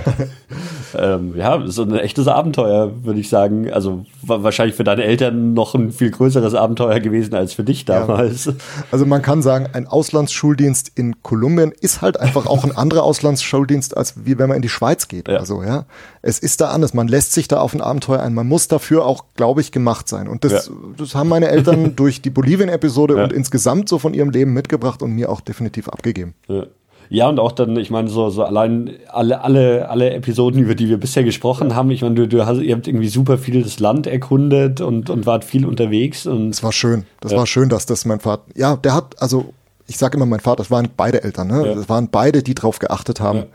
[0.96, 3.74] ähm, ja, so ein echtes Abenteuer, würde ich sagen.
[3.74, 8.46] Also wahrscheinlich für deine Eltern noch ein viel größeres Abenteuer gewesen als für dich damals.
[8.46, 8.54] Ja.
[8.92, 13.98] Also man kann sagen, ein Auslandsschuldienst in Kolumbien ist halt einfach auch ein anderer Auslandsschuldienst,
[13.98, 15.28] als wie wenn man in die Schweiz geht.
[15.28, 15.38] Ja.
[15.38, 15.86] Also ja,
[16.22, 16.94] es ist da anders.
[16.94, 18.36] Man lässt sich da auf ein Abenteuer ein.
[18.36, 20.28] Man muss dafür auch, glaube ich, gemacht sein.
[20.28, 20.74] Und das, ja.
[20.98, 25.14] das haben meine Eltern durch die Bolivien-Episode und insgesamt so von ihrem Leben mitgebracht und
[25.14, 26.36] mir auch definitiv abgegeben.
[26.48, 26.68] Ja.
[27.10, 30.90] Ja, und auch dann, ich meine, so, so allein alle, alle, alle Episoden, über die
[30.90, 33.80] wir bisher gesprochen haben, ich meine, du, du hast, ihr habt irgendwie super viel das
[33.80, 36.26] Land erkundet und, und wart viel unterwegs.
[36.26, 37.06] Und das war schön.
[37.22, 37.38] Das ja.
[37.38, 39.54] war schön, dass das mein Vater, ja, der hat, also
[39.88, 41.68] ich sage immer, mein Vater, das waren beide Eltern, ne?
[41.68, 41.76] Ja.
[41.76, 43.46] Das waren beide, die darauf geachtet haben, ja.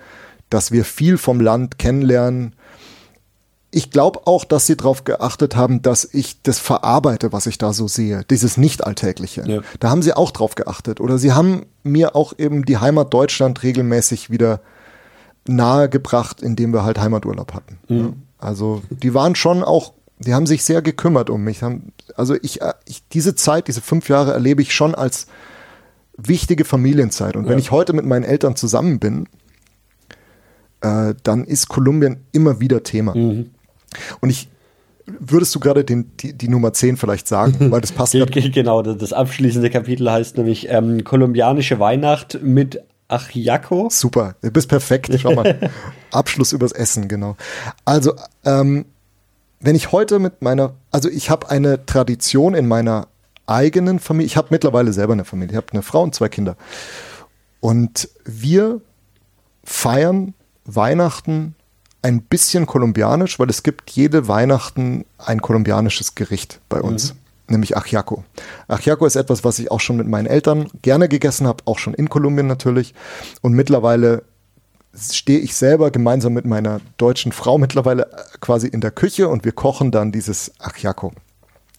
[0.51, 2.55] dass wir viel vom Land kennenlernen,
[3.71, 7.73] ich glaube auch, dass sie darauf geachtet haben, dass ich das verarbeite, was ich da
[7.73, 9.45] so sehe, dieses Nicht-Alltägliche.
[9.47, 9.61] Ja.
[9.79, 11.01] Da haben sie auch drauf geachtet.
[11.01, 14.61] Oder sie haben mir auch eben die Heimat Deutschland regelmäßig wieder
[15.47, 17.79] nahegebracht, indem wir halt Heimaturlaub hatten.
[17.89, 18.23] Mhm.
[18.39, 21.61] Also die waren schon auch die haben sich sehr gekümmert um mich.
[22.17, 25.27] Also ich, äh, ich, diese Zeit, diese fünf Jahre erlebe ich schon als
[26.17, 27.37] wichtige Familienzeit.
[27.37, 27.51] Und ja.
[27.51, 29.29] wenn ich heute mit meinen Eltern zusammen bin,
[30.81, 33.15] äh, dann ist Kolumbien immer wieder Thema.
[33.15, 33.51] Mhm.
[34.21, 34.49] Und ich
[35.07, 38.13] würdest du gerade die, die Nummer 10 vielleicht sagen, weil das passt.
[38.13, 43.89] genau, das abschließende Kapitel heißt nämlich ähm, kolumbianische Weihnacht mit Achiaco.
[43.91, 45.11] Super, du bist perfekt.
[45.19, 45.71] Schau mal.
[46.11, 47.37] Abschluss übers Essen, genau.
[47.85, 48.85] Also, ähm,
[49.61, 53.09] wenn ich heute mit meiner, also ich habe eine Tradition in meiner
[53.47, 56.57] eigenen Familie, ich habe mittlerweile selber eine Familie, ich habe eine Frau und zwei Kinder.
[57.61, 58.81] Und wir
[59.65, 60.35] feiern
[60.65, 61.57] Weihnachten
[62.03, 67.15] ein bisschen kolumbianisch, weil es gibt jede Weihnachten ein kolumbianisches Gericht bei uns.
[67.15, 67.19] Mhm
[67.51, 68.25] nämlich Achiaco.
[68.69, 71.95] Achiaco ist etwas, was ich auch schon mit meinen Eltern gerne gegessen habe, auch schon
[71.95, 72.95] in Kolumbien natürlich.
[73.41, 74.23] Und mittlerweile
[74.95, 79.45] stehe ich selber gemeinsam mit meiner deutschen Frau mittlerweile äh, quasi in der Küche und
[79.45, 81.13] wir kochen dann dieses Achiaco.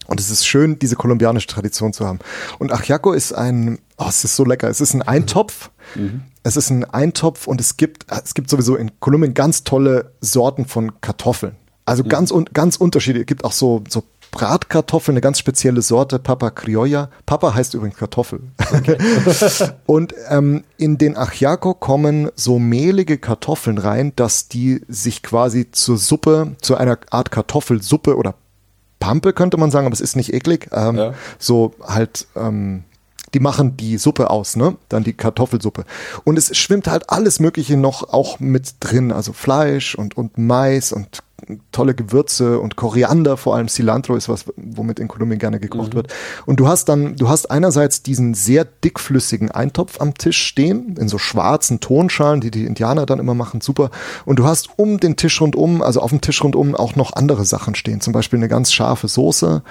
[0.08, 2.20] Und es ist schön, diese kolumbianische Tradition zu haben.
[2.58, 4.68] Und Achiaco ist ein, oh, es ist so lecker.
[4.68, 5.70] Es ist ein Eintopf.
[5.96, 6.22] Mhm.
[6.44, 10.66] Es ist ein Eintopf und es gibt, es gibt sowieso in Kolumbien ganz tolle Sorten
[10.66, 11.56] von Kartoffeln.
[11.86, 12.10] Also mhm.
[12.10, 13.22] ganz, ganz unterschiedlich.
[13.22, 17.10] Es gibt auch so, so Bratkartoffel, eine ganz spezielle Sorte, Papa Criolla.
[17.26, 18.42] Papa heißt übrigens Kartoffel.
[18.72, 18.98] Okay.
[19.86, 25.98] und ähm, in den Achiaco kommen so mehlige Kartoffeln rein, dass die sich quasi zur
[25.98, 28.36] Suppe, zu einer Art Kartoffelsuppe oder
[29.00, 30.70] Pampe könnte man sagen, aber es ist nicht eklig.
[30.74, 31.14] Ähm, ja.
[31.40, 32.84] So halt, ähm,
[33.34, 34.76] die machen die Suppe aus, ne?
[34.90, 35.86] Dann die Kartoffelsuppe.
[36.24, 40.92] Und es schwimmt halt alles Mögliche noch auch mit drin, also Fleisch und, und Mais
[40.92, 41.24] und
[41.72, 45.98] tolle Gewürze und Koriander, vor allem Cilantro ist was, womit in Kolumbien gerne gekocht mhm.
[45.98, 46.14] wird.
[46.46, 51.08] Und du hast dann, du hast einerseits diesen sehr dickflüssigen Eintopf am Tisch stehen, in
[51.08, 53.90] so schwarzen Tonschalen, die die Indianer dann immer machen, super.
[54.26, 57.46] Und du hast um den Tisch rundum, also auf dem Tisch rundum auch noch andere
[57.46, 59.64] Sachen stehen, zum Beispiel eine ganz scharfe Soße.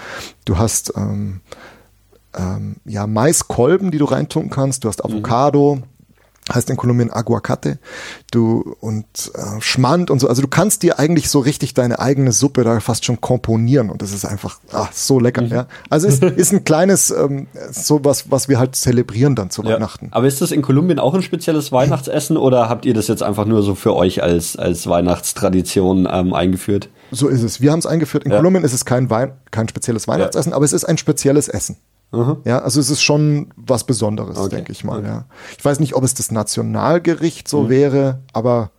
[0.44, 1.40] Du hast ähm,
[2.39, 4.85] ähm, ja Maiskolben, die du reintunken kannst.
[4.85, 5.10] Du hast mhm.
[5.10, 5.77] Avocado.
[5.77, 5.98] Mhm
[6.55, 7.78] heißt in Kolumbien Aguacate,
[8.31, 10.28] du und äh, Schmand und so.
[10.28, 14.02] Also du kannst dir eigentlich so richtig deine eigene Suppe da fast schon komponieren und
[14.02, 15.43] das ist einfach ach, so lecker.
[15.43, 15.48] Mhm.
[15.48, 15.66] Ja.
[15.90, 19.74] Also es ist ein kleines ähm, so was, was wir halt zelebrieren dann zu ja.
[19.74, 20.09] Weihnachten.
[20.10, 23.44] Aber ist das in Kolumbien auch ein spezielles Weihnachtsessen oder habt ihr das jetzt einfach
[23.44, 26.89] nur so für euch als als Weihnachtstradition ähm, eingeführt?
[27.10, 27.60] So ist es.
[27.60, 28.24] Wir haben es eingeführt.
[28.24, 28.39] In ja.
[28.39, 31.77] Kolumbien ist es kein Wein, kein spezielles Weihnachtsessen, aber es ist ein spezielles Essen.
[32.10, 32.39] Mhm.
[32.44, 34.56] Ja, also es ist schon was Besonderes, okay.
[34.56, 35.05] denke ich mal.
[35.05, 35.24] Ja.
[35.59, 37.68] Ich weiß nicht, ob es das Nationalgericht so mhm.
[37.68, 38.70] wäre, aber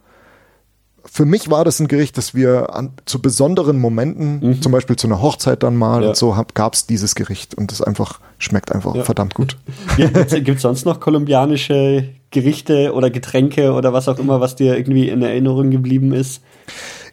[1.06, 4.62] für mich war das ein Gericht, das wir an, zu besonderen Momenten, mhm.
[4.62, 6.10] zum Beispiel zu einer Hochzeit dann mal ja.
[6.10, 9.04] und so, gab es dieses Gericht und das einfach schmeckt einfach ja.
[9.04, 9.58] verdammt gut.
[9.98, 15.10] Gibt es sonst noch kolumbianische Gerichte oder Getränke oder was auch immer, was dir irgendwie
[15.10, 16.42] in Erinnerung geblieben ist?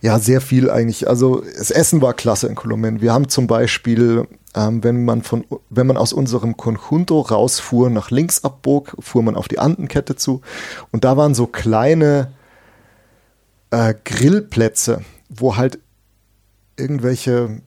[0.02, 1.08] Ja, sehr viel eigentlich.
[1.08, 3.00] Also das Essen war klasse in Kolumbien.
[3.00, 4.26] Wir haben zum Beispiel
[4.56, 9.36] ähm, wenn man von, wenn man aus unserem Conjunto rausfuhr, nach links abbog, fuhr man
[9.36, 10.40] auf die Andenkette zu
[10.90, 12.32] und da waren so kleine
[13.70, 15.78] äh, Grillplätze, wo halt
[16.76, 17.60] irgendwelche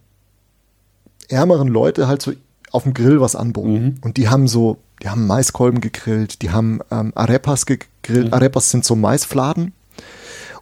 [1.29, 2.33] ärmeren Leute halt so
[2.71, 3.83] auf dem Grill was anboten.
[3.83, 3.97] Mhm.
[4.01, 8.27] Und die haben so, die haben Maiskolben gegrillt, die haben ähm, Arepas gegrillt.
[8.27, 8.33] Mhm.
[8.33, 9.73] Arepas sind so Maisfladen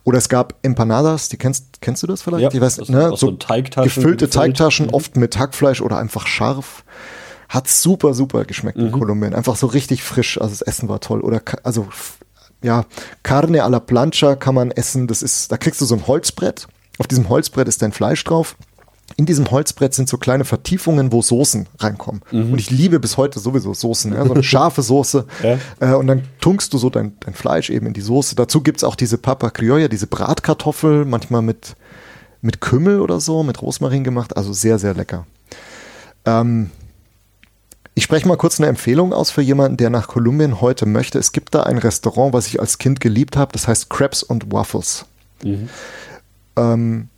[0.07, 2.41] oder es gab Empanadas, die kennst, kennst du das vielleicht?
[2.41, 3.11] Ja, ich weiß, ne?
[3.17, 4.93] so, Teigtaschen gefüllte Teigtaschen, mhm.
[4.93, 6.85] oft mit Hackfleisch oder einfach scharf.
[7.49, 8.85] Hat super, super geschmeckt mhm.
[8.85, 9.33] in Kolumbien.
[9.33, 10.39] Einfach so richtig frisch.
[10.39, 11.19] Also das Essen war toll.
[11.19, 11.89] Oder also
[12.63, 12.85] ja,
[13.23, 15.07] Carne a la plancha kann man essen.
[15.07, 16.69] Das ist, da kriegst du so ein Holzbrett.
[16.99, 18.55] Auf diesem Holzbrett ist dein Fleisch drauf
[19.15, 22.21] in diesem Holzbrett sind so kleine Vertiefungen, wo Soßen reinkommen.
[22.31, 22.53] Mhm.
[22.53, 24.25] Und ich liebe bis heute sowieso Soßen, ja?
[24.25, 25.25] so eine scharfe Soße.
[25.43, 25.57] Ja.
[25.79, 28.35] Äh, und dann tunkst du so dein, dein Fleisch eben in die Soße.
[28.35, 31.75] Dazu gibt's auch diese Papa Criolla, diese Bratkartoffel, manchmal mit,
[32.41, 34.35] mit Kümmel oder so, mit Rosmarin gemacht.
[34.35, 35.25] Also sehr, sehr lecker.
[36.25, 36.69] Ähm,
[37.95, 41.17] ich spreche mal kurz eine Empfehlung aus für jemanden, der nach Kolumbien heute möchte.
[41.17, 44.51] Es gibt da ein Restaurant, was ich als Kind geliebt habe, das heißt Crabs und
[44.51, 45.05] Waffles.
[45.43, 45.69] Mhm.
[46.55, 47.09] Ähm,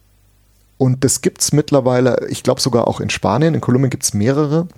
[0.80, 4.14] und das gibt es mittlerweile, ich glaube sogar auch in Spanien, in Kolumbien gibt es
[4.14, 4.70] mehrere.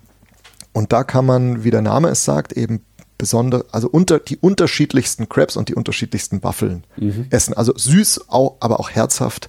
[0.73, 2.83] Und da kann man, wie der Name es sagt, eben
[3.19, 7.27] besonders, also unter die unterschiedlichsten Crabs und die unterschiedlichsten Waffeln mhm.
[7.29, 7.53] essen.
[7.53, 9.47] Also süß, auch, aber auch herzhaft.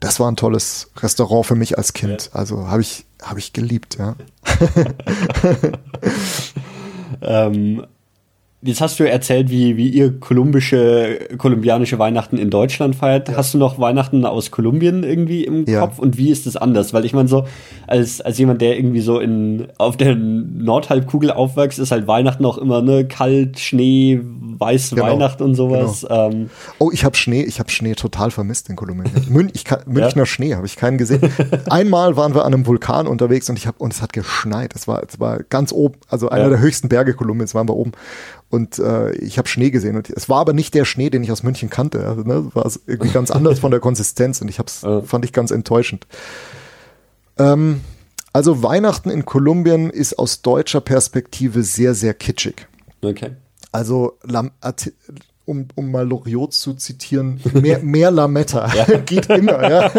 [0.00, 2.30] Das war ein tolles Restaurant für mich als Kind.
[2.32, 2.40] Ja.
[2.40, 4.16] Also habe ich, hab ich geliebt, ja.
[7.22, 7.86] ähm,
[8.66, 13.28] Jetzt hast du erzählt, wie, wie ihr kolumbische, kolumbianische Weihnachten in Deutschland feiert.
[13.28, 13.36] Ja.
[13.36, 15.80] Hast du noch Weihnachten aus Kolumbien irgendwie im ja.
[15.80, 15.98] Kopf?
[15.98, 16.94] Und wie ist das anders?
[16.94, 17.46] Weil ich meine, so,
[17.86, 22.56] als, als jemand, der irgendwie so in, auf der Nordhalbkugel aufwächst, ist halt Weihnachten auch
[22.56, 25.08] immer, ne, kalt, Schnee, weiß genau.
[25.08, 26.00] Weihnachten und sowas.
[26.00, 26.30] Genau.
[26.30, 26.50] Ähm.
[26.78, 29.12] Oh, ich habe Schnee, ich habe Schnee total vermisst in Kolumbien.
[29.28, 30.26] Mün ich kann, Münchner ja.
[30.26, 31.20] Schnee habe ich keinen gesehen.
[31.68, 34.74] Einmal waren wir an einem Vulkan unterwegs und ich habe, und es hat geschneit.
[34.74, 37.92] Es war, es war ganz oben, also einer der höchsten Berge Kolumbiens waren wir oben
[38.54, 41.32] und äh, ich habe Schnee gesehen und es war aber nicht der Schnee, den ich
[41.32, 42.06] aus München kannte.
[42.06, 45.02] Also, ne, war irgendwie ganz anders von der Konsistenz und ich hab's, ja.
[45.02, 46.06] fand ich ganz enttäuschend.
[47.38, 47.80] Ähm,
[48.32, 52.66] also Weihnachten in Kolumbien ist aus deutscher Perspektive sehr, sehr kitschig.
[53.02, 53.32] Okay.
[53.72, 54.18] Also
[55.46, 58.68] um, um mal Loriot zu zitieren, mehr, mehr Lametta.
[58.74, 58.98] Ja.
[59.06, 59.90] Geht immer, ja.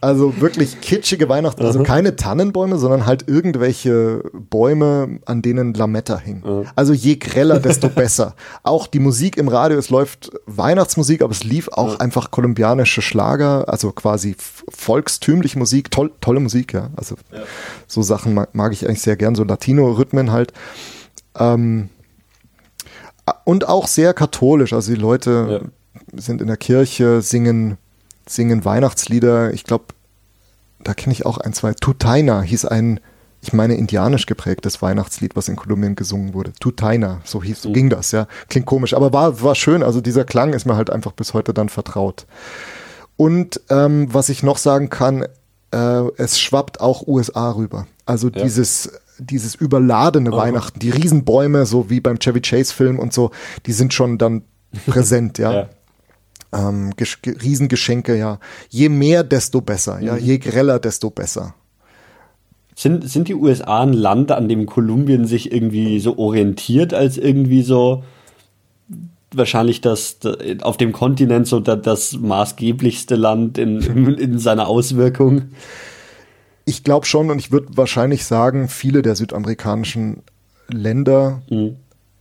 [0.00, 1.64] Also wirklich kitschige Weihnachten.
[1.64, 6.42] Also keine Tannenbäume, sondern halt irgendwelche Bäume, an denen Lametta hing.
[6.76, 8.34] Also je greller, desto besser.
[8.62, 13.02] Auch die Musik im Radio, es läuft Weihnachtsmusik, aber es lief auch uh einfach kolumbianische
[13.02, 14.36] Schlager, also quasi
[14.68, 16.90] volkstümliche Musik, toll, tolle Musik, ja.
[16.96, 17.40] Also ja.
[17.86, 20.52] so Sachen mag, mag, ich eigentlich sehr gern, so Latino-Rhythmen halt.
[21.38, 21.90] Ähm,
[23.44, 24.72] und auch sehr katholisch.
[24.72, 26.00] Also die Leute ja.
[26.20, 27.78] sind in der Kirche, singen,
[28.26, 29.52] singen Weihnachtslieder.
[29.52, 29.86] Ich glaube,
[30.82, 31.74] da kenne ich auch ein, zwei.
[31.74, 33.00] Tutaina hieß ein,
[33.40, 36.52] ich meine, indianisch geprägtes Weihnachtslied, was in Kolumbien gesungen wurde.
[36.60, 37.74] Tutaina, so hieß, so mhm.
[37.74, 38.26] ging das, ja.
[38.48, 39.82] Klingt komisch, aber war, war schön.
[39.82, 42.26] Also dieser Klang ist mir halt einfach bis heute dann vertraut.
[43.16, 45.26] Und ähm, was ich noch sagen kann,
[45.72, 47.86] äh, es schwappt auch USA rüber.
[48.06, 48.42] Also ja.
[48.42, 50.36] dieses dieses überladene Aha.
[50.36, 53.30] Weihnachten, die Riesenbäume, so wie beim Chevy Chase Film und so,
[53.66, 54.42] die sind schon dann
[54.86, 55.52] präsent, ja.
[55.52, 55.68] ja.
[56.52, 56.92] Ähm,
[57.26, 58.38] Riesengeschenke, ja.
[58.70, 60.14] Je mehr, desto besser, ja.
[60.14, 60.20] Mhm.
[60.20, 61.54] Je greller, desto besser.
[62.74, 67.62] Sind, sind die USA ein Land, an dem Kolumbien sich irgendwie so orientiert, als irgendwie
[67.62, 68.04] so
[69.34, 70.18] wahrscheinlich das,
[70.62, 73.80] auf dem Kontinent so das, maßgeblichste Land in,
[74.14, 75.50] in seiner Auswirkung?
[76.68, 80.22] Ich glaube schon und ich würde wahrscheinlich sagen, viele der südamerikanischen
[80.70, 81.76] Länder mhm.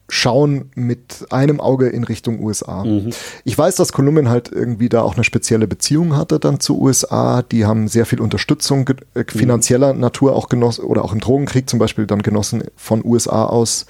[0.08, 2.86] schauen mit einem Auge in Richtung USA.
[2.86, 3.10] Mhm.
[3.44, 7.42] Ich weiß, dass Kolumbien halt irgendwie da auch eine spezielle Beziehung hatte dann zu USA.
[7.42, 9.26] Die haben sehr viel Unterstützung äh, mhm.
[9.28, 10.00] finanzieller mhm.
[10.00, 13.86] Natur auch genossen oder auch im Drogenkrieg zum Beispiel dann genossen von USA aus.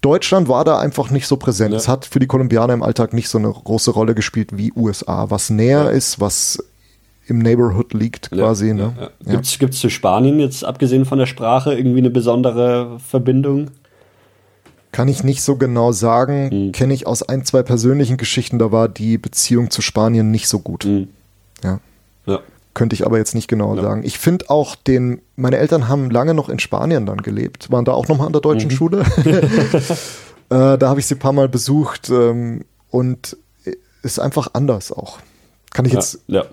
[0.00, 1.70] Deutschland war da einfach nicht so präsent.
[1.70, 1.76] Ja.
[1.76, 5.30] Es hat für die Kolumbianer im Alltag nicht so eine große Rolle gespielt wie USA,
[5.30, 5.90] was näher ja.
[5.90, 6.58] ist, was
[7.26, 8.68] im Neighborhood liegt quasi.
[8.68, 8.94] Ja, ne?
[8.98, 9.40] ja, ja.
[9.40, 13.70] Gibt es zu Spanien jetzt, abgesehen von der Sprache, irgendwie eine besondere Verbindung?
[14.92, 16.50] Kann ich nicht so genau sagen.
[16.50, 16.72] Hm.
[16.72, 20.60] Kenne ich aus ein, zwei persönlichen Geschichten, da war die Beziehung zu Spanien nicht so
[20.60, 20.84] gut.
[20.84, 21.08] Hm.
[21.62, 21.80] Ja.
[22.26, 22.40] ja.
[22.74, 24.02] Könnte ich aber jetzt nicht genau sagen.
[24.04, 27.92] Ich finde auch den, meine Eltern haben lange noch in Spanien dann gelebt, waren da
[27.92, 28.74] auch nochmal an der deutschen mhm.
[28.74, 29.04] Schule.
[30.50, 33.36] äh, da habe ich sie ein paar Mal besucht ähm, und
[34.02, 35.20] ist einfach anders auch.
[35.72, 36.44] Kann ich jetzt ja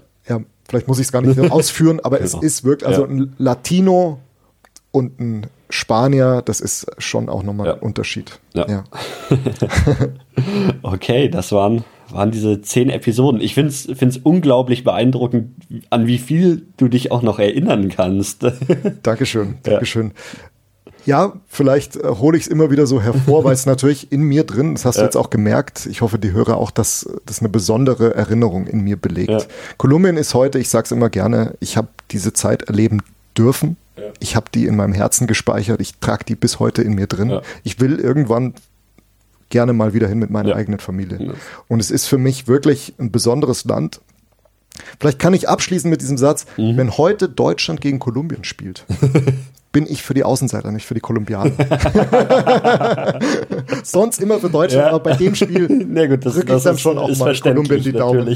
[0.72, 2.28] vielleicht muss ich es gar nicht ausführen, aber genau.
[2.28, 3.12] es ist wirklich, also ja.
[3.12, 4.20] ein Latino
[4.92, 7.74] und ein Spanier, das ist schon auch nochmal ja.
[7.74, 8.40] ein Unterschied.
[8.54, 8.68] Ja.
[8.70, 8.84] ja.
[10.82, 13.42] okay, das waren, waren diese zehn Episoden.
[13.42, 15.52] Ich finde es unglaublich beeindruckend,
[15.90, 18.46] an wie viel du dich auch noch erinnern kannst.
[19.04, 20.14] Dankeschön, Dankeschön.
[21.06, 24.44] Ja, vielleicht äh, hole ich es immer wieder so hervor, weil es natürlich in mir
[24.44, 27.50] drin, das hast du jetzt auch gemerkt, ich hoffe, die Hörer auch, dass das eine
[27.50, 29.30] besondere Erinnerung in mir belegt.
[29.30, 29.40] Ja.
[29.78, 33.02] Kolumbien ist heute, ich sage es immer gerne, ich habe diese Zeit erleben
[33.38, 33.78] dürfen.
[33.98, 34.04] Ja.
[34.20, 37.30] Ich habe die in meinem Herzen gespeichert, ich trage die bis heute in mir drin.
[37.30, 37.42] Ja.
[37.64, 38.54] Ich will irgendwann
[39.50, 41.36] gerne mal wieder hin mit meiner eigenen Familie.
[41.68, 44.02] Und es ist für mich wirklich ein besonderes Land.
[45.00, 46.78] Vielleicht kann ich abschließen mit diesem Satz, mhm.
[46.78, 48.86] wenn heute Deutschland gegen Kolumbien spielt,
[49.72, 51.52] bin ich für die Außenseiter, nicht für die Kolumbianer.
[53.84, 54.90] Sonst immer für Deutschland, ja.
[54.90, 57.94] aber bei dem Spiel Na gut, das, das dann ist, schon auch mal Kolumbien die
[57.94, 58.36] Daumen.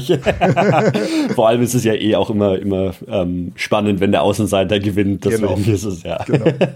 [1.34, 5.24] Vor allem ist es ja eh auch immer, immer ähm, spannend, wenn der Außenseiter gewinnt.
[5.24, 5.74] Deswegen genau.
[5.74, 6.22] ist es ja.
[6.24, 6.44] Genau.
[6.44, 6.70] genau.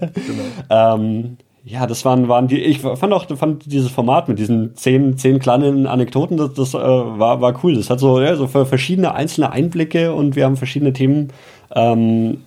[0.69, 5.17] ähm, ja, das waren, waren die, ich fand auch, fand dieses Format mit diesen zehn,
[5.17, 7.75] zehn kleinen Anekdoten, das, das äh, war, war cool.
[7.75, 11.29] Das hat so, ja, so verschiedene einzelne Einblicke und wir haben verschiedene Themen
[11.75, 12.37] ähm,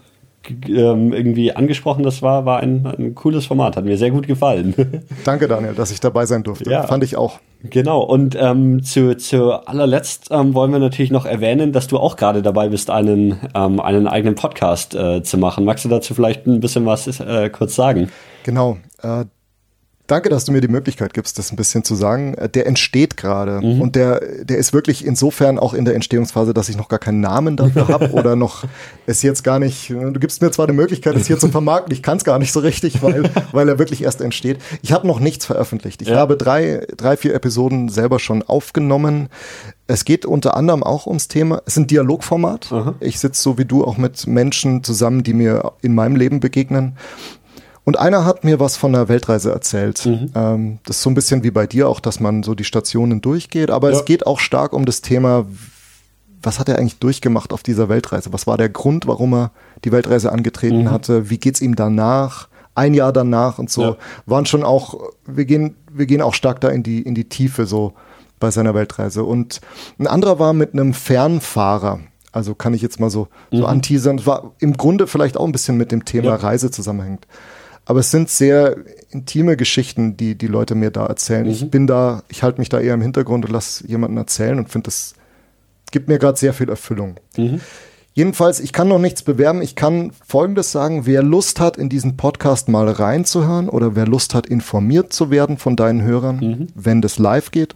[0.66, 2.02] irgendwie angesprochen.
[2.02, 4.74] Das war, war ein, ein cooles Format, hat mir sehr gut gefallen.
[5.24, 6.70] Danke, Daniel, dass ich dabei sein durfte.
[6.70, 6.84] Ja.
[6.84, 7.40] Fand ich auch.
[7.62, 12.16] Genau, und ähm, zu, zu allerletzt ähm, wollen wir natürlich noch erwähnen, dass du auch
[12.16, 15.64] gerade dabei bist, einen, ähm, einen eigenen Podcast äh, zu machen.
[15.64, 18.10] Magst du dazu vielleicht ein bisschen was äh, kurz sagen?
[18.42, 18.76] Genau.
[19.02, 19.24] Äh,
[20.06, 22.34] Danke, dass du mir die Möglichkeit gibst, das ein bisschen zu sagen.
[22.34, 23.80] Äh, der entsteht gerade mhm.
[23.80, 27.20] und der, der ist wirklich insofern auch in der Entstehungsphase, dass ich noch gar keinen
[27.20, 28.64] Namen dafür habe oder noch
[29.06, 29.88] es jetzt gar nicht.
[29.88, 32.52] Du gibst mir zwar die Möglichkeit, es hier zu vermarkten, ich kann es gar nicht
[32.52, 34.58] so richtig, weil, weil er wirklich erst entsteht.
[34.82, 36.02] Ich habe noch nichts veröffentlicht.
[36.02, 36.16] Ich ja.
[36.16, 39.30] habe drei, drei, vier Episoden selber schon aufgenommen.
[39.86, 42.72] Es geht unter anderem auch ums Thema, es ist ein Dialogformat.
[42.72, 42.94] Aha.
[43.00, 46.96] Ich sitze so wie du auch mit Menschen zusammen, die mir in meinem Leben begegnen.
[47.84, 50.06] Und einer hat mir was von der Weltreise erzählt.
[50.06, 50.30] Mhm.
[50.34, 53.20] Ähm, das ist so ein bisschen wie bei dir auch, dass man so die Stationen
[53.20, 53.70] durchgeht.
[53.70, 53.96] Aber ja.
[53.96, 55.46] es geht auch stark um das Thema,
[56.42, 58.32] was hat er eigentlich durchgemacht auf dieser Weltreise?
[58.32, 59.50] Was war der Grund, warum er
[59.84, 60.90] die Weltreise angetreten mhm.
[60.90, 61.30] hatte?
[61.30, 62.48] Wie geht's ihm danach?
[62.74, 63.82] Ein Jahr danach und so.
[63.82, 63.96] Ja.
[64.26, 67.66] Waren schon auch, wir gehen, wir gehen auch stark da in die, in die Tiefe
[67.66, 67.92] so
[68.40, 69.24] bei seiner Weltreise.
[69.24, 69.60] Und
[69.98, 72.00] ein anderer war mit einem Fernfahrer.
[72.32, 73.66] Also kann ich jetzt mal so, so mhm.
[73.66, 74.26] anteasern.
[74.26, 76.34] War im Grunde vielleicht auch ein bisschen mit dem Thema ja.
[76.36, 77.26] Reise zusammenhängt.
[77.86, 78.76] Aber es sind sehr
[79.10, 81.44] intime Geschichten, die die Leute mir da erzählen.
[81.44, 81.50] Mhm.
[81.50, 84.70] Ich bin da, ich halte mich da eher im Hintergrund und lasse jemanden erzählen und
[84.70, 85.14] finde, das
[85.90, 87.16] gibt mir gerade sehr viel Erfüllung.
[87.36, 87.60] Mhm.
[88.14, 89.60] Jedenfalls, ich kann noch nichts bewerben.
[89.60, 91.04] Ich kann Folgendes sagen.
[91.04, 95.58] Wer Lust hat, in diesen Podcast mal reinzuhören oder wer Lust hat, informiert zu werden
[95.58, 96.66] von deinen Hörern, mhm.
[96.76, 97.74] wenn das live geht,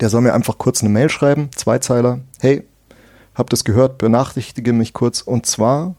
[0.00, 2.20] der soll mir einfach kurz eine Mail schreiben, Zweizeiler.
[2.40, 2.64] Hey,
[3.34, 5.20] hab das gehört, benachrichtige mich kurz.
[5.20, 5.96] Und zwar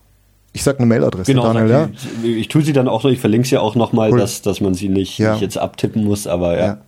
[0.53, 1.89] ich sag eine Mailadresse, genau, Daniel, ja.
[2.21, 4.19] Ich, ich tue sie dann auch noch, ich verlinke sie auch nochmal, cool.
[4.19, 5.33] dass, dass man sie nicht, ja.
[5.33, 6.65] nicht jetzt abtippen muss, aber ja.
[6.65, 6.81] ja.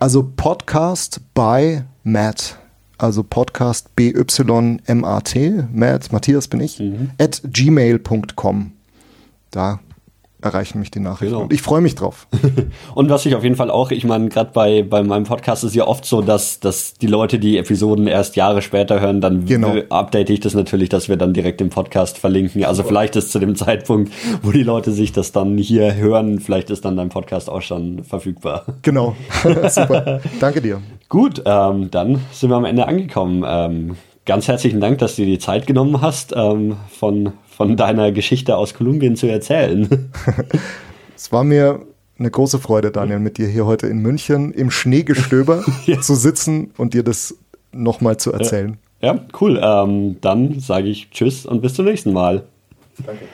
[0.00, 2.58] Also Podcast by Matt,
[2.98, 7.10] also Podcast B-Y-M-A-T, Matt, Matthias bin ich, mhm.
[7.18, 8.72] at gmail.com.
[9.52, 9.80] Da
[10.42, 11.34] erreichen mich die Nachrichten.
[11.34, 11.44] Genau.
[11.44, 12.26] Und ich freue mich drauf.
[12.94, 15.74] und was ich auf jeden Fall auch, ich meine, gerade bei, bei meinem Podcast ist
[15.74, 19.74] ja oft so, dass, dass die Leute die Episoden erst Jahre später hören, dann genau.
[19.88, 22.64] update ich das natürlich, dass wir dann direkt im Podcast verlinken.
[22.64, 24.12] Also vielleicht ist zu dem Zeitpunkt,
[24.42, 28.04] wo die Leute sich das dann hier hören, vielleicht ist dann dein Podcast auch schon
[28.04, 28.64] verfügbar.
[28.82, 29.16] Genau.
[29.68, 30.20] Super.
[30.40, 30.82] Danke dir.
[31.08, 33.44] Gut, ähm, dann sind wir am Ende angekommen.
[33.46, 37.32] Ähm, ganz herzlichen Dank, dass du dir die Zeit genommen hast, ähm, von
[37.62, 39.88] von deiner Geschichte aus Kolumbien zu erzählen.
[41.16, 41.86] es war mir
[42.18, 46.00] eine große Freude, Daniel, mit dir hier heute in München im Schneegestöber ja.
[46.00, 47.38] zu sitzen und dir das
[47.70, 48.78] nochmal zu erzählen.
[49.00, 49.60] Ja, cool.
[49.62, 52.42] Ähm, dann sage ich Tschüss und bis zum nächsten Mal.
[53.06, 53.26] Danke.